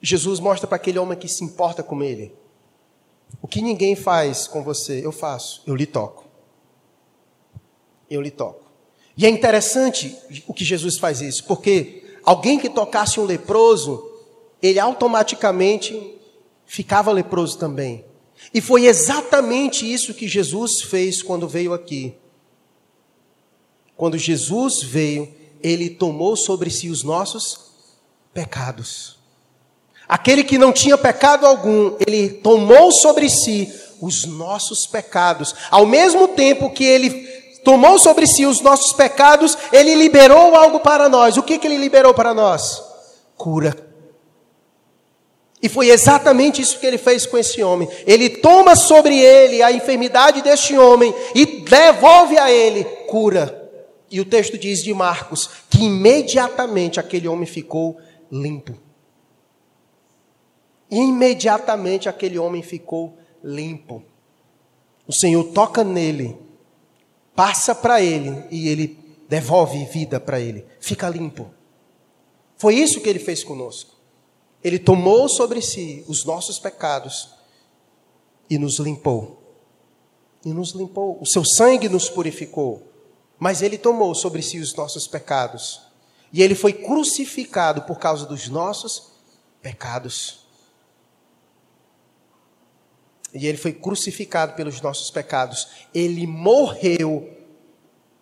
Jesus 0.02 0.40
mostra 0.40 0.68
para 0.68 0.78
aquele 0.78 0.98
homem 0.98 1.18
que 1.18 1.28
se 1.28 1.44
importa 1.44 1.84
com 1.84 2.02
ele: 2.02 2.36
o 3.40 3.48
que 3.48 3.62
ninguém 3.62 3.96
faz 3.96 4.48
com 4.48 4.64
você, 4.64 5.06
eu 5.06 5.12
faço, 5.12 5.62
eu 5.68 5.76
lhe 5.76 5.86
toco. 5.86 6.26
Eu 8.10 8.22
lhe 8.22 8.32
toco. 8.32 8.65
E 9.18 9.26
é 9.26 9.30
interessante 9.30 10.16
o 10.48 10.54
que 10.54 10.66
Jesus 10.66 10.98
faz 10.98 11.22
isso, 11.22 11.46
porque 11.46 12.04
alguém 12.24 12.60
que 12.60 12.70
tocasse 12.70 13.20
um 13.20 13.24
leproso, 13.24 14.12
ele 14.62 14.80
automaticamente 14.80 16.16
ficava 16.66 17.12
leproso 17.12 17.58
também. 17.58 18.04
E 18.54 18.60
foi 18.60 18.86
exatamente 18.86 19.92
isso 19.92 20.14
que 20.14 20.28
Jesus 20.28 20.82
fez 20.82 21.22
quando 21.22 21.48
veio 21.48 21.74
aqui. 21.74 22.16
Quando 23.96 24.18
Jesus 24.18 24.84
veio, 24.84 25.34
ele 25.62 25.90
tomou 25.90 26.36
sobre 26.36 26.70
si 26.70 26.90
os 26.90 27.04
nossos 27.04 27.60
pecados. 28.34 29.18
Aquele 30.08 30.44
que 30.44 30.58
não 30.58 30.72
tinha 30.72 30.98
pecado 30.98 31.46
algum, 31.46 31.96
ele 32.06 32.30
tomou 32.30 32.92
sobre 32.92 33.30
si 33.30 33.74
os 34.02 34.26
nossos 34.26 34.86
pecados. 34.86 35.56
Ao 35.72 35.86
mesmo 35.86 36.28
tempo 36.28 36.70
que 36.70 36.84
ele 36.84 37.25
tomou 37.66 38.00
sobre 38.00 38.28
si 38.28 38.46
os 38.46 38.62
nossos 38.62 38.94
pecados, 38.94 39.58
ele 39.74 39.96
liberou 39.96 40.56
algo 40.56 40.80
para 40.80 41.10
nós. 41.10 41.36
O 41.36 41.44
que, 41.44 41.58
que 41.58 41.68
ele 41.68 41.78
liberou 41.78 42.14
para 42.14 42.34
nós? 42.34 42.82
Cura. 43.36 43.76
E 45.62 45.68
foi 45.68 45.90
exatamente 45.90 46.62
isso 46.62 46.80
que 46.80 46.86
ele 46.86 46.98
fez 46.98 47.26
com 47.26 47.38
esse 47.38 47.64
homem. 47.64 47.90
Ele 48.06 48.30
toma 48.30 48.76
sobre 48.76 49.18
ele 49.20 49.64
a 49.64 49.72
enfermidade 49.72 50.44
deste 50.44 50.78
homem 50.78 51.14
e 51.34 51.62
devolve 51.62 52.38
a 52.38 52.52
ele 52.52 52.84
cura. 53.08 53.64
E 54.12 54.22
o 54.22 54.26
texto 54.26 54.58
diz 54.60 54.84
de 54.84 54.94
Marcos 54.94 55.50
que 55.70 55.84
imediatamente 55.84 57.00
aquele 57.00 57.28
homem 57.28 57.48
ficou 57.48 57.98
limpo. 58.32 58.78
Imediatamente 60.92 62.08
aquele 62.08 62.38
homem 62.38 62.62
ficou 62.62 63.18
limpo. 63.44 64.04
O 65.08 65.14
Senhor 65.14 65.44
toca 65.46 65.84
nele, 65.84 66.38
passa 67.36 67.76
para 67.76 68.02
ele 68.02 68.46
e 68.50 68.70
ele 68.70 69.00
devolve 69.28 69.84
vida 69.86 70.20
para 70.20 70.40
ele. 70.40 70.66
Fica 70.80 71.10
limpo. 71.10 71.52
Foi 72.58 72.76
isso 72.76 73.02
que 73.02 73.10
ele 73.10 73.20
fez 73.20 73.44
conosco. 73.44 73.94
Ele 74.64 74.80
tomou 74.80 75.28
sobre 75.28 75.62
si 75.62 76.04
os 76.08 76.24
nossos 76.26 76.58
pecados 76.58 77.30
e 78.50 78.58
nos 78.58 78.80
limpou. 78.80 79.42
E 80.44 80.50
nos 80.50 80.72
limpou. 80.72 81.20
O 81.22 81.26
seu 81.26 81.44
sangue 81.44 81.90
nos 81.90 82.10
purificou. 82.10 82.82
Mas 83.38 83.62
ele 83.62 83.78
tomou 83.78 84.16
sobre 84.16 84.42
si 84.42 84.60
os 84.60 84.74
nossos 84.74 85.08
pecados. 85.08 85.82
E 86.32 86.42
ele 86.42 86.56
foi 86.56 86.74
crucificado 86.74 87.82
por 87.84 88.00
causa 88.00 88.26
dos 88.26 88.48
nossos 88.48 89.12
pecados. 89.62 90.45
E 93.36 93.46
ele 93.46 93.58
foi 93.58 93.74
crucificado 93.74 94.54
pelos 94.54 94.80
nossos 94.80 95.12
pecados. 95.12 95.68
Ele 95.94 96.26
morreu 96.26 97.30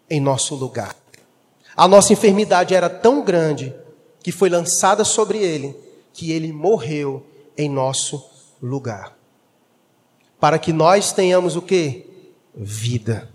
em 0.10 0.20
nosso 0.20 0.56
lugar. 0.56 0.96
A 1.76 1.88
nossa 1.88 2.14
enfermidade 2.14 2.74
era 2.74 2.90
tão 2.90 3.24
grande 3.24 3.74
que 4.24 4.32
foi 4.32 4.50
lançada 4.50 5.06
sobre 5.06 5.38
ele 5.38 5.76
que 6.12 6.32
ele 6.32 6.52
morreu 6.52 7.26
em 7.56 7.70
nosso 7.70 8.28
lugar. 8.62 9.16
Para 10.40 10.58
que 10.58 10.74
nós 10.74 11.12
tenhamos 11.12 11.56
o 11.56 11.62
que? 11.62 12.08
Vida. 12.56 13.32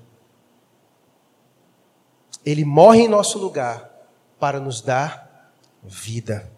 Ele 2.45 2.65
morre 2.65 3.03
em 3.03 3.09
nosso 3.09 3.39
lugar 3.39 3.89
para 4.39 4.59
nos 4.59 4.81
dar 4.81 5.53
vida. 5.83 6.51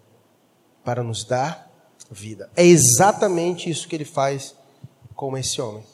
Para 0.84 1.02
nos 1.02 1.24
dar 1.24 1.70
vida. 2.10 2.50
É 2.56 2.64
exatamente 2.64 3.68
isso 3.70 3.86
que 3.86 3.96
ele 3.96 4.04
faz 4.04 4.54
com 5.20 5.36
esse 5.36 5.60
homem. 5.60 5.84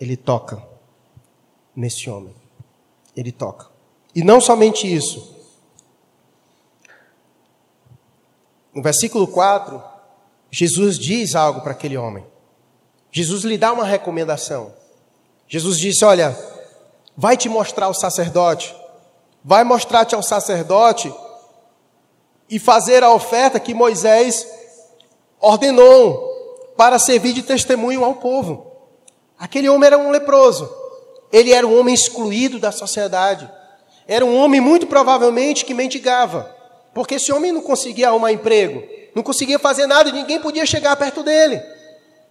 Ele 0.00 0.16
toca 0.16 0.60
nesse 1.76 2.10
homem. 2.10 2.34
Ele 3.16 3.30
toca. 3.30 3.68
E 4.12 4.24
não 4.24 4.40
somente 4.40 4.92
isso. 4.92 5.36
No 8.74 8.82
versículo 8.82 9.28
4, 9.28 9.80
Jesus 10.50 10.98
diz 10.98 11.36
algo 11.36 11.60
para 11.60 11.70
aquele 11.70 11.96
homem. 11.96 12.26
Jesus 13.12 13.44
lhe 13.44 13.56
dá 13.56 13.72
uma 13.72 13.84
recomendação. 13.84 14.74
Jesus 15.46 15.78
disse: 15.78 16.04
Olha, 16.04 16.36
vai 17.16 17.36
te 17.36 17.48
mostrar 17.48 17.88
o 17.88 17.94
sacerdote, 17.94 18.74
vai 19.44 19.62
mostrar-te 19.62 20.16
ao 20.16 20.24
sacerdote 20.24 21.14
e 22.50 22.58
fazer 22.58 23.04
a 23.04 23.14
oferta 23.14 23.60
que 23.60 23.72
Moisés 23.72 24.44
ordenou 25.38 26.25
para 26.76 26.98
servir 26.98 27.32
de 27.32 27.42
testemunho 27.42 28.04
ao 28.04 28.16
povo. 28.16 28.72
Aquele 29.38 29.68
homem 29.68 29.86
era 29.86 29.98
um 29.98 30.10
leproso. 30.10 30.70
Ele 31.32 31.52
era 31.52 31.66
um 31.66 31.78
homem 31.78 31.94
excluído 31.94 32.58
da 32.58 32.70
sociedade. 32.70 33.50
Era 34.06 34.24
um 34.24 34.36
homem 34.36 34.60
muito 34.60 34.86
provavelmente 34.86 35.64
que 35.64 35.74
mendigava. 35.74 36.54
Porque 36.94 37.16
esse 37.16 37.32
homem 37.32 37.52
não 37.52 37.60
conseguia 37.60 38.08
arrumar 38.08 38.32
emprego, 38.32 38.82
não 39.14 39.22
conseguia 39.22 39.58
fazer 39.58 39.86
nada, 39.86 40.10
ninguém 40.10 40.40
podia 40.40 40.64
chegar 40.64 40.96
perto 40.96 41.22
dele. 41.22 41.60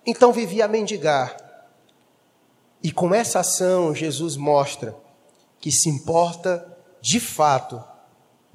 Então 0.05 0.31
vivia 0.31 0.65
a 0.65 0.67
mendigar. 0.67 1.37
E 2.81 2.91
com 2.91 3.13
essa 3.13 3.39
ação, 3.39 3.93
Jesus 3.93 4.35
mostra 4.35 4.95
que 5.59 5.71
se 5.71 5.89
importa 5.89 6.65
de 7.01 7.19
fato 7.19 7.83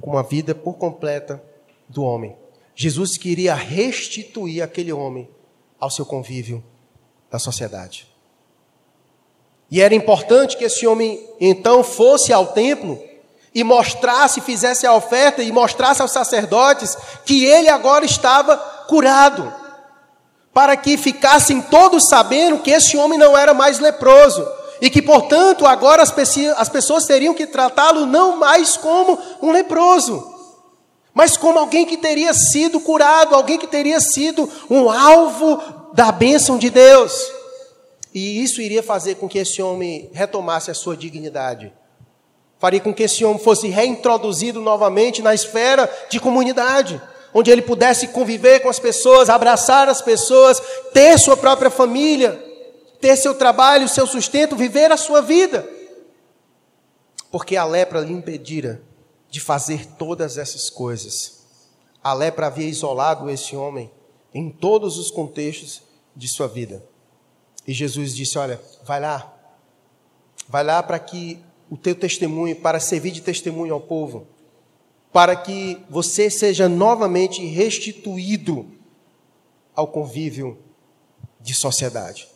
com 0.00 0.16
a 0.16 0.22
vida 0.22 0.54
por 0.54 0.74
completa 0.74 1.42
do 1.88 2.02
homem. 2.02 2.36
Jesus 2.74 3.16
queria 3.16 3.54
restituir 3.54 4.62
aquele 4.62 4.92
homem 4.92 5.28
ao 5.80 5.90
seu 5.90 6.04
convívio 6.04 6.62
da 7.30 7.38
sociedade. 7.38 8.06
E 9.70 9.80
era 9.80 9.94
importante 9.94 10.56
que 10.56 10.64
esse 10.64 10.86
homem 10.86 11.24
então 11.40 11.82
fosse 11.82 12.32
ao 12.32 12.48
templo 12.48 13.02
e 13.54 13.64
mostrasse, 13.64 14.40
fizesse 14.40 14.86
a 14.86 14.94
oferta 14.94 15.42
e 15.42 15.50
mostrasse 15.52 16.02
aos 16.02 16.10
sacerdotes 16.10 16.96
que 17.24 17.44
ele 17.44 17.68
agora 17.68 18.04
estava 18.04 18.56
curado, 18.88 19.52
para 20.52 20.76
que 20.76 20.96
ficassem 20.96 21.60
todos 21.62 22.08
sabendo 22.08 22.58
que 22.58 22.70
esse 22.70 22.96
homem 22.96 23.18
não 23.18 23.38
era 23.38 23.54
mais 23.54 23.78
leproso 23.78 24.46
e 24.80 24.90
que, 24.90 25.00
portanto, 25.00 25.66
agora 25.66 26.02
as 26.02 26.68
pessoas 26.68 27.04
teriam 27.04 27.34
que 27.34 27.46
tratá-lo 27.46 28.06
não 28.06 28.36
mais 28.36 28.76
como 28.76 29.18
um 29.40 29.52
leproso, 29.52 30.39
mas 31.12 31.36
como 31.36 31.58
alguém 31.58 31.84
que 31.84 31.96
teria 31.96 32.32
sido 32.32 32.80
curado, 32.80 33.34
alguém 33.34 33.58
que 33.58 33.66
teria 33.66 34.00
sido 34.00 34.48
um 34.68 34.90
alvo 34.90 35.60
da 35.92 36.12
bênção 36.12 36.56
de 36.56 36.70
Deus. 36.70 37.30
E 38.14 38.42
isso 38.42 38.60
iria 38.60 38.82
fazer 38.82 39.16
com 39.16 39.28
que 39.28 39.38
esse 39.38 39.60
homem 39.60 40.10
retomasse 40.12 40.70
a 40.70 40.74
sua 40.74 40.96
dignidade. 40.96 41.72
Faria 42.58 42.80
com 42.80 42.92
que 42.92 43.04
esse 43.04 43.24
homem 43.24 43.42
fosse 43.42 43.68
reintroduzido 43.68 44.60
novamente 44.60 45.22
na 45.22 45.34
esfera 45.34 45.90
de 46.08 46.20
comunidade, 46.20 47.00
onde 47.32 47.50
ele 47.50 47.62
pudesse 47.62 48.08
conviver 48.08 48.60
com 48.60 48.68
as 48.68 48.78
pessoas, 48.78 49.30
abraçar 49.30 49.88
as 49.88 50.02
pessoas, 50.02 50.60
ter 50.92 51.18
sua 51.18 51.36
própria 51.36 51.70
família, 51.70 52.32
ter 53.00 53.16
seu 53.16 53.34
trabalho, 53.34 53.88
seu 53.88 54.06
sustento, 54.06 54.56
viver 54.56 54.92
a 54.92 54.96
sua 54.96 55.22
vida. 55.22 55.66
Porque 57.30 57.56
a 57.56 57.64
lepra 57.64 58.00
lhe 58.00 58.12
impedira 58.12 58.82
de 59.30 59.40
fazer 59.40 59.86
todas 59.96 60.36
essas 60.36 60.68
coisas. 60.68 61.40
A 62.02 62.12
lepra 62.12 62.48
havia 62.48 62.68
isolado 62.68 63.30
esse 63.30 63.54
homem 63.54 63.90
em 64.34 64.50
todos 64.50 64.98
os 64.98 65.10
contextos 65.10 65.82
de 66.14 66.28
sua 66.28 66.48
vida. 66.48 66.84
E 67.66 67.72
Jesus 67.72 68.14
disse: 68.14 68.38
Olha, 68.38 68.60
vai 68.84 69.00
lá, 69.00 69.32
vai 70.48 70.64
lá 70.64 70.82
para 70.82 70.98
que 70.98 71.40
o 71.70 71.76
teu 71.76 71.94
testemunho, 71.94 72.56
para 72.56 72.80
servir 72.80 73.12
de 73.12 73.20
testemunho 73.20 73.72
ao 73.72 73.80
povo, 73.80 74.26
para 75.12 75.36
que 75.36 75.78
você 75.88 76.28
seja 76.28 76.68
novamente 76.68 77.44
restituído 77.44 78.66
ao 79.74 79.86
convívio 79.86 80.58
de 81.40 81.54
sociedade. 81.54 82.28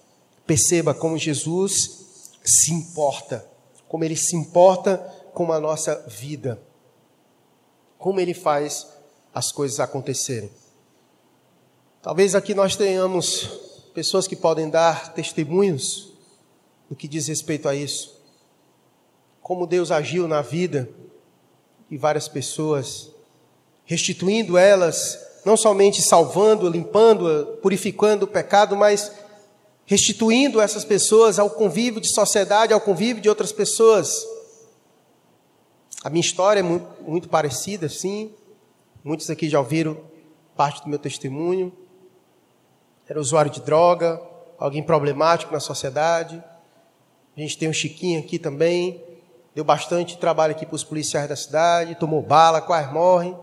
Perceba 0.47 0.95
como 0.95 1.19
Jesus 1.19 2.31
se 2.45 2.73
importa, 2.73 3.47
como 3.89 4.05
ele 4.05 4.17
se 4.17 4.37
importa 4.37 4.99
com 5.33 5.51
a 5.53 5.59
nossa 5.59 6.07
vida, 6.09 6.61
como 8.05 8.21
ele 8.21 8.35
faz 8.35 8.87
as 9.33 9.51
coisas 9.51 9.81
acontecerem. 9.81 10.51
Talvez 12.03 12.35
aqui 12.35 12.53
nós 12.53 12.77
tenhamos 12.77 13.49
pessoas 13.95 14.27
que 14.27 14.37
podem 14.37 14.69
dar 14.69 15.15
testemunhos 15.15 16.13
no 16.91 16.95
que 16.95 17.09
diz 17.09 17.29
respeito 17.29 17.67
a 17.67 17.75
isso. 17.75 18.21
Como 19.41 19.67
Deus 19.67 19.91
agiu 19.91 20.29
na 20.29 20.43
vida 20.43 20.87
de 21.89 21.97
várias 21.97 22.29
pessoas, 22.29 23.11
restituindo 23.87 24.59
elas, 24.59 25.19
não 25.43 25.57
somente 25.57 26.03
salvando, 26.03 26.69
limpando, 26.69 27.59
purificando 27.63 28.27
o 28.27 28.29
pecado, 28.29 28.77
mas 28.77 29.13
restituindo 29.87 30.61
essas 30.61 30.85
pessoas 30.85 31.39
ao 31.39 31.49
convívio 31.49 32.03
de 32.03 32.13
sociedade, 32.13 32.75
ao 32.75 32.83
convívio 32.83 33.23
de 33.23 33.31
outras 33.31 33.51
pessoas. 33.51 34.34
A 36.05 36.11
minha 36.11 36.21
história 36.21 36.61
é 36.61 36.63
muito, 36.63 36.87
muito 37.03 37.29
parecida, 37.29 37.89
sim. 37.89 38.33
Muitos 39.03 39.29
aqui 39.29 39.49
já 39.49 39.59
ouviram 39.59 39.99
parte 40.55 40.83
do 40.83 40.89
meu 40.89 40.99
testemunho 41.01 41.73
era 43.09 43.21
usuário 43.21 43.51
de 43.51 43.61
droga, 43.61 44.21
alguém 44.59 44.83
problemático 44.83 45.53
na 45.53 45.61
sociedade. 45.61 46.43
A 47.37 47.41
gente 47.41 47.59
tem 47.59 47.69
um 47.69 47.73
Chiquinho 47.73 48.21
aqui 48.21 48.39
também, 48.39 49.03
deu 49.55 49.65
bastante 49.65 50.17
trabalho 50.17 50.53
aqui 50.53 50.65
para 50.65 50.77
os 50.77 50.85
policiais 50.85 51.29
da 51.29 51.37
cidade, 51.37 51.97
tomou 51.97 52.23
bala, 52.23 52.63
quase 52.63 52.93
morre. 52.93 53.35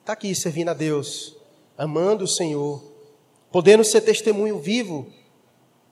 Está 0.00 0.14
aqui 0.14 0.34
servindo 0.34 0.70
a 0.70 0.74
Deus, 0.74 1.36
amando 1.76 2.24
o 2.24 2.28
Senhor, 2.28 2.82
podendo 3.50 3.84
ser 3.84 4.00
testemunho 4.00 4.58
vivo 4.58 5.06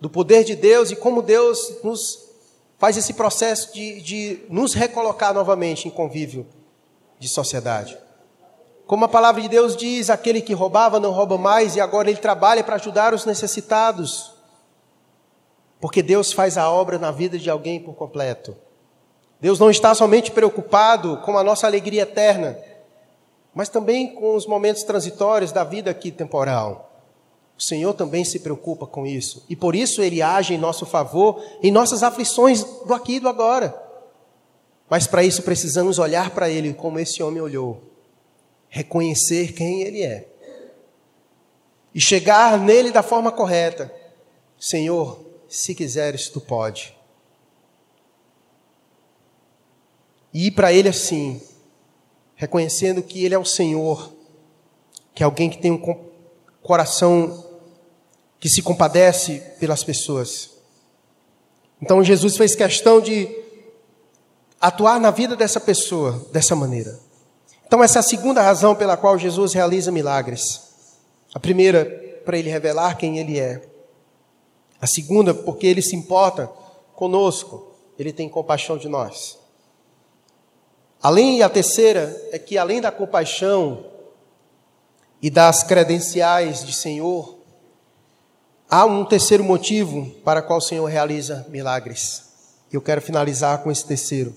do 0.00 0.08
poder 0.08 0.44
de 0.44 0.56
Deus 0.56 0.90
e 0.90 0.96
como 0.96 1.22
Deus 1.22 1.82
nos 1.82 2.21
faz 2.82 2.96
esse 2.96 3.14
processo 3.14 3.72
de, 3.72 4.00
de 4.00 4.40
nos 4.48 4.74
recolocar 4.74 5.32
novamente 5.32 5.86
em 5.86 5.90
convívio 5.90 6.44
de 7.16 7.28
sociedade. 7.28 7.96
Como 8.88 9.04
a 9.04 9.08
palavra 9.08 9.40
de 9.40 9.48
Deus 9.48 9.76
diz, 9.76 10.10
aquele 10.10 10.42
que 10.42 10.52
roubava 10.52 10.98
não 10.98 11.12
rouba 11.12 11.38
mais 11.38 11.76
e 11.76 11.80
agora 11.80 12.10
ele 12.10 12.18
trabalha 12.18 12.64
para 12.64 12.74
ajudar 12.74 13.14
os 13.14 13.24
necessitados. 13.24 14.34
Porque 15.80 16.02
Deus 16.02 16.32
faz 16.32 16.58
a 16.58 16.68
obra 16.68 16.98
na 16.98 17.12
vida 17.12 17.38
de 17.38 17.48
alguém 17.48 17.78
por 17.78 17.94
completo. 17.94 18.56
Deus 19.40 19.60
não 19.60 19.70
está 19.70 19.94
somente 19.94 20.32
preocupado 20.32 21.18
com 21.18 21.38
a 21.38 21.44
nossa 21.44 21.68
alegria 21.68 22.02
eterna, 22.02 22.58
mas 23.54 23.68
também 23.68 24.12
com 24.12 24.34
os 24.34 24.44
momentos 24.44 24.82
transitórios 24.82 25.52
da 25.52 25.62
vida 25.62 25.88
aqui 25.88 26.10
temporal. 26.10 26.91
O 27.59 27.62
Senhor 27.62 27.94
também 27.94 28.24
se 28.24 28.40
preocupa 28.40 28.86
com 28.86 29.07
isso. 29.07 29.44
E 29.48 29.55
por 29.55 29.74
isso 29.74 30.03
ele 30.03 30.20
age 30.20 30.55
em 30.55 30.59
nosso 30.59 30.84
favor 30.84 31.42
em 31.62 31.70
nossas 31.70 32.03
aflições 32.03 32.64
do 32.64 32.92
aqui 32.92 33.16
e 33.16 33.20
do 33.20 33.28
agora. 33.28 33.74
Mas 34.90 35.07
para 35.07 35.22
isso 35.22 35.42
precisamos 35.42 35.98
olhar 35.98 36.30
para 36.30 36.50
ele 36.50 36.74
como 36.74 36.98
esse 36.98 37.22
homem 37.22 37.40
olhou 37.40 37.92
reconhecer 38.72 39.53
quem 39.53 39.82
Ele 39.82 40.03
é 40.03 40.26
e 41.94 42.00
chegar 42.00 42.59
nele 42.59 42.90
da 42.90 43.03
forma 43.03 43.30
correta. 43.30 43.94
Senhor, 44.59 45.22
se 45.46 45.74
quiseres, 45.74 46.30
tu 46.30 46.40
pode. 46.40 46.96
E 50.32 50.46
ir 50.46 50.53
para 50.53 50.72
Ele 50.72 50.88
assim, 50.88 51.38
reconhecendo 52.34 53.03
que 53.03 53.22
Ele 53.22 53.34
é 53.34 53.38
o 53.38 53.44
Senhor, 53.44 54.11
que 55.14 55.22
é 55.22 55.26
alguém 55.26 55.50
que 55.50 55.59
tem 55.59 55.70
um 55.70 56.11
coração 56.62 57.44
que 58.38 58.48
se 58.48 58.62
compadece 58.62 59.42
pelas 59.58 59.84
pessoas. 59.84 60.50
Então 61.80 62.02
Jesus 62.02 62.36
fez 62.36 62.54
questão 62.54 63.00
de 63.00 63.28
atuar 64.60 65.00
na 65.00 65.10
vida 65.10 65.34
dessa 65.34 65.60
pessoa 65.60 66.24
dessa 66.30 66.54
maneira. 66.54 66.98
Então, 67.72 67.82
essa 67.82 67.98
é 67.98 68.00
a 68.00 68.02
segunda 68.02 68.42
razão 68.42 68.74
pela 68.74 68.98
qual 68.98 69.18
Jesus 69.18 69.54
realiza 69.54 69.90
milagres. 69.90 70.60
A 71.32 71.40
primeira, 71.40 71.86
para 72.22 72.36
ele 72.36 72.50
revelar 72.50 72.98
quem 72.98 73.18
ele 73.18 73.40
é. 73.40 73.62
A 74.78 74.86
segunda, 74.86 75.32
porque 75.32 75.66
ele 75.66 75.80
se 75.80 75.96
importa 75.96 76.48
conosco, 76.94 77.74
ele 77.98 78.12
tem 78.12 78.28
compaixão 78.28 78.76
de 78.76 78.90
nós. 78.90 79.38
Além, 81.02 81.38
e 81.38 81.42
a 81.42 81.48
terceira, 81.48 82.14
é 82.30 82.38
que 82.38 82.58
além 82.58 82.78
da 82.78 82.92
compaixão 82.92 83.86
e 85.22 85.30
das 85.30 85.62
credenciais 85.62 86.64
de 86.64 86.72
Senhor, 86.72 87.38
há 88.68 88.84
um 88.84 89.04
terceiro 89.04 89.44
motivo 89.44 90.10
para 90.24 90.42
qual 90.42 90.58
o 90.58 90.62
Senhor 90.62 90.84
realiza 90.86 91.46
milagres. 91.48 92.24
Eu 92.72 92.82
quero 92.82 93.00
finalizar 93.00 93.62
com 93.62 93.70
esse 93.70 93.86
terceiro. 93.86 94.34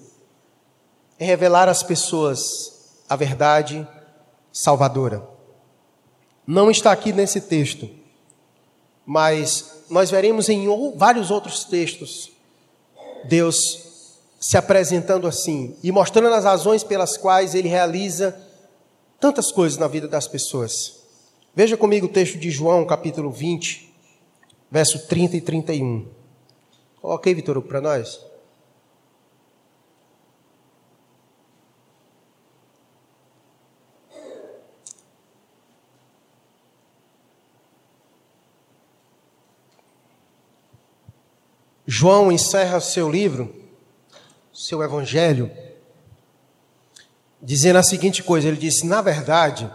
É 1.17 1.25
revelar 1.25 1.67
às 1.67 1.81
pessoas 1.81 2.93
a 3.09 3.15
verdade 3.15 3.87
salvadora. 4.51 5.27
Não 6.45 6.69
está 6.69 6.91
aqui 6.91 7.11
nesse 7.11 7.41
texto, 7.41 7.89
mas 9.03 9.81
nós 9.89 10.11
veremos 10.11 10.49
em 10.49 10.67
vários 10.95 11.31
outros 11.31 11.63
textos 11.63 12.31
Deus 13.23 13.83
se 14.39 14.57
apresentando 14.57 15.25
assim 15.25 15.75
e 15.81 15.91
mostrando 15.91 16.35
as 16.35 16.43
razões 16.43 16.83
pelas 16.83 17.17
quais 17.17 17.55
ele 17.55 17.67
realiza 17.67 18.44
tantas 19.25 19.51
coisas 19.51 19.75
na 19.79 19.87
vida 19.87 20.07
das 20.07 20.27
pessoas. 20.27 21.01
Veja 21.55 21.75
comigo 21.75 22.05
o 22.05 22.09
texto 22.09 22.37
de 22.37 22.51
João, 22.51 22.85
capítulo 22.85 23.31
20, 23.31 23.91
verso 24.69 25.07
30 25.07 25.37
e 25.37 25.41
31. 25.41 26.07
Coloca 27.01 27.27
aí, 27.27 27.33
Vitor, 27.33 27.59
para 27.63 27.81
nós. 27.81 28.23
João 41.87 42.31
encerra 42.31 42.79
seu 42.79 43.09
livro, 43.09 43.55
seu 44.53 44.83
evangelho, 44.83 45.49
dizendo 47.45 47.77
a 47.77 47.83
seguinte 47.83 48.23
coisa: 48.23 48.47
ele 48.47 48.57
disse, 48.57 48.85
na 48.85 49.01
verdade, 49.01 49.71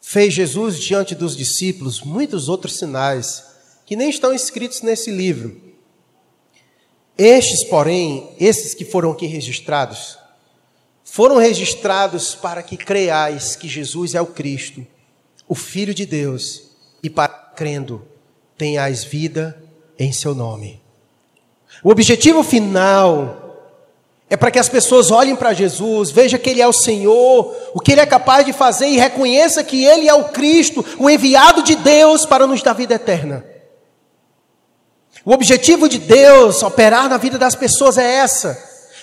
fez 0.00 0.32
Jesus 0.32 0.78
diante 0.78 1.14
dos 1.14 1.36
discípulos 1.36 2.02
muitos 2.02 2.48
outros 2.48 2.78
sinais 2.78 3.44
que 3.86 3.96
nem 3.96 4.10
estão 4.10 4.32
escritos 4.32 4.82
nesse 4.82 5.10
livro. 5.10 5.60
Estes, 7.18 7.64
porém, 7.64 8.30
esses 8.38 8.72
que 8.74 8.84
foram 8.84 9.10
aqui 9.10 9.26
registrados, 9.26 10.16
foram 11.02 11.38
registrados 11.38 12.34
para 12.34 12.62
que 12.62 12.76
creiais 12.76 13.56
que 13.56 13.68
Jesus 13.68 14.14
é 14.14 14.20
o 14.20 14.26
Cristo, 14.26 14.86
o 15.48 15.54
Filho 15.54 15.92
de 15.92 16.06
Deus, 16.06 16.70
e 17.02 17.10
para 17.10 17.28
crendo 17.28 18.06
tenhais 18.56 19.02
vida 19.02 19.60
em 19.98 20.12
seu 20.12 20.34
nome. 20.34 20.80
O 21.82 21.90
objetivo 21.90 22.42
final 22.42 23.49
é 24.30 24.36
para 24.36 24.52
que 24.52 24.60
as 24.60 24.68
pessoas 24.68 25.10
olhem 25.10 25.34
para 25.34 25.52
Jesus, 25.52 26.12
vejam 26.12 26.38
que 26.38 26.48
Ele 26.48 26.62
é 26.62 26.66
o 26.66 26.72
Senhor, 26.72 27.52
o 27.74 27.80
que 27.80 27.90
Ele 27.90 28.00
é 28.00 28.06
capaz 28.06 28.46
de 28.46 28.52
fazer 28.52 28.86
e 28.86 28.96
reconheça 28.96 29.64
que 29.64 29.84
Ele 29.84 30.08
é 30.08 30.14
o 30.14 30.28
Cristo, 30.28 30.86
o 31.00 31.10
enviado 31.10 31.64
de 31.64 31.74
Deus 31.74 32.24
para 32.24 32.46
nos 32.46 32.62
dar 32.62 32.72
vida 32.72 32.94
eterna. 32.94 33.44
O 35.24 35.32
objetivo 35.32 35.88
de 35.88 35.98
Deus 35.98 36.62
operar 36.62 37.08
na 37.08 37.16
vida 37.16 37.36
das 37.36 37.56
pessoas 37.56 37.98
é 37.98 38.08
essa, 38.08 38.56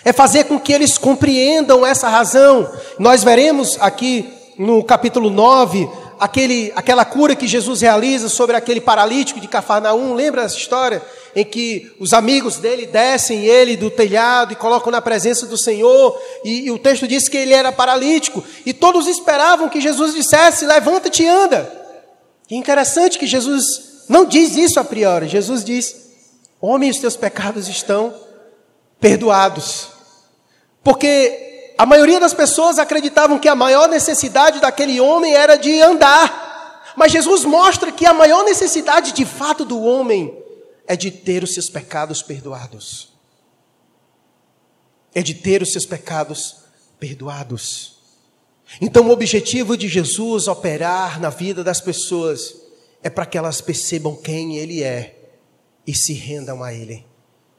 é 0.06 0.14
fazer 0.14 0.46
com 0.46 0.58
que 0.58 0.72
eles 0.72 0.98
compreendam 0.98 1.86
essa 1.86 2.08
razão. 2.08 2.72
Nós 2.98 3.22
veremos 3.22 3.78
aqui 3.82 4.34
no 4.58 4.82
capítulo 4.82 5.30
9 5.30 5.90
aquele, 6.20 6.72
aquela 6.76 7.06
cura 7.06 7.36
que 7.36 7.48
Jesus 7.48 7.82
realiza 7.82 8.30
sobre 8.30 8.56
aquele 8.56 8.82
paralítico 8.82 9.40
de 9.40 9.48
Cafarnaum, 9.48 10.14
lembra 10.14 10.44
essa 10.44 10.58
história? 10.58 11.02
Em 11.36 11.46
que 11.46 11.92
os 12.00 12.14
amigos 12.14 12.58
dele 12.58 12.86
descem 12.86 13.46
ele 13.46 13.76
do 13.76 13.90
telhado 13.92 14.54
e 14.54 14.56
colocam 14.56 14.92
na 14.92 15.02
presença 15.02 15.46
do 15.46 15.58
Senhor, 15.58 16.20
e, 16.44 16.66
e 16.66 16.72
o 16.72 16.80
texto 16.80 17.08
diz 17.08 17.28
que 17.30 17.38
ele 17.38 17.54
era 17.54 17.72
paralítico, 17.72 18.44
e 18.66 18.74
todos 18.74 19.08
esperavam 19.08 19.70
que 19.70 19.82
Jesus 19.82 20.14
dissesse: 20.14 20.66
Levanta-te 20.66 21.24
e 21.24 21.28
anda. 21.28 21.72
E 22.50 22.56
interessante 22.56 23.20
que 23.20 23.28
Jesus 23.28 24.06
não 24.10 24.26
diz 24.26 24.56
isso 24.56 24.80
a 24.80 24.84
priori, 24.84 25.28
Jesus 25.28 25.64
diz: 25.64 25.96
Homem, 26.60 26.90
os 26.90 26.98
teus 26.98 27.16
pecados 27.16 27.68
estão 27.68 28.14
perdoados. 29.00 29.90
Porque 30.84 31.47
a 31.78 31.86
maioria 31.86 32.20
das 32.20 32.34
pessoas 32.34 32.80
acreditavam 32.80 33.38
que 33.38 33.48
a 33.48 33.56
maior 33.56 33.88
necessidade 33.88 34.60
daquele 34.60 35.00
homem 35.00 35.34
era 35.34 35.56
de 35.56 35.80
andar. 35.82 36.94
Mas 36.96 37.12
Jesus 37.12 37.46
mostra 37.46 37.92
que 37.92 38.06
a 38.06 38.14
maior 38.14 38.44
necessidade 38.44 39.12
de 39.12 39.26
fato 39.26 39.64
do 39.64 39.82
homem 39.84 40.36
é 40.88 40.96
de 40.96 41.12
ter 41.12 41.44
os 41.44 41.54
seus 41.54 41.70
pecados 41.70 42.24
perdoados. 42.24 43.10
É 45.14 45.22
de 45.22 45.36
ter 45.36 45.62
os 45.62 45.72
seus 45.72 45.86
pecados 45.86 46.56
perdoados. 47.00 47.98
Então, 48.82 49.08
o 49.08 49.12
objetivo 49.12 49.78
de 49.78 49.88
Jesus 49.88 50.48
operar 50.48 51.20
na 51.20 51.30
vida 51.30 51.64
das 51.64 51.80
pessoas 51.80 52.56
é 53.04 53.10
para 53.10 53.26
que 53.26 53.38
elas 53.38 53.62
percebam 53.62 54.16
quem 54.16 54.58
Ele 54.58 54.84
é 54.84 55.16
e 55.86 55.94
se 55.94 56.14
rendam 56.14 56.64
a 56.64 56.74
Ele 56.74 57.06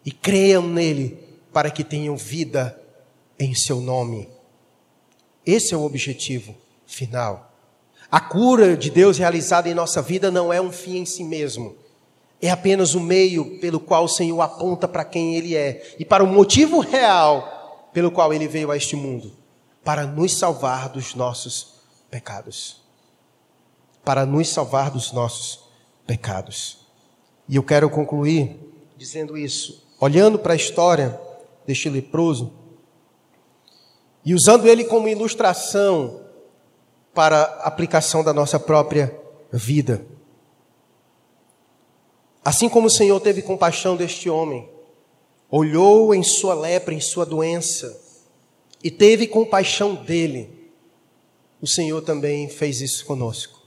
e 0.05 0.11
creiam 0.11 0.67
nele 0.67 1.19
para 1.53 1.71
que 1.71 1.85
tenham 1.85 2.17
vida 2.17 2.79
em 3.39 3.55
seu 3.55 3.81
nome. 3.81 4.29
Esse 5.45 5.73
é 5.73 5.77
o 5.77 5.85
objetivo 5.85 6.55
final. 6.87 7.53
A 8.11 8.21
cura 8.21 8.77
de 8.77 8.91
Deus 8.91 9.19
realizada 9.19 9.69
em 9.69 9.75
nossa 9.75 10.01
vida 10.01 10.31
não 10.31 10.53
é 10.53 10.61
um 10.61 10.73
fim 10.73 10.99
em 10.99 11.07
si 11.07 11.23
mesmo. 11.23 11.77
É 12.41 12.51
apenas 12.51 12.95
o 12.95 13.01
meio 13.01 13.59
pelo 13.59 13.81
qual 13.81 14.05
o 14.05 14.09
Senhor 14.09 14.41
aponta 14.41 14.89
para 14.89 15.05
quem 15.05 15.37
Ele 15.37 15.55
é 15.55 15.97
e 15.99 16.05
para 16.05 16.25
o 16.25 16.27
motivo 16.27 16.81
real 16.81 17.91
pelo 17.93 18.11
qual 18.11 18.33
Ele 18.33 18.47
veio 18.47 18.71
a 18.71 18.77
este 18.77 18.97
mundo 18.97 19.33
para 19.85 20.07
nos 20.07 20.39
salvar 20.39 20.89
dos 20.89 21.15
nossos 21.15 21.75
pecados. 22.11 22.83
Para 24.05 24.25
nos 24.25 24.49
salvar 24.49 24.91
dos 24.91 25.13
nossos 25.13 25.61
pecados. 26.07 26.79
E 27.49 27.57
eu 27.57 27.63
quero 27.63 27.91
concluir 27.91 28.59
dizendo 28.97 29.37
isso. 29.37 29.87
Olhando 30.01 30.39
para 30.39 30.53
a 30.53 30.57
história 30.57 31.19
deste 31.67 31.89
leproso, 31.89 32.53
e 34.29 34.35
usando 34.35 34.69
ele 34.69 34.85
como 34.85 35.09
ilustração 35.09 36.21
para 37.15 37.45
a 37.45 37.67
aplicação 37.67 38.23
da 38.23 38.31
nossa 38.31 38.61
própria 38.61 39.19
vida. 39.51 40.05
Assim 42.45 42.69
como 42.69 42.89
o 42.89 42.91
Senhor 42.91 43.19
teve 43.21 43.41
compaixão 43.41 43.97
deste 43.97 44.29
homem, 44.29 44.69
olhou 45.51 46.15
em 46.15 46.23
sua 46.23 46.53
lepra, 46.53 46.93
em 46.93 47.01
sua 47.01 47.25
doença, 47.25 47.99
e 48.85 48.91
teve 48.91 49.27
compaixão 49.27 49.95
dele, 49.95 50.71
o 51.59 51.67
Senhor 51.67 52.03
também 52.03 52.51
fez 52.51 52.83
isso 52.83 53.07
conosco. 53.07 53.59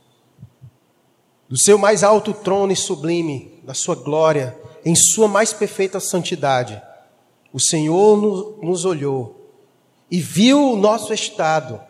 Do 1.48 1.58
seu 1.60 1.76
mais 1.76 2.04
alto 2.04 2.32
trono 2.32 2.70
e 2.70 2.76
sublime, 2.76 3.60
da 3.64 3.74
sua 3.74 3.96
glória, 3.96 4.56
em 4.84 4.94
sua 4.94 5.26
mais 5.26 5.52
perfeita 5.52 5.98
santidade, 5.98 6.80
o 7.52 7.58
Senhor 7.58 8.62
nos 8.62 8.84
olhou 8.84 9.41
e 10.12 10.20
viu 10.20 10.72
o 10.72 10.76
nosso 10.76 11.14
estado. 11.14 11.80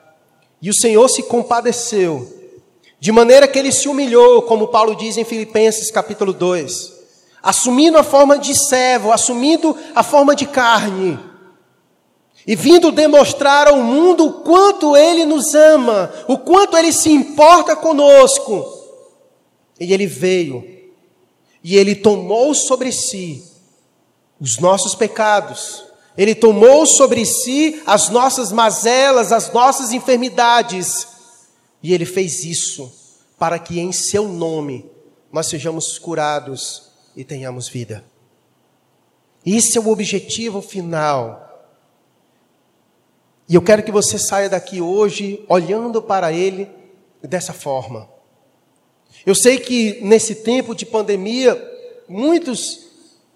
E 0.63 0.71
o 0.71 0.75
Senhor 0.75 1.09
se 1.09 1.25
compadeceu, 1.25 2.33
de 3.01 3.11
maneira 3.11 3.49
que 3.49 3.59
ele 3.59 3.73
se 3.73 3.89
humilhou, 3.89 4.43
como 4.43 4.69
Paulo 4.69 4.95
diz 4.95 5.17
em 5.17 5.25
Filipenses 5.25 5.91
capítulo 5.91 6.33
2, 6.33 6.93
assumindo 7.43 7.99
a 7.99 8.05
forma 8.05 8.39
de 8.39 8.55
servo, 8.57 9.11
assumindo 9.11 9.77
a 9.93 10.05
forma 10.05 10.37
de 10.37 10.47
carne, 10.47 11.19
e 12.47 12.55
vindo 12.55 12.93
demonstrar 12.93 13.67
ao 13.67 13.79
mundo 13.79 14.27
o 14.27 14.33
quanto 14.45 14.97
ele 14.97 15.25
nos 15.25 15.53
ama, 15.53 16.13
o 16.29 16.39
quanto 16.39 16.77
ele 16.77 16.93
se 16.93 17.11
importa 17.11 17.75
conosco. 17.75 18.65
E 19.81 19.93
ele 19.93 20.07
veio, 20.07 20.65
e 21.63 21.77
ele 21.77 21.97
tomou 21.97 22.55
sobre 22.55 22.93
si 22.93 23.43
os 24.41 24.59
nossos 24.59 24.95
pecados, 24.95 25.92
ele 26.17 26.35
tomou 26.35 26.87
sobre 26.87 27.25
si 27.25 27.83
as 27.87 28.09
nossas 28.11 28.53
mazelas, 28.53 29.33
as 29.33 29.53
nossas 29.53 29.93
enfermidades. 29.93 31.07
E 31.83 31.93
ele 31.95 32.05
fez 32.05 32.45
isso 32.45 32.93
para 33.39 33.59
que 33.59 33.81
em 33.81 33.93
seu 33.93 34.29
nome 34.29 34.91
nós 35.33 35.47
sejamos 35.47 35.99
curados 35.99 36.91
e 37.17 37.25
tenhamos 37.25 37.69
vida. 37.69 38.05
Esse 39.45 39.79
é 39.79 39.81
o 39.81 39.89
objetivo 39.89 40.61
final. 40.61 41.49
E 43.49 43.55
eu 43.55 43.63
quero 43.63 43.83
que 43.83 43.91
você 43.91 44.19
saia 44.19 44.49
daqui 44.49 44.81
hoje 44.81 45.45
olhando 45.49 46.01
para 46.01 46.33
ele 46.33 46.69
dessa 47.23 47.53
forma. 47.53 48.09
Eu 49.27 49.35
sei 49.35 49.59
que 49.59 50.01
nesse 50.03 50.37
tempo 50.37 50.75
de 50.75 50.87
pandemia, 50.87 51.61
muitos 52.09 52.87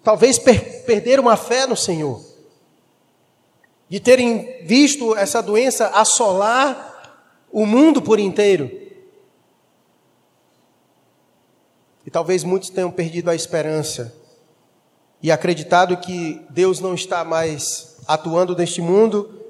talvez 0.03 0.39
per 0.39 0.85
perderam 0.85 1.27
a 1.27 1.35
fé 1.35 1.67
no 1.67 1.75
Senhor 1.75 2.26
de 3.89 3.99
terem 3.99 4.65
visto 4.65 5.15
essa 5.15 5.41
doença 5.41 5.87
assolar 5.87 7.23
o 7.51 7.65
mundo 7.65 8.01
por 8.01 8.19
inteiro. 8.19 8.69
E 12.05 12.11
talvez 12.11 12.43
muitos 12.43 12.69
tenham 12.69 12.91
perdido 12.91 13.29
a 13.29 13.35
esperança 13.35 14.15
e 15.21 15.31
acreditado 15.31 15.97
que 15.97 16.45
Deus 16.49 16.79
não 16.79 16.93
está 16.93 17.23
mais 17.23 17.97
atuando 18.07 18.55
neste 18.55 18.81
mundo 18.81 19.41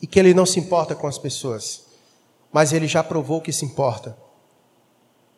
e 0.00 0.06
que 0.06 0.18
Ele 0.18 0.34
não 0.34 0.44
se 0.44 0.58
importa 0.58 0.94
com 0.94 1.06
as 1.06 1.18
pessoas. 1.18 1.84
Mas 2.52 2.72
Ele 2.72 2.86
já 2.86 3.02
provou 3.02 3.40
que 3.40 3.52
se 3.52 3.64
importa. 3.64 4.16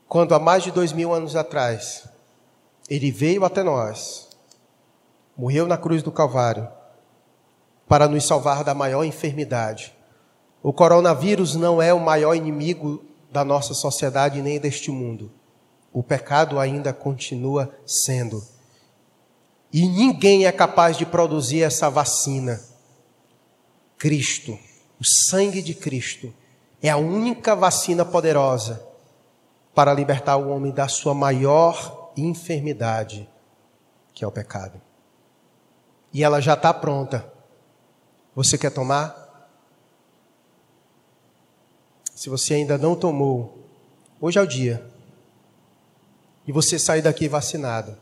Quando 0.08 0.34
há 0.34 0.38
mais 0.38 0.62
de 0.62 0.70
dois 0.70 0.92
mil 0.92 1.12
anos 1.12 1.34
atrás, 1.34 2.04
Ele 2.88 3.10
veio 3.10 3.44
até 3.44 3.62
nós, 3.62 4.28
morreu 5.36 5.66
na 5.66 5.76
cruz 5.76 6.02
do 6.02 6.12
Calvário 6.12 6.75
para 7.88 8.08
nos 8.08 8.26
salvar 8.26 8.64
da 8.64 8.74
maior 8.74 9.04
enfermidade. 9.04 9.94
O 10.62 10.72
coronavírus 10.72 11.54
não 11.54 11.80
é 11.80 11.94
o 11.94 12.00
maior 12.00 12.34
inimigo 12.34 13.04
da 13.30 13.44
nossa 13.44 13.74
sociedade 13.74 14.42
nem 14.42 14.58
deste 14.58 14.90
mundo. 14.90 15.30
O 15.92 16.02
pecado 16.02 16.58
ainda 16.58 16.92
continua 16.92 17.72
sendo. 17.86 18.42
E 19.72 19.86
ninguém 19.86 20.46
é 20.46 20.52
capaz 20.52 20.96
de 20.96 21.06
produzir 21.06 21.62
essa 21.62 21.88
vacina. 21.88 22.60
Cristo, 23.96 24.58
o 25.00 25.04
sangue 25.04 25.62
de 25.62 25.74
Cristo, 25.74 26.32
é 26.82 26.90
a 26.90 26.96
única 26.96 27.54
vacina 27.54 28.04
poderosa 28.04 28.84
para 29.74 29.94
libertar 29.94 30.36
o 30.36 30.48
homem 30.48 30.72
da 30.72 30.88
sua 30.88 31.14
maior 31.14 32.10
enfermidade, 32.16 33.28
que 34.12 34.24
é 34.24 34.26
o 34.26 34.32
pecado. 34.32 34.80
E 36.12 36.24
ela 36.24 36.40
já 36.40 36.54
está 36.54 36.72
pronta 36.72 37.35
você 38.36 38.58
quer 38.58 38.70
tomar? 38.70 39.50
Se 42.14 42.28
você 42.28 42.52
ainda 42.52 42.76
não 42.76 42.94
tomou, 42.94 43.66
hoje 44.20 44.38
é 44.38 44.42
o 44.42 44.46
dia. 44.46 44.86
E 46.46 46.52
você 46.52 46.78
sair 46.78 47.00
daqui 47.00 47.28
vacinado. 47.28 47.96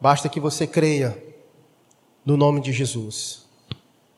Basta 0.00 0.28
que 0.28 0.38
você 0.38 0.68
creia 0.68 1.20
no 2.24 2.36
nome 2.36 2.60
de 2.60 2.72
Jesus. 2.72 3.44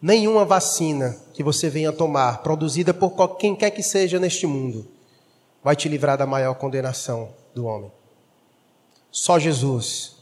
Nenhuma 0.01 0.45
vacina 0.45 1.17
que 1.33 1.43
você 1.43 1.71
venha 1.71 1.91
tomar, 1.91 2.43
produzida 2.43 2.93
por 2.93 3.37
quem 3.39 3.57
quer 3.57 3.71
que 3.71 3.83
seja 3.83 4.21
neste 4.21 4.47
mundo, 4.47 4.87
vai 5.65 5.75
te 5.75 5.89
livrar 5.89 6.19
da 6.19 6.27
maior 6.27 6.57
condenação 6.57 7.33
do 7.55 7.65
homem. 7.65 7.91
Só 9.11 9.39
Jesus 9.39 10.17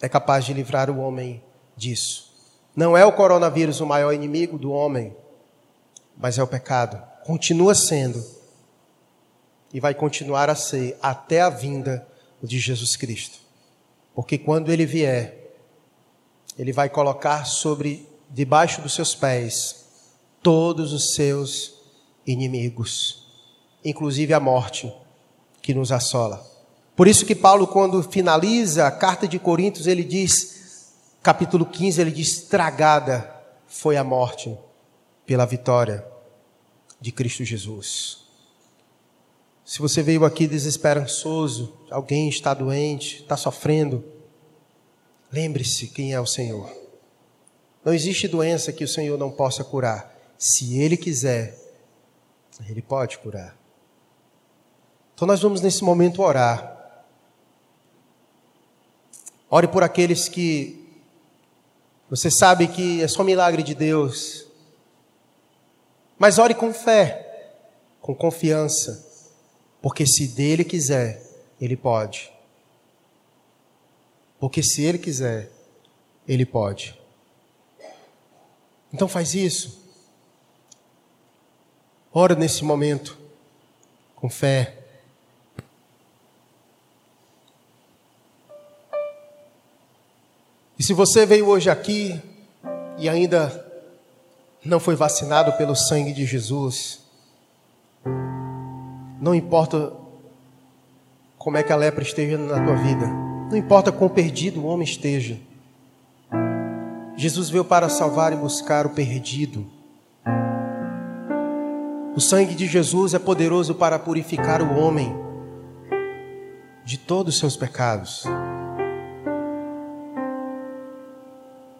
é 0.00 0.08
capaz 0.08 0.44
de 0.44 0.52
livrar 0.52 0.88
o 0.88 0.98
homem 0.98 1.42
disso. 1.76 2.29
Não 2.74 2.96
é 2.96 3.04
o 3.04 3.12
coronavírus 3.12 3.80
o 3.80 3.86
maior 3.86 4.12
inimigo 4.12 4.58
do 4.58 4.70
homem, 4.70 5.14
mas 6.16 6.38
é 6.38 6.42
o 6.42 6.46
pecado. 6.46 7.02
Continua 7.24 7.74
sendo 7.74 8.24
e 9.72 9.80
vai 9.80 9.94
continuar 9.94 10.50
a 10.50 10.54
ser 10.54 10.96
até 11.02 11.40
a 11.40 11.50
vinda 11.50 12.06
de 12.42 12.58
Jesus 12.58 12.96
Cristo. 12.96 13.38
Porque 14.14 14.38
quando 14.38 14.70
ele 14.72 14.86
vier, 14.86 15.54
ele 16.58 16.72
vai 16.72 16.88
colocar 16.88 17.44
sobre 17.44 18.08
debaixo 18.28 18.80
dos 18.80 18.94
seus 18.94 19.14
pés 19.14 19.86
todos 20.42 20.92
os 20.92 21.14
seus 21.14 21.74
inimigos, 22.26 23.26
inclusive 23.84 24.32
a 24.32 24.40
morte 24.40 24.92
que 25.62 25.74
nos 25.74 25.92
assola. 25.92 26.44
Por 26.96 27.08
isso 27.08 27.24
que 27.24 27.34
Paulo, 27.34 27.66
quando 27.66 28.02
finaliza 28.02 28.86
a 28.86 28.90
carta 28.90 29.26
de 29.26 29.38
Coríntios, 29.38 29.86
ele 29.86 30.04
diz, 30.04 30.59
capítulo 31.22 31.66
15, 31.66 32.00
ele 32.00 32.10
diz: 32.10 32.42
Tragada 32.42 33.34
foi 33.66 33.96
a 33.96 34.04
morte 34.04 34.56
pela 35.26 35.46
vitória 35.46 36.04
de 37.00 37.12
Cristo 37.12 37.44
Jesus. 37.44 38.24
Se 39.64 39.78
você 39.78 40.02
veio 40.02 40.24
aqui 40.24 40.48
desesperançoso, 40.48 41.78
alguém 41.90 42.28
está 42.28 42.52
doente, 42.52 43.22
está 43.22 43.36
sofrendo, 43.36 44.04
lembre-se 45.30 45.86
quem 45.86 46.12
é 46.12 46.20
o 46.20 46.26
Senhor. 46.26 46.68
Não 47.84 47.94
existe 47.94 48.26
doença 48.26 48.72
que 48.72 48.84
o 48.84 48.88
Senhor 48.88 49.16
não 49.16 49.30
possa 49.30 49.62
curar. 49.62 50.12
Se 50.36 50.78
Ele 50.80 50.96
quiser, 50.96 51.56
Ele 52.68 52.82
pode 52.82 53.18
curar. 53.18 53.56
Então 55.14 55.28
nós 55.28 55.40
vamos 55.40 55.60
nesse 55.60 55.84
momento 55.84 56.22
orar. 56.22 57.04
Ore 59.48 59.68
por 59.68 59.82
aqueles 59.82 60.28
que 60.28 60.79
você 62.10 62.28
sabe 62.28 62.66
que 62.66 63.00
é 63.00 63.06
só 63.06 63.22
milagre 63.22 63.62
de 63.62 63.72
Deus. 63.72 64.44
Mas 66.18 66.38
ore 66.38 66.54
com 66.54 66.74
fé, 66.74 67.54
com 68.00 68.12
confiança, 68.12 69.06
porque 69.80 70.04
se 70.04 70.26
dele 70.26 70.64
quiser, 70.64 71.22
ele 71.60 71.76
pode. 71.76 72.32
Porque 74.40 74.60
se 74.60 74.82
ele 74.82 74.98
quiser, 74.98 75.52
ele 76.26 76.44
pode. 76.44 76.98
Então 78.92 79.06
faz 79.06 79.34
isso. 79.34 79.80
Ora 82.12 82.34
nesse 82.34 82.64
momento, 82.64 83.16
com 84.16 84.28
fé. 84.28 84.79
E 90.80 90.82
se 90.82 90.94
você 90.94 91.26
veio 91.26 91.46
hoje 91.46 91.68
aqui 91.68 92.18
e 92.96 93.06
ainda 93.06 93.66
não 94.64 94.80
foi 94.80 94.96
vacinado 94.96 95.52
pelo 95.58 95.76
sangue 95.76 96.10
de 96.10 96.24
Jesus, 96.24 97.00
não 99.20 99.34
importa 99.34 99.92
como 101.36 101.58
é 101.58 101.62
que 101.62 101.70
a 101.70 101.76
lepra 101.76 102.02
esteja 102.02 102.38
na 102.38 102.64
tua 102.64 102.76
vida, 102.76 103.06
não 103.50 103.58
importa 103.58 103.92
quão 103.92 104.08
perdido 104.08 104.62
o 104.62 104.64
homem 104.64 104.86
esteja, 104.86 105.38
Jesus 107.14 107.50
veio 107.50 107.66
para 107.66 107.90
salvar 107.90 108.32
e 108.32 108.36
buscar 108.36 108.86
o 108.86 108.90
perdido. 108.90 109.66
O 112.16 112.20
sangue 112.22 112.54
de 112.54 112.66
Jesus 112.66 113.12
é 113.12 113.18
poderoso 113.18 113.74
para 113.74 113.98
purificar 113.98 114.62
o 114.62 114.78
homem 114.80 115.14
de 116.86 116.96
todos 116.96 117.34
os 117.34 117.38
seus 117.38 117.54
pecados. 117.54 118.24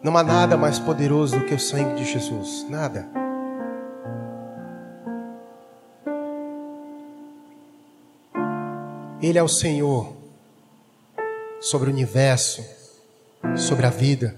Não 0.03 0.17
há 0.17 0.23
nada 0.23 0.57
mais 0.57 0.79
poderoso 0.79 1.39
do 1.39 1.45
que 1.45 1.53
o 1.53 1.59
sangue 1.59 1.95
de 1.95 2.05
Jesus. 2.05 2.65
Nada. 2.69 3.07
Ele 9.21 9.37
é 9.37 9.43
o 9.43 9.47
Senhor 9.47 10.11
sobre 11.59 11.89
o 11.89 11.93
universo, 11.93 12.65
sobre 13.55 13.85
a 13.85 13.91
vida. 13.91 14.35